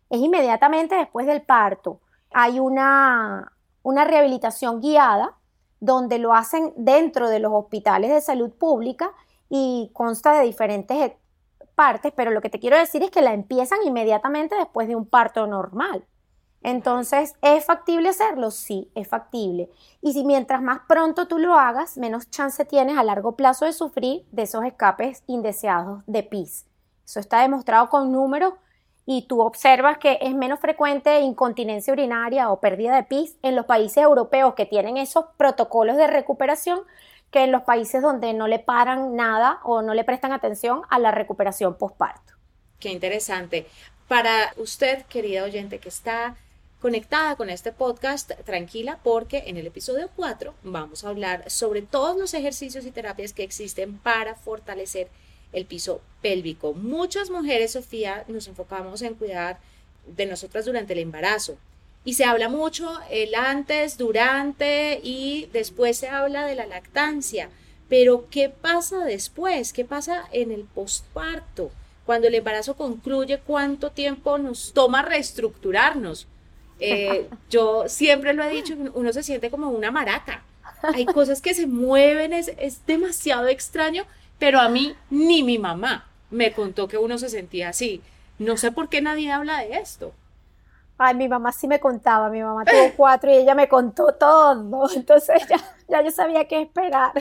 es 0.08 0.20
inmediatamente 0.20 0.94
después 0.94 1.26
del 1.26 1.42
parto. 1.42 2.00
Hay 2.32 2.58
una, 2.58 3.52
una 3.82 4.04
rehabilitación 4.04 4.80
guiada 4.80 5.36
donde 5.78 6.18
lo 6.18 6.34
hacen 6.34 6.72
dentro 6.76 7.28
de 7.28 7.38
los 7.38 7.52
hospitales 7.52 8.10
de 8.10 8.20
salud 8.20 8.50
pública 8.50 9.12
y 9.48 9.90
consta 9.92 10.32
de 10.38 10.46
diferentes 10.46 11.12
partes, 11.74 12.12
pero 12.16 12.30
lo 12.30 12.40
que 12.40 12.50
te 12.50 12.60
quiero 12.60 12.76
decir 12.76 13.02
es 13.02 13.10
que 13.10 13.22
la 13.22 13.34
empiezan 13.34 13.78
inmediatamente 13.84 14.54
después 14.56 14.88
de 14.88 14.96
un 14.96 15.06
parto 15.06 15.46
normal. 15.46 16.04
Entonces, 16.62 17.34
¿es 17.40 17.64
factible 17.64 18.10
hacerlo? 18.10 18.50
Sí, 18.50 18.90
es 18.94 19.08
factible. 19.08 19.70
Y 20.02 20.12
si 20.12 20.24
mientras 20.24 20.60
más 20.60 20.80
pronto 20.86 21.26
tú 21.26 21.38
lo 21.38 21.54
hagas, 21.54 21.96
menos 21.96 22.30
chance 22.30 22.64
tienes 22.64 22.98
a 22.98 23.04
largo 23.04 23.34
plazo 23.34 23.64
de 23.64 23.72
sufrir 23.72 24.26
de 24.30 24.42
esos 24.42 24.64
escapes 24.64 25.22
indeseados 25.26 26.02
de 26.06 26.22
PIS. 26.22 26.66
Eso 27.06 27.20
está 27.20 27.40
demostrado 27.40 27.88
con 27.88 28.12
números 28.12 28.54
y 29.06 29.22
tú 29.22 29.40
observas 29.40 29.98
que 29.98 30.18
es 30.20 30.34
menos 30.34 30.60
frecuente 30.60 31.20
incontinencia 31.20 31.92
urinaria 31.92 32.50
o 32.50 32.60
pérdida 32.60 32.94
de 32.94 33.04
pis 33.04 33.36
en 33.42 33.56
los 33.56 33.66
países 33.66 34.04
europeos 34.04 34.54
que 34.54 34.66
tienen 34.66 34.98
esos 34.98 35.24
protocolos 35.36 35.96
de 35.96 36.06
recuperación 36.06 36.80
que 37.30 37.44
en 37.44 37.52
los 37.52 37.62
países 37.62 38.02
donde 38.02 38.34
no 38.34 38.48
le 38.48 38.58
paran 38.58 39.16
nada 39.16 39.60
o 39.62 39.82
no 39.82 39.94
le 39.94 40.04
prestan 40.04 40.32
atención 40.32 40.82
a 40.90 40.98
la 40.98 41.10
recuperación 41.10 41.76
postparto. 41.78 42.34
Qué 42.78 42.90
interesante. 42.90 43.66
Para 44.08 44.52
usted, 44.56 45.04
querida 45.06 45.44
oyente, 45.44 45.78
que 45.78 45.88
está 45.88 46.36
conectada 46.80 47.36
con 47.36 47.50
este 47.50 47.72
podcast, 47.72 48.32
tranquila, 48.44 48.98
porque 49.04 49.44
en 49.46 49.58
el 49.58 49.66
episodio 49.66 50.08
4 50.16 50.54
vamos 50.62 51.04
a 51.04 51.10
hablar 51.10 51.50
sobre 51.50 51.82
todos 51.82 52.16
los 52.16 52.32
ejercicios 52.32 52.86
y 52.86 52.90
terapias 52.90 53.34
que 53.34 53.42
existen 53.42 53.98
para 53.98 54.34
fortalecer 54.34 55.08
el 55.52 55.66
piso 55.66 56.00
pélvico. 56.22 56.72
Muchas 56.72 57.28
mujeres, 57.30 57.72
Sofía, 57.72 58.24
nos 58.28 58.48
enfocamos 58.48 59.02
en 59.02 59.14
cuidar 59.14 59.58
de 60.06 60.24
nosotras 60.26 60.64
durante 60.64 60.94
el 60.94 61.00
embarazo. 61.00 61.58
Y 62.02 62.14
se 62.14 62.24
habla 62.24 62.48
mucho 62.48 62.98
el 63.10 63.34
antes, 63.34 63.98
durante 63.98 65.00
y 65.02 65.50
después 65.52 65.98
se 65.98 66.08
habla 66.08 66.46
de 66.46 66.54
la 66.54 66.64
lactancia. 66.64 67.50
Pero 67.90 68.26
¿qué 68.30 68.48
pasa 68.48 69.04
después? 69.04 69.74
¿Qué 69.74 69.84
pasa 69.84 70.24
en 70.32 70.50
el 70.50 70.62
postparto? 70.64 71.70
Cuando 72.06 72.28
el 72.28 72.36
embarazo 72.36 72.74
concluye, 72.74 73.38
¿cuánto 73.40 73.90
tiempo 73.90 74.38
nos 74.38 74.72
toma 74.72 75.02
reestructurarnos? 75.02 76.26
Eh, 76.80 77.28
yo 77.50 77.84
siempre 77.88 78.32
lo 78.32 78.42
he 78.42 78.50
dicho, 78.50 78.74
uno 78.94 79.12
se 79.12 79.22
siente 79.22 79.50
como 79.50 79.68
una 79.70 79.90
maraca. 79.90 80.42
Hay 80.82 81.06
cosas 81.06 81.42
que 81.42 81.54
se 81.54 81.66
mueven, 81.66 82.32
es, 82.32 82.52
es 82.58 82.86
demasiado 82.86 83.48
extraño, 83.48 84.04
pero 84.38 84.60
a 84.60 84.68
mí 84.68 84.94
ni 85.10 85.42
mi 85.42 85.58
mamá 85.58 86.06
me 86.30 86.52
contó 86.52 86.88
que 86.88 86.96
uno 86.96 87.18
se 87.18 87.28
sentía 87.28 87.68
así. 87.68 88.02
No 88.38 88.56
sé 88.56 88.72
por 88.72 88.88
qué 88.88 89.02
nadie 89.02 89.30
habla 89.30 89.58
de 89.58 89.76
esto. 89.76 90.12
Ay, 91.02 91.14
mi 91.14 91.28
mamá 91.28 91.50
sí 91.50 91.66
me 91.66 91.80
contaba, 91.80 92.28
mi 92.28 92.42
mamá 92.42 92.66
tuvo 92.66 92.92
cuatro 92.94 93.30
y 93.30 93.34
ella 93.36 93.54
me 93.54 93.68
contó 93.68 94.12
todo, 94.14 94.86
entonces 94.94 95.46
ya, 95.48 95.56
ya 95.88 96.02
yo 96.02 96.10
sabía 96.10 96.46
qué 96.46 96.60
esperar. 96.62 97.12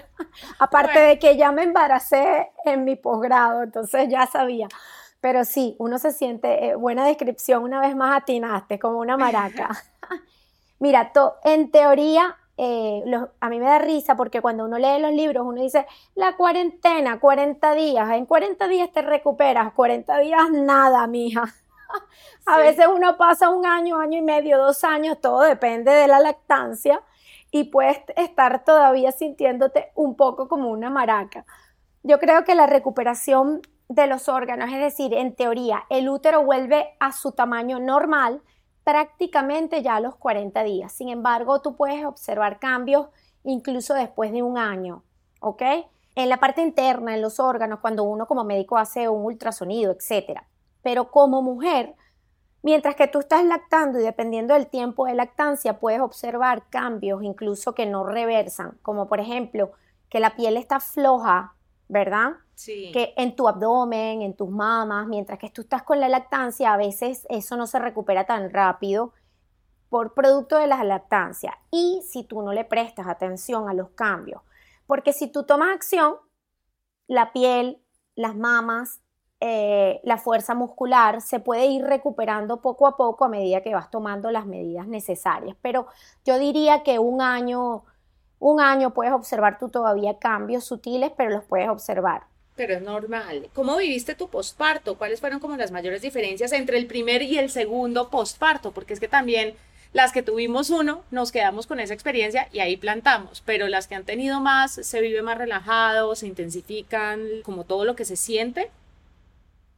Aparte 0.60 0.99
de 0.99 1.18
que 1.18 1.38
ya 1.38 1.53
me 1.53 1.64
embaracé 1.64 2.49
en 2.66 2.84
mi 2.84 2.97
posgrado, 2.97 3.64
entonces 3.64 4.10
ya 4.10 4.28
sabía. 4.28 4.68
Pero 5.22 5.43
sí, 5.43 5.76
uno 5.80 5.97
se 5.97 6.11
siente, 6.11 6.70
eh, 6.70 6.76
buena 6.76 7.05
descripción, 7.05 7.63
una 7.63 7.82
vez 7.82 7.95
más 7.95 8.22
atinaste, 8.22 8.80
como 8.80 8.99
una 8.99 9.17
maraca. 9.17 9.70
Mira, 10.80 11.11
en 11.43 11.72
teoría, 11.72 12.38
eh, 12.55 13.03
a 13.39 13.49
mí 13.49 13.59
me 13.59 13.65
da 13.65 13.80
risa 13.80 14.15
porque 14.15 14.41
cuando 14.41 14.65
uno 14.65 14.78
lee 14.78 14.99
los 14.99 15.11
libros, 15.11 15.45
uno 15.45 15.61
dice, 15.61 15.86
la 16.15 16.38
cuarentena, 16.38 17.20
40 17.20 17.74
días, 17.74 18.11
en 18.11 18.26
40 18.26 18.67
días 18.67 18.91
te 18.91 19.01
recuperas, 19.01 19.74
40 19.74 20.17
días 20.20 20.51
nada, 20.51 21.05
mija. 21.07 21.53
a 22.45 22.57
veces 22.57 22.88
uno 22.93 23.17
pasa 23.17 23.49
un 23.49 23.65
año, 23.65 23.97
año 23.97 24.17
y 24.20 24.22
medio, 24.22 24.57
dos 24.57 24.84
años, 24.84 25.20
todo 25.20 25.41
depende 25.41 25.91
de 25.91 26.07
la 26.07 26.20
lactancia 26.20 27.01
y 27.51 27.65
puedes 27.65 27.99
estar 28.15 28.63
todavía 28.63 29.11
sintiéndote 29.11 29.91
un 29.95 30.15
poco 30.15 30.47
como 30.47 30.70
una 30.70 30.89
maraca. 30.89 31.45
Yo 32.03 32.20
creo 32.20 32.45
que 32.45 32.55
la 32.55 32.67
recuperación 32.67 33.61
de 33.89 34.05
los 34.05 34.29
órganos, 34.29 34.71
es 34.71 34.79
decir, 34.79 35.15
en 35.15 35.35
teoría, 35.35 35.83
el 35.89 36.09
útero 36.09 36.43
vuelve 36.43 36.95
a 36.99 37.11
su 37.11 37.31
tamaño 37.31 37.79
normal 37.79 38.41
prácticamente 38.83 39.81
ya 39.81 39.95
a 39.95 39.99
los 39.99 40.15
40 40.15 40.63
días. 40.63 40.91
Sin 40.91 41.09
embargo, 41.09 41.61
tú 41.61 41.75
puedes 41.75 42.05
observar 42.05 42.59
cambios 42.59 43.07
incluso 43.43 43.95
después 43.95 44.31
de 44.31 44.43
un 44.43 44.59
año, 44.59 45.03
¿ok? 45.41 45.63
En 46.15 46.29
la 46.29 46.37
parte 46.37 46.61
interna, 46.61 47.15
en 47.15 47.21
los 47.21 47.39
órganos, 47.39 47.79
cuando 47.79 48.03
uno 48.03 48.27
como 48.27 48.43
médico 48.43 48.77
hace 48.77 49.09
un 49.09 49.25
ultrasonido, 49.25 49.91
etc. 49.91 50.41
Pero 50.83 51.09
como 51.09 51.41
mujer, 51.41 51.95
mientras 52.61 52.95
que 52.95 53.07
tú 53.07 53.19
estás 53.19 53.43
lactando 53.43 53.99
y 53.99 54.03
dependiendo 54.03 54.53
del 54.53 54.67
tiempo 54.67 55.07
de 55.07 55.15
lactancia, 55.15 55.79
puedes 55.79 56.01
observar 56.01 56.69
cambios 56.69 57.23
incluso 57.23 57.73
que 57.73 57.87
no 57.87 58.03
reversan, 58.03 58.77
como 58.83 59.07
por 59.07 59.19
ejemplo 59.19 59.71
que 60.09 60.19
la 60.19 60.35
piel 60.35 60.57
está 60.57 60.79
floja, 60.79 61.55
¿verdad? 61.87 62.33
Que 62.91 63.14
en 63.16 63.36
tu 63.36 63.47
abdomen, 63.47 64.22
en 64.22 64.36
tus 64.36 64.49
mamas, 64.49 65.07
mientras 65.07 65.39
que 65.39 65.49
tú 65.49 65.62
estás 65.62 65.84
con 65.84 65.99
la 65.99 66.10
lactancia, 66.10 66.74
a 66.74 66.78
veces 66.78 67.26
eso 67.30 67.55
no 67.55 67.68
se 67.68 67.80
recupera 67.80 68.26
tan 68.26 68.51
rápido 68.51 69.14
por 69.89 70.14
producto 70.14 70.57
de 70.57 70.68
la 70.68 70.84
lactancia. 70.84 71.57
Y 71.72 72.01
si 72.07 72.24
tú 72.24 72.41
no 72.41 72.51
le 72.51 72.66
prestas 72.66 73.07
atención 73.07 73.70
a 73.70 73.74
los 73.74 73.89
cambios, 73.91 74.41
porque 74.88 75.14
si 75.14 75.28
tú 75.28 75.43
tomas 75.43 75.74
acción, 75.74 76.16
la 77.07 77.32
piel, 77.32 77.82
las 78.16 78.36
mamas, 78.36 79.01
eh, 79.39 80.01
la 80.03 80.18
fuerza 80.18 80.53
muscular 80.53 81.22
se 81.22 81.39
puede 81.39 81.68
ir 81.68 81.84
recuperando 81.84 82.62
poco 82.62 82.88
a 82.88 82.97
poco 82.97 83.24
a 83.24 83.30
medida 83.30 83.62
que 83.62 83.74
vas 83.74 83.89
tomando 83.89 84.32
las 84.32 84.45
medidas 84.45 84.86
necesarias. 84.88 85.55
Pero 85.62 85.88
yo 86.26 86.38
diría 86.38 86.84
que 86.84 86.99
un 86.99 87.22
año 87.22 87.86
un 88.39 88.62
año 88.62 88.93
puedes 88.93 89.14
observar 89.14 89.57
tú 89.57 89.70
todavía 89.70 90.18
cambios 90.18 90.64
sutiles, 90.64 91.12
pero 91.16 91.30
los 91.30 91.43
puedes 91.43 91.70
observar. 91.70 92.24
Pero 92.60 92.74
es 92.74 92.82
normal. 92.82 93.49
¿Cómo 93.53 93.78
viviste 93.78 94.16
tu 94.16 94.28
posparto? 94.28 94.97
¿Cuáles 94.97 95.22
fueron 95.22 95.39
como 95.39 95.55
las 95.55 95.72
mayores 95.72 96.01
diferencias 96.01 96.51
entre 96.51 96.78
el 96.78 96.88
primer 96.88 97.22
y 97.22 97.38
el 97.38 97.49
segundo 97.49 98.10
posparto? 98.10 98.74
Porque 98.74 98.93
es 98.93 98.99
que 98.99 99.07
también 99.07 99.53
las 99.93 100.12
que 100.12 100.24
tuvimos 100.24 100.70
uno, 100.70 101.01
nos 101.10 101.32
quedamos 101.32 101.68
con 101.68 101.80
esa 101.80 101.93
experiencia 101.93 102.49
y 102.51 102.60
ahí 102.60 102.76
plantamos, 102.76 103.41
pero 103.45 103.70
las 103.70 103.88
que 103.88 103.95
han 103.95 104.03
tenido 104.03 104.41
más, 104.41 104.74
se 104.74 104.99
vive 104.99 105.22
más 105.22 105.38
relajado, 105.38 106.14
se 106.18 106.28
intensifican, 106.28 107.22
como 107.45 107.64
todo 107.64 107.86
lo 107.86 107.95
que 107.95 108.03
se 108.03 108.18
siente. 108.18 108.70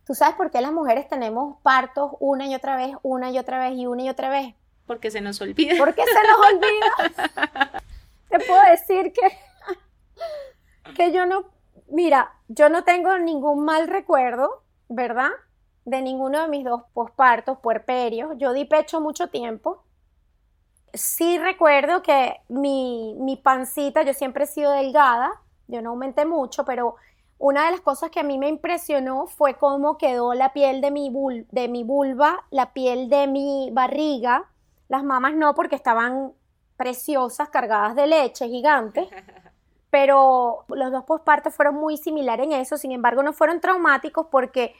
¿Tú 0.07 0.15
sabes 0.15 0.33
por 0.33 0.49
qué 0.49 0.59
las 0.59 0.71
mujeres 0.71 1.07
tenemos 1.07 1.57
partos 1.61 2.13
una 2.19 2.47
y 2.47 2.55
otra 2.55 2.77
vez, 2.77 2.95
una 3.03 3.29
y 3.29 3.37
otra 3.37 3.59
vez 3.59 3.77
y 3.77 3.85
una 3.85 4.01
y 4.01 4.09
otra 4.09 4.29
vez? 4.29 4.55
Porque 4.87 5.11
se 5.11 5.21
nos 5.21 5.39
olvida. 5.39 5.75
Porque 5.77 6.03
se 6.03 6.27
nos 6.27 6.47
olvida. 6.47 7.83
te 8.31 8.39
puedo 8.39 8.61
decir 8.71 9.13
que, 9.13 10.93
que 10.95 11.11
yo 11.11 11.27
no, 11.27 11.45
mira, 11.91 12.33
yo 12.47 12.69
no 12.69 12.83
tengo 12.83 13.17
ningún 13.17 13.63
mal 13.65 13.87
recuerdo, 13.87 14.63
¿verdad? 14.89 15.29
De 15.85 16.01
ninguno 16.01 16.41
de 16.41 16.47
mis 16.47 16.65
dos 16.65 16.83
pospartos, 16.93 17.59
puerperios. 17.59 18.37
Yo 18.37 18.53
di 18.53 18.65
pecho 18.65 19.01
mucho 19.01 19.27
tiempo. 19.29 19.83
Sí 20.93 21.37
recuerdo 21.37 22.01
que 22.01 22.41
mi, 22.49 23.15
mi 23.19 23.37
pancita, 23.37 24.03
yo 24.03 24.13
siempre 24.13 24.43
he 24.43 24.47
sido 24.47 24.71
delgada, 24.71 25.41
yo 25.67 25.81
no 25.81 25.91
aumenté 25.91 26.25
mucho, 26.25 26.65
pero 26.65 26.95
una 27.37 27.65
de 27.65 27.71
las 27.71 27.81
cosas 27.81 28.11
que 28.11 28.19
a 28.19 28.23
mí 28.23 28.37
me 28.37 28.49
impresionó 28.49 29.25
fue 29.27 29.55
cómo 29.55 29.97
quedó 29.97 30.33
la 30.33 30.53
piel 30.53 30.81
de 30.81 30.91
mi, 30.91 31.11
de 31.49 31.67
mi 31.69 31.83
vulva, 31.83 32.45
la 32.51 32.73
piel 32.73 33.09
de 33.09 33.27
mi 33.27 33.69
barriga. 33.71 34.49
Las 34.89 35.03
mamas 35.03 35.33
no, 35.33 35.55
porque 35.55 35.75
estaban 35.75 36.33
preciosas, 36.77 37.49
cargadas 37.49 37.95
de 37.95 38.07
leche, 38.07 38.47
gigantes. 38.47 39.07
Pero 39.91 40.65
los 40.69 40.91
dos 40.91 41.03
pospartos 41.03 41.53
fueron 41.53 41.75
muy 41.75 41.97
similares 41.97 42.47
en 42.47 42.53
eso, 42.53 42.77
sin 42.77 42.91
embargo 42.91 43.21
no 43.21 43.33
fueron 43.33 43.61
traumáticos 43.61 44.27
porque 44.31 44.73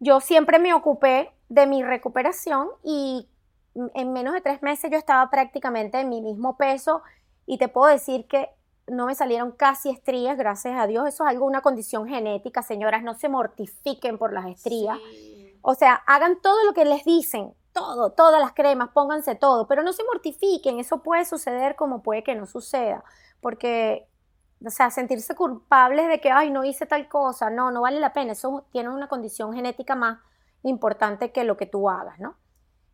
yo 0.00 0.20
siempre 0.20 0.58
me 0.58 0.74
ocupé 0.74 1.30
de 1.48 1.66
mi 1.66 1.84
recuperación 1.84 2.68
y 2.82 3.28
en 3.94 4.12
menos 4.12 4.34
de 4.34 4.40
tres 4.40 4.62
meses 4.62 4.90
yo 4.90 4.98
estaba 4.98 5.30
prácticamente 5.30 6.00
en 6.00 6.08
mi 6.08 6.20
mismo 6.20 6.56
peso 6.56 7.02
y 7.46 7.58
te 7.58 7.68
puedo 7.68 7.86
decir 7.92 8.26
que 8.26 8.48
no 8.86 9.06
me 9.06 9.14
salieron 9.14 9.52
casi 9.52 9.90
estrías, 9.90 10.36
gracias 10.36 10.78
a 10.78 10.86
Dios. 10.86 11.06
Eso 11.06 11.24
es 11.24 11.30
algo, 11.30 11.46
una 11.46 11.60
condición 11.60 12.08
genética, 12.08 12.62
señoras, 12.62 13.02
no 13.02 13.14
se 13.14 13.28
mortifiquen 13.28 14.18
por 14.18 14.32
las 14.32 14.46
estrías. 14.46 14.98
O 15.60 15.74
sea, 15.74 15.94
hagan 16.06 16.40
todo 16.40 16.64
lo 16.64 16.72
que 16.72 16.84
les 16.84 17.04
dicen, 17.04 17.54
todo, 17.72 18.10
todas 18.12 18.40
las 18.40 18.52
cremas, 18.52 18.90
pónganse 18.90 19.34
todo, 19.34 19.66
pero 19.68 19.82
no 19.82 19.92
se 19.92 20.04
mortifiquen, 20.04 20.78
eso 20.78 21.02
puede 21.02 21.24
suceder 21.24 21.76
como 21.76 22.02
puede 22.02 22.22
que 22.24 22.34
no 22.34 22.46
suceda, 22.46 23.04
porque, 23.40 24.07
o 24.64 24.70
sea, 24.70 24.90
sentirse 24.90 25.34
culpables 25.34 26.08
de 26.08 26.20
que, 26.20 26.30
ay, 26.30 26.50
no 26.50 26.64
hice 26.64 26.86
tal 26.86 27.08
cosa, 27.08 27.50
no, 27.50 27.70
no 27.70 27.82
vale 27.82 28.00
la 28.00 28.12
pena, 28.12 28.32
eso 28.32 28.66
tiene 28.72 28.88
una 28.88 29.08
condición 29.08 29.54
genética 29.54 29.94
más 29.94 30.18
importante 30.62 31.32
que 31.32 31.44
lo 31.44 31.56
que 31.56 31.66
tú 31.66 31.88
hagas, 31.88 32.18
¿no? 32.18 32.36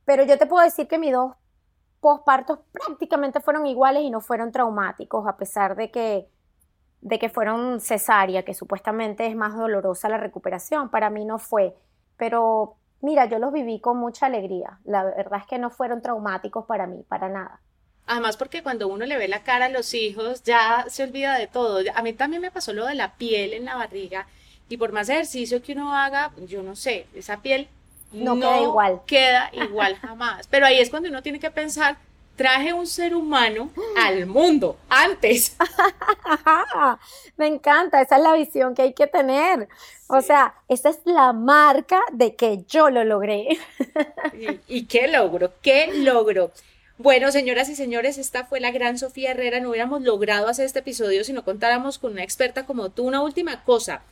Pero 0.05 0.25
yo 0.25 0.39
te 0.39 0.47
puedo 0.47 0.65
decir 0.65 0.87
que 0.87 0.99
mis 0.99 1.13
dos 1.13 1.35
pospartos 2.01 2.59
prácticamente 2.71 3.41
fueron 3.41 3.67
iguales 3.67 4.03
y 4.03 4.11
no 4.11 4.21
fueron 4.21 4.53
traumáticos, 4.53 5.27
a 5.27 5.37
pesar 5.37 5.77
de 5.77 5.91
que, 5.91 6.29
de 7.01 7.19
que 7.19 7.31
fueron 7.31 7.81
cesárea, 7.81 8.45
que 8.45 8.55
supuestamente 8.55 9.27
es 9.27 9.35
más 9.35 9.57
dolorosa 9.57 10.09
la 10.09 10.19
recuperación, 10.19 10.91
para 10.91 11.09
mí 11.11 11.25
no 11.25 11.39
fue, 11.39 11.77
pero 12.17 12.77
Mira, 13.05 13.27
yo 13.27 13.39
los 13.39 13.53
viví 13.53 13.81
con 13.81 13.99
mucha 13.99 14.25
alegría. 14.25 14.81
La 14.85 15.05
verdad 15.05 15.41
es 15.41 15.47
que 15.47 15.59
no 15.59 15.69
fueron 15.69 16.01
traumáticos 16.01 16.65
para 16.65 16.87
mí, 16.87 17.05
para 17.07 17.29
nada. 17.29 17.61
Además, 18.07 18.37
porque 18.37 18.63
cuando 18.63 18.89
uno 18.89 19.07
le 19.07 19.17
ve 19.17 19.29
la 19.29 19.43
cara 19.43 19.67
a 19.67 19.71
los 19.71 19.95
hijos, 19.95 20.43
ya 20.45 20.85
se 20.89 21.05
olvida 21.05 21.39
de 21.39 21.47
todo. 21.47 21.81
A 21.95 22.03
mí 22.03 22.13
también 22.13 22.43
me 22.43 22.51
pasó 22.51 22.73
lo 22.73 22.87
de 22.87 22.95
la 22.95 23.15
piel 23.15 23.55
en 23.55 23.65
la 23.65 23.77
barriga. 23.77 24.27
Y 24.69 24.77
por 24.77 24.93
más 24.93 25.09
ejercicio 25.09 25.63
que 25.63 25.73
uno 25.73 25.95
haga, 25.95 26.33
yo 26.47 26.63
no 26.63 26.77
sé, 26.77 27.07
esa 27.15 27.41
piel 27.41 27.69
no, 28.13 28.37
queda 28.37 28.61
igual. 28.63 29.01
Queda 29.07 29.51
igual 29.53 29.97
jamás. 29.97 30.47
Pero 30.49 30.67
ahí 30.67 30.79
es 30.79 30.91
cuando 30.91 31.09
uno 31.09 31.23
tiene 31.23 31.41
que 31.41 31.51
pensar, 31.51 31.97
traje 32.37 32.73
un 32.73 32.87
ser 32.87 33.15
humano 33.15 33.71
al 33.97 34.27
mundo 34.27 34.77
antes. 34.89 35.57
Me 37.37 37.47
encanta, 37.47 38.01
esa 38.01 38.17
es 38.17 38.23
la 38.23 38.35
visión 38.35 38.75
que 38.75 38.83
hay 38.83 38.93
que 38.93 39.07
tener. 39.07 39.69
O 40.07 40.21
sea, 40.21 40.55
esa 40.69 40.91
es 40.91 41.01
la 41.05 41.33
marca 41.33 42.01
de 42.13 42.37
que 42.37 42.65
yo 42.69 42.91
lo 42.91 43.05
logré. 43.05 43.59
¿Y, 44.69 44.85
qué 44.85 45.09
logro? 45.09 45.53
¿Qué 45.63 45.93
logro? 45.95 46.53
Bueno, 46.97 47.33
señoras 47.33 47.69
y 47.69 47.75
señores, 47.75 48.19
esta 48.19 48.45
fue 48.45 48.61
la 48.61 48.71
gran 48.71 48.99
Sofía 48.99 49.33
Herrera. 49.33 49.59
No 49.59 49.71
hubiéramos 49.71 50.03
logrado 50.03 50.47
hacer 50.47 50.65
este 50.65 50.79
episodio 50.79 51.25
si 51.25 51.33
no 51.33 51.45
contáramos 51.45 51.99
con 51.99 52.13
una 52.13 52.23
experta 52.23 52.67
como 52.67 52.91
tú. 52.91 53.03
Una 53.05 53.21
última 53.21 53.65
cosa. 53.65 54.03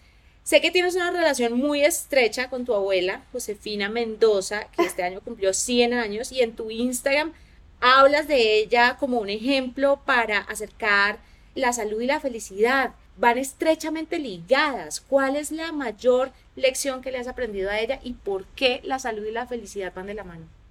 Sé 0.42 0.60
que 0.60 0.72
tienes 0.72 0.96
una 0.96 1.12
relación 1.12 1.52
muy 1.52 1.84
estrecha 1.84 2.50
con 2.50 2.64
tu 2.64 2.74
abuela, 2.74 3.24
Josefina 3.30 3.88
Mendoza, 3.88 4.66
que 4.76 4.82
este 4.82 5.04
año 5.04 5.20
cumplió 5.20 5.54
100 5.54 5.94
años, 5.94 6.32
y 6.32 6.42
en 6.42 6.56
tu 6.56 6.72
Instagram 6.72 7.32
hablas 7.80 8.26
de 8.26 8.58
ella 8.58 8.96
como 8.98 9.20
un 9.20 9.30
ejemplo 9.30 10.02
para 10.04 10.38
acercar 10.38 11.20
la 11.54 11.72
salud 11.72 12.00
y 12.00 12.06
la 12.06 12.18
felicidad. 12.18 12.94
Van 13.16 13.38
estrechamente 13.38 14.18
ligadas. 14.18 15.00
¿Cuál 15.00 15.36
es 15.36 15.52
la 15.52 15.70
mayor 15.70 16.32
lección 16.56 17.00
que 17.00 17.12
le 17.12 17.18
has 17.18 17.28
aprendido 17.28 17.70
a 17.70 17.78
ella 17.78 18.00
y 18.02 18.14
por 18.14 18.44
qué 18.56 18.80
la 18.82 18.98
salud 18.98 19.24
y 19.24 19.30
la 19.30 19.46
felicidad 19.46 19.92
van 19.94 20.08
de 20.08 20.14
la 20.14 20.24
mano? 20.24 20.61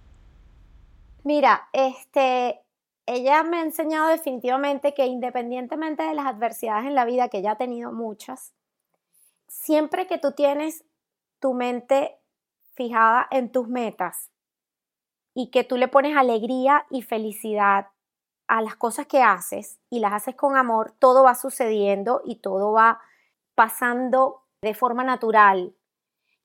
Mira, 1.23 1.69
este, 1.73 2.61
ella 3.05 3.43
me 3.43 3.57
ha 3.57 3.61
enseñado 3.61 4.07
definitivamente 4.07 4.93
que 4.93 5.05
independientemente 5.05 6.03
de 6.03 6.13
las 6.13 6.25
adversidades 6.25 6.85
en 6.85 6.95
la 6.95 7.05
vida, 7.05 7.29
que 7.29 7.39
ella 7.39 7.51
ha 7.51 7.57
tenido 7.57 7.91
muchas, 7.91 8.53
siempre 9.47 10.07
que 10.07 10.17
tú 10.17 10.31
tienes 10.31 10.83
tu 11.39 11.53
mente 11.53 12.17
fijada 12.73 13.27
en 13.31 13.51
tus 13.51 13.67
metas, 13.67 14.31
y 15.33 15.49
que 15.49 15.63
tú 15.63 15.77
le 15.77 15.87
pones 15.87 16.17
alegría 16.17 16.85
y 16.89 17.01
felicidad 17.01 17.87
a 18.47 18.61
las 18.61 18.75
cosas 18.75 19.07
que 19.07 19.21
haces 19.21 19.79
y 19.89 19.99
las 19.99 20.13
haces 20.13 20.35
con 20.35 20.57
amor, 20.57 20.93
todo 20.99 21.23
va 21.23 21.35
sucediendo 21.35 22.21
y 22.25 22.37
todo 22.37 22.73
va 22.73 22.99
pasando 23.55 24.43
de 24.61 24.73
forma 24.73 25.03
natural. 25.03 25.73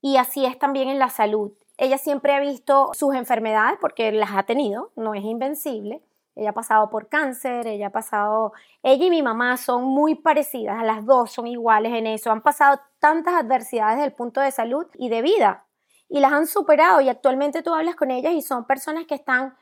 Y 0.00 0.18
así 0.18 0.46
es 0.46 0.58
también 0.58 0.88
en 0.88 0.98
la 0.98 1.10
salud. 1.10 1.52
Ella 1.78 1.98
siempre 1.98 2.34
ha 2.34 2.40
visto 2.40 2.90
sus 2.94 3.14
enfermedades 3.14 3.78
porque 3.80 4.12
las 4.12 4.30
ha 4.32 4.44
tenido, 4.44 4.92
no 4.96 5.14
es 5.14 5.24
invencible. 5.24 6.02
Ella 6.34 6.50
ha 6.50 6.54
pasado 6.54 6.90
por 6.90 7.08
cáncer, 7.08 7.66
ella 7.66 7.86
ha 7.86 7.92
pasado, 7.92 8.52
ella 8.82 9.06
y 9.06 9.10
mi 9.10 9.22
mamá 9.22 9.56
son 9.56 9.84
muy 9.84 10.14
parecidas, 10.14 10.84
las 10.84 11.04
dos 11.06 11.32
son 11.32 11.46
iguales 11.46 11.94
en 11.94 12.06
eso, 12.06 12.30
han 12.30 12.42
pasado 12.42 12.78
tantas 12.98 13.34
adversidades 13.34 13.96
desde 13.96 14.08
el 14.08 14.14
punto 14.14 14.42
de 14.42 14.50
salud 14.50 14.86
y 14.98 15.08
de 15.08 15.22
vida 15.22 15.66
y 16.08 16.20
las 16.20 16.32
han 16.32 16.46
superado 16.46 17.00
y 17.00 17.08
actualmente 17.08 17.62
tú 17.62 17.74
hablas 17.74 17.96
con 17.96 18.10
ellas 18.10 18.32
y 18.32 18.42
son 18.42 18.66
personas 18.66 19.06
que 19.06 19.14
están 19.14 19.56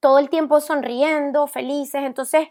todo 0.00 0.18
el 0.18 0.28
tiempo 0.28 0.60
sonriendo, 0.60 1.46
felices. 1.46 2.02
Entonces, 2.02 2.48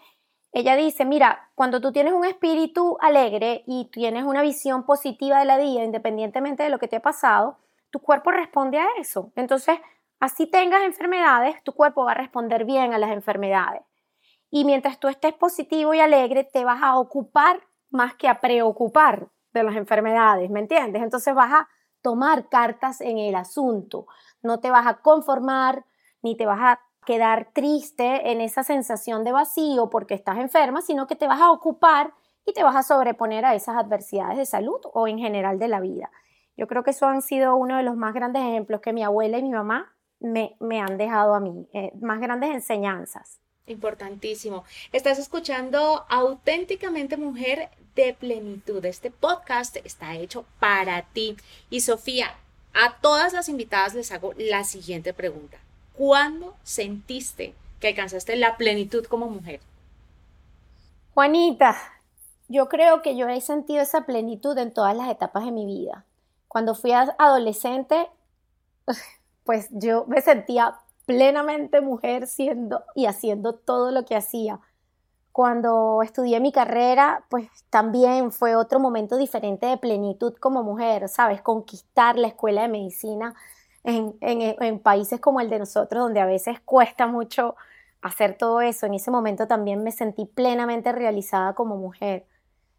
ella 0.52 0.76
dice, 0.76 1.06
mira, 1.06 1.50
cuando 1.56 1.82
tú 1.82 1.92
tienes 1.92 2.14
un 2.14 2.26
espíritu 2.26 2.98
alegre 3.00 3.64
y 3.68 3.86
tienes 3.86 4.24
una 4.24 4.42
visión 4.42 4.86
positiva 4.86 5.40
de 5.40 5.46
la 5.46 5.58
vida, 5.58 5.84
independientemente 5.84 6.64
de 6.64 6.70
lo 6.70 6.80
que 6.80 6.88
te 6.88 6.98
ha 6.98 7.02
pasado, 7.02 7.58
tu 7.90 8.00
cuerpo 8.00 8.32
responde 8.32 8.80
a 8.80 8.88
eso. 9.00 9.32
Entonces, 9.36 9.80
así 10.20 10.48
tengas 10.48 10.84
enfermedades, 10.84 11.62
tu 11.64 11.74
cuerpo 11.74 12.06
va 12.06 12.12
a 12.12 12.16
responder 12.16 12.66
bien 12.66 12.94
a 12.94 12.98
las 12.98 13.12
enfermedades. 13.12 13.82
Y 14.50 14.66
mientras 14.66 15.00
tú 15.00 15.08
estés 15.08 15.34
positivo 15.34 15.94
y 15.94 16.00
alegre, 16.00 16.44
te 16.44 16.64
vas 16.64 16.82
a 16.82 16.98
ocupar 16.98 17.62
más 17.90 18.16
que 18.16 18.28
a 18.28 18.40
preocupar 18.40 19.28
de 19.54 19.64
las 19.64 19.76
enfermedades, 19.76 20.50
¿me 20.50 20.60
entiendes? 20.60 21.02
Entonces 21.02 21.34
vas 21.34 21.52
a 21.52 21.70
tomar 22.02 22.48
cartas 22.50 23.02
en 23.02 23.18
el 23.18 23.36
asunto, 23.36 24.08
no 24.42 24.60
te 24.60 24.72
vas 24.72 24.88
a 24.88 25.02
conformar 25.02 25.86
ni 26.22 26.36
te 26.36 26.46
vas 26.46 26.60
a 26.62 26.80
quedar 27.06 27.50
triste 27.54 28.32
en 28.32 28.42
esa 28.42 28.64
sensación 28.64 29.24
de 29.24 29.32
vacío 29.32 29.90
porque 29.90 30.14
estás 30.14 30.38
enferma, 30.38 30.82
sino 30.82 31.08
que 31.08 31.16
te 31.16 31.28
vas 31.28 31.42
a 31.42 31.52
ocupar 31.52 32.14
y 32.46 32.54
te 32.54 32.64
vas 32.64 32.76
a 32.76 32.84
sobreponer 32.84 33.46
a 33.46 33.56
esas 33.56 33.78
adversidades 33.78 34.38
de 34.38 34.46
salud 34.46 34.80
o 34.94 35.08
en 35.08 35.18
general 35.18 35.60
de 35.60 35.68
la 35.68 35.80
vida. 35.80 36.12
Yo 36.58 36.68
creo 36.68 36.84
que 36.84 36.92
eso 36.92 37.06
han 37.06 37.22
sido 37.22 37.56
uno 37.56 37.78
de 37.78 37.84
los 37.84 37.96
más 37.96 38.14
grandes 38.14 38.42
ejemplos 38.42 38.82
que 38.82 38.92
mi 38.92 39.04
abuela 39.04 39.38
y 39.38 39.44
mi 39.44 39.52
mamá 39.52 39.94
me, 40.20 40.82
han 40.82 40.98
dejado 40.98 41.36
a 41.36 41.40
mí, 41.40 41.68
eh, 41.74 41.92
más 42.02 42.20
grandes 42.20 42.52
enseñanzas. 42.52 43.40
Importantísimo. 43.68 44.64
Estás 44.92 45.20
escuchando 45.20 46.06
auténticamente 46.10 47.18
mujer 47.18 47.70
de 47.96 48.14
plenitud. 48.14 48.84
Este 48.86 49.12
podcast 49.12 49.76
está 49.78 50.16
hecho 50.16 50.46
para 50.60 51.02
ti. 51.04 51.36
Y 51.70 51.82
Sofía, 51.82 52.34
a 52.74 52.98
todas 53.02 53.34
las 53.34 53.50
invitadas 53.50 53.94
les 53.94 54.12
hago 54.12 54.34
la 54.38 54.64
siguiente 54.64 55.14
pregunta. 55.14 55.58
¿Cuándo 55.94 56.56
sentiste 56.64 57.54
que 57.80 57.90
alcanzaste 57.90 58.36
la 58.36 58.56
plenitud 58.56 59.06
como 59.06 59.30
mujer? 59.30 59.60
Juanita, 61.14 61.76
yo 62.48 62.70
creo 62.70 63.02
que 63.02 63.18
yo 63.18 63.28
he 63.28 63.42
sentido 63.42 63.82
esa 63.82 64.06
plenitud 64.06 64.58
en 64.58 64.72
todas 64.72 64.96
las 64.96 65.10
etapas 65.10 65.44
de 65.44 65.52
mi 65.52 65.66
vida. 65.66 66.06
Cuando 66.48 66.76
fui 66.76 66.92
adolescente, 66.92 68.10
pues 69.44 69.68
yo 69.72 70.06
me 70.08 70.22
sentía 70.22 70.80
plenamente 71.06 71.82
mujer 71.82 72.28
siendo 72.28 72.84
y 72.94 73.06
haciendo 73.06 73.54
todo 73.56 73.92
lo 73.92 74.06
que 74.06 74.16
hacía. 74.16 74.60
Cuando 75.32 76.02
estudié 76.02 76.40
mi 76.40 76.52
carrera, 76.52 77.24
pues 77.30 77.48
también 77.70 78.32
fue 78.32 78.56
otro 78.56 78.80
momento 78.80 79.18
diferente 79.18 79.68
de 79.68 79.78
plenitud 79.78 80.34
como 80.36 80.64
mujer, 80.64 81.08
¿sabes? 81.10 81.42
Conquistar 81.42 82.18
la 82.18 82.28
escuela 82.28 82.64
de 82.64 82.68
medicina 82.70 83.36
en, 83.84 84.80
países 84.80 85.20
como 85.20 85.40
el 85.40 85.50
de 85.50 85.60
nosotros, 85.60 86.04
donde 86.04 86.20
a 86.20 86.26
veces 86.26 86.60
cuesta 86.60 87.08
mucho 87.08 87.56
hacer 88.02 88.38
todo 88.38 88.62
eso. 88.62 88.86
En 88.86 88.96
ese 88.96 89.12
momento 89.12 89.48
también 89.48 89.84
me 89.84 89.92
sentí 89.92 90.26
plenamente 90.26 90.92
realizada 90.92 91.54
como 91.54 91.78
mujer. 91.78 92.26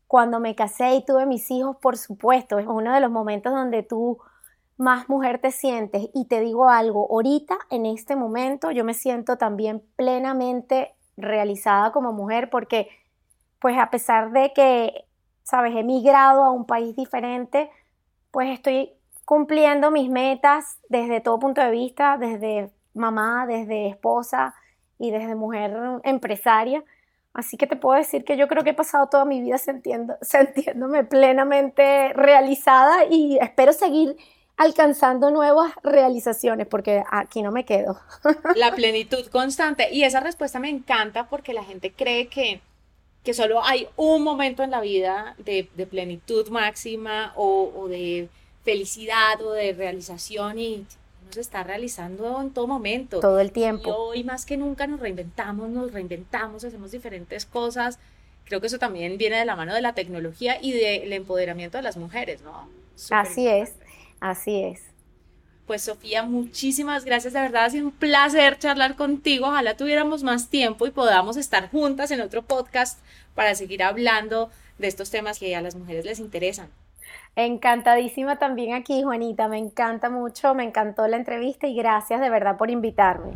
Cuando 0.08 0.40
me 0.40 0.54
casé 0.54 0.94
y 0.96 1.04
tuve 1.04 1.26
mis 1.26 1.50
hijos, 1.50 1.76
por 1.76 1.96
supuesto, 1.96 2.58
es 2.58 2.66
uno 2.66 2.92
de 2.92 3.00
los 3.00 3.10
momentos 3.10 3.52
donde 3.52 3.82
tú 3.82 4.18
más 4.78 5.08
mujer 5.08 5.38
te 5.38 5.50
sientes. 5.50 6.08
Y 6.14 6.26
te 6.26 6.40
digo 6.40 6.68
algo, 6.70 7.06
ahorita, 7.10 7.58
en 7.70 7.84
este 7.84 8.16
momento, 8.16 8.70
yo 8.70 8.84
me 8.84 8.94
siento 8.94 9.36
también 9.36 9.82
plenamente 9.96 10.94
realizada 11.18 11.92
como 11.92 12.12
mujer 12.12 12.48
porque, 12.48 12.88
pues 13.60 13.76
a 13.78 13.90
pesar 13.90 14.32
de 14.32 14.52
que, 14.54 15.04
sabes, 15.42 15.76
he 15.76 15.84
migrado 15.84 16.42
a 16.42 16.52
un 16.52 16.64
país 16.64 16.96
diferente, 16.96 17.70
pues 18.30 18.48
estoy 18.50 18.92
cumpliendo 19.26 19.90
mis 19.90 20.08
metas 20.08 20.78
desde 20.88 21.20
todo 21.20 21.38
punto 21.38 21.60
de 21.60 21.70
vista, 21.70 22.16
desde 22.16 22.70
mamá, 22.94 23.46
desde 23.46 23.88
esposa 23.88 24.54
y 24.98 25.10
desde 25.10 25.34
mujer 25.34 25.76
empresaria. 26.04 26.82
Así 27.34 27.56
que 27.56 27.66
te 27.66 27.76
puedo 27.76 27.96
decir 27.96 28.24
que 28.24 28.36
yo 28.36 28.48
creo 28.48 28.64
que 28.64 28.70
he 28.70 28.74
pasado 28.74 29.08
toda 29.08 29.24
mi 29.24 29.40
vida 29.40 29.58
sintiendo, 29.58 30.16
sintiéndome 30.22 31.04
plenamente 31.04 32.12
realizada 32.12 33.04
y 33.08 33.38
espero 33.40 33.72
seguir 33.72 34.16
alcanzando 34.56 35.30
nuevas 35.30 35.72
realizaciones 35.84 36.66
porque 36.66 37.02
aquí 37.10 37.42
no 37.42 37.52
me 37.52 37.64
quedo. 37.64 37.98
La 38.56 38.72
plenitud 38.74 39.24
constante. 39.28 39.88
Y 39.92 40.02
esa 40.02 40.20
respuesta 40.20 40.58
me 40.58 40.68
encanta 40.68 41.28
porque 41.28 41.52
la 41.52 41.62
gente 41.62 41.92
cree 41.92 42.26
que, 42.26 42.60
que 43.22 43.34
solo 43.34 43.64
hay 43.64 43.88
un 43.96 44.22
momento 44.24 44.64
en 44.64 44.72
la 44.72 44.80
vida 44.80 45.36
de, 45.38 45.68
plenitud 45.88 46.48
máxima 46.48 47.32
o, 47.36 47.72
o 47.74 47.88
de 47.88 48.28
felicidad 48.64 49.40
o 49.40 49.52
de 49.52 49.72
realización 49.72 50.58
y 50.58 50.86
nos 51.28 51.36
está 51.36 51.62
realizando 51.62 52.40
en 52.40 52.50
todo 52.50 52.66
momento. 52.66 53.20
Todo 53.20 53.40
el 53.40 53.52
tiempo. 53.52 53.88
Y 53.88 53.92
hoy 54.18 54.24
más 54.24 54.44
que 54.44 54.56
nunca 54.56 54.86
nos 54.86 55.00
reinventamos, 55.00 55.68
nos 55.68 55.92
reinventamos, 55.92 56.64
hacemos 56.64 56.90
diferentes 56.90 57.46
cosas. 57.46 57.98
Creo 58.44 58.60
que 58.60 58.66
eso 58.66 58.78
también 58.78 59.18
viene 59.18 59.36
de 59.36 59.44
la 59.44 59.56
mano 59.56 59.74
de 59.74 59.82
la 59.82 59.92
tecnología 59.92 60.58
y 60.60 60.72
del 60.72 61.12
empoderamiento 61.12 61.76
de 61.78 61.82
las 61.82 61.96
mujeres, 61.96 62.42
¿no? 62.42 62.68
así 63.10 63.46
es, 63.46 63.74
así 64.20 64.62
es. 64.62 64.82
Pues 65.66 65.82
Sofía, 65.82 66.22
muchísimas 66.22 67.04
gracias, 67.04 67.34
de 67.34 67.40
verdad 67.40 67.66
ha 67.66 67.70
sido 67.70 67.86
un 67.86 67.92
placer 67.92 68.58
charlar 68.58 68.96
contigo. 68.96 69.48
Ojalá 69.48 69.76
tuviéramos 69.76 70.22
más 70.22 70.48
tiempo 70.48 70.86
y 70.86 70.90
podamos 70.90 71.36
estar 71.36 71.70
juntas 71.70 72.10
en 72.10 72.22
otro 72.22 72.42
podcast 72.42 72.98
para 73.34 73.54
seguir 73.54 73.82
hablando 73.82 74.50
de 74.78 74.88
estos 74.88 75.10
temas 75.10 75.38
que 75.38 75.54
a 75.54 75.60
las 75.60 75.74
mujeres 75.74 76.06
les 76.06 76.20
interesan. 76.20 76.70
Encantadísima 77.40 78.34
también 78.34 78.74
aquí, 78.74 79.04
Juanita. 79.04 79.46
Me 79.46 79.58
encanta 79.58 80.10
mucho, 80.10 80.56
me 80.56 80.64
encantó 80.64 81.06
la 81.06 81.16
entrevista 81.16 81.68
y 81.68 81.76
gracias 81.76 82.20
de 82.20 82.30
verdad 82.30 82.56
por 82.56 82.68
invitarme. 82.68 83.34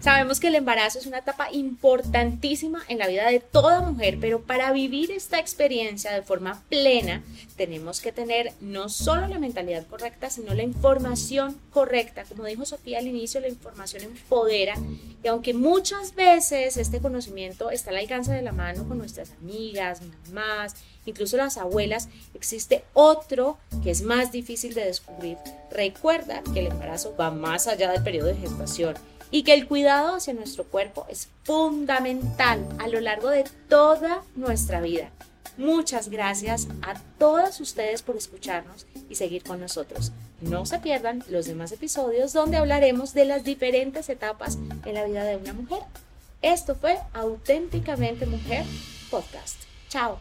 Sabemos 0.00 0.38
que 0.38 0.46
el 0.46 0.54
embarazo 0.54 1.00
es 1.00 1.06
una 1.06 1.18
etapa 1.18 1.48
importantísima 1.52 2.82
en 2.86 2.98
la 2.98 3.08
vida 3.08 3.28
de 3.28 3.40
toda 3.40 3.80
mujer, 3.80 4.18
pero 4.20 4.40
para 4.40 4.70
vivir 4.70 5.10
esta 5.10 5.40
experiencia 5.40 6.12
de 6.12 6.22
forma 6.22 6.62
plena 6.68 7.24
tenemos 7.56 8.00
que 8.00 8.12
tener 8.12 8.52
no 8.60 8.88
solo 8.88 9.26
la 9.26 9.40
mentalidad 9.40 9.86
correcta, 9.88 10.30
sino 10.30 10.54
la 10.54 10.62
información 10.62 11.60
correcta. 11.72 12.22
Como 12.24 12.44
dijo 12.44 12.64
Sofía 12.64 13.00
al 13.00 13.08
inicio, 13.08 13.40
la 13.40 13.48
información 13.48 14.04
empodera 14.04 14.76
y 15.24 15.26
aunque 15.26 15.52
muchas 15.52 16.14
veces 16.14 16.76
este 16.76 17.00
conocimiento 17.00 17.70
está 17.70 17.90
al 17.90 17.96
alcance 17.96 18.30
de 18.32 18.42
la 18.42 18.52
mano 18.52 18.86
con 18.86 18.98
nuestras 18.98 19.32
amigas, 19.32 20.00
mamás, 20.28 20.76
incluso 21.06 21.36
las 21.36 21.56
abuelas, 21.56 22.08
existe 22.34 22.84
otro 22.94 23.58
que 23.82 23.90
es 23.90 24.02
más 24.02 24.30
difícil 24.30 24.74
de 24.74 24.84
descubrir. 24.84 25.38
Recuerda 25.72 26.42
que 26.54 26.60
el 26.60 26.68
embarazo 26.68 27.16
va 27.18 27.32
más 27.32 27.66
allá 27.66 27.90
del 27.90 28.04
periodo 28.04 28.28
de 28.28 28.36
gestación 28.36 28.94
y 29.30 29.42
que 29.42 29.54
el 29.54 29.66
cuidado 29.66 30.16
hacia 30.16 30.34
nuestro 30.34 30.64
cuerpo 30.64 31.06
es 31.08 31.28
fundamental 31.44 32.66
a 32.78 32.88
lo 32.88 33.00
largo 33.00 33.30
de 33.30 33.44
toda 33.68 34.22
nuestra 34.36 34.80
vida. 34.80 35.10
Muchas 35.56 36.08
gracias 36.08 36.68
a 36.82 36.94
todas 37.18 37.60
ustedes 37.60 38.02
por 38.02 38.16
escucharnos 38.16 38.86
y 39.10 39.16
seguir 39.16 39.42
con 39.42 39.60
nosotros. 39.60 40.12
No 40.40 40.66
se 40.66 40.78
pierdan 40.78 41.24
los 41.28 41.46
demás 41.46 41.72
episodios 41.72 42.32
donde 42.32 42.58
hablaremos 42.58 43.12
de 43.12 43.24
las 43.24 43.42
diferentes 43.42 44.08
etapas 44.08 44.56
en 44.84 44.94
la 44.94 45.04
vida 45.04 45.24
de 45.24 45.36
una 45.36 45.52
mujer. 45.52 45.82
Esto 46.42 46.76
fue 46.76 46.98
Auténticamente 47.12 48.24
Mujer 48.26 48.64
Podcast. 49.10 49.56
Chao. 49.88 50.20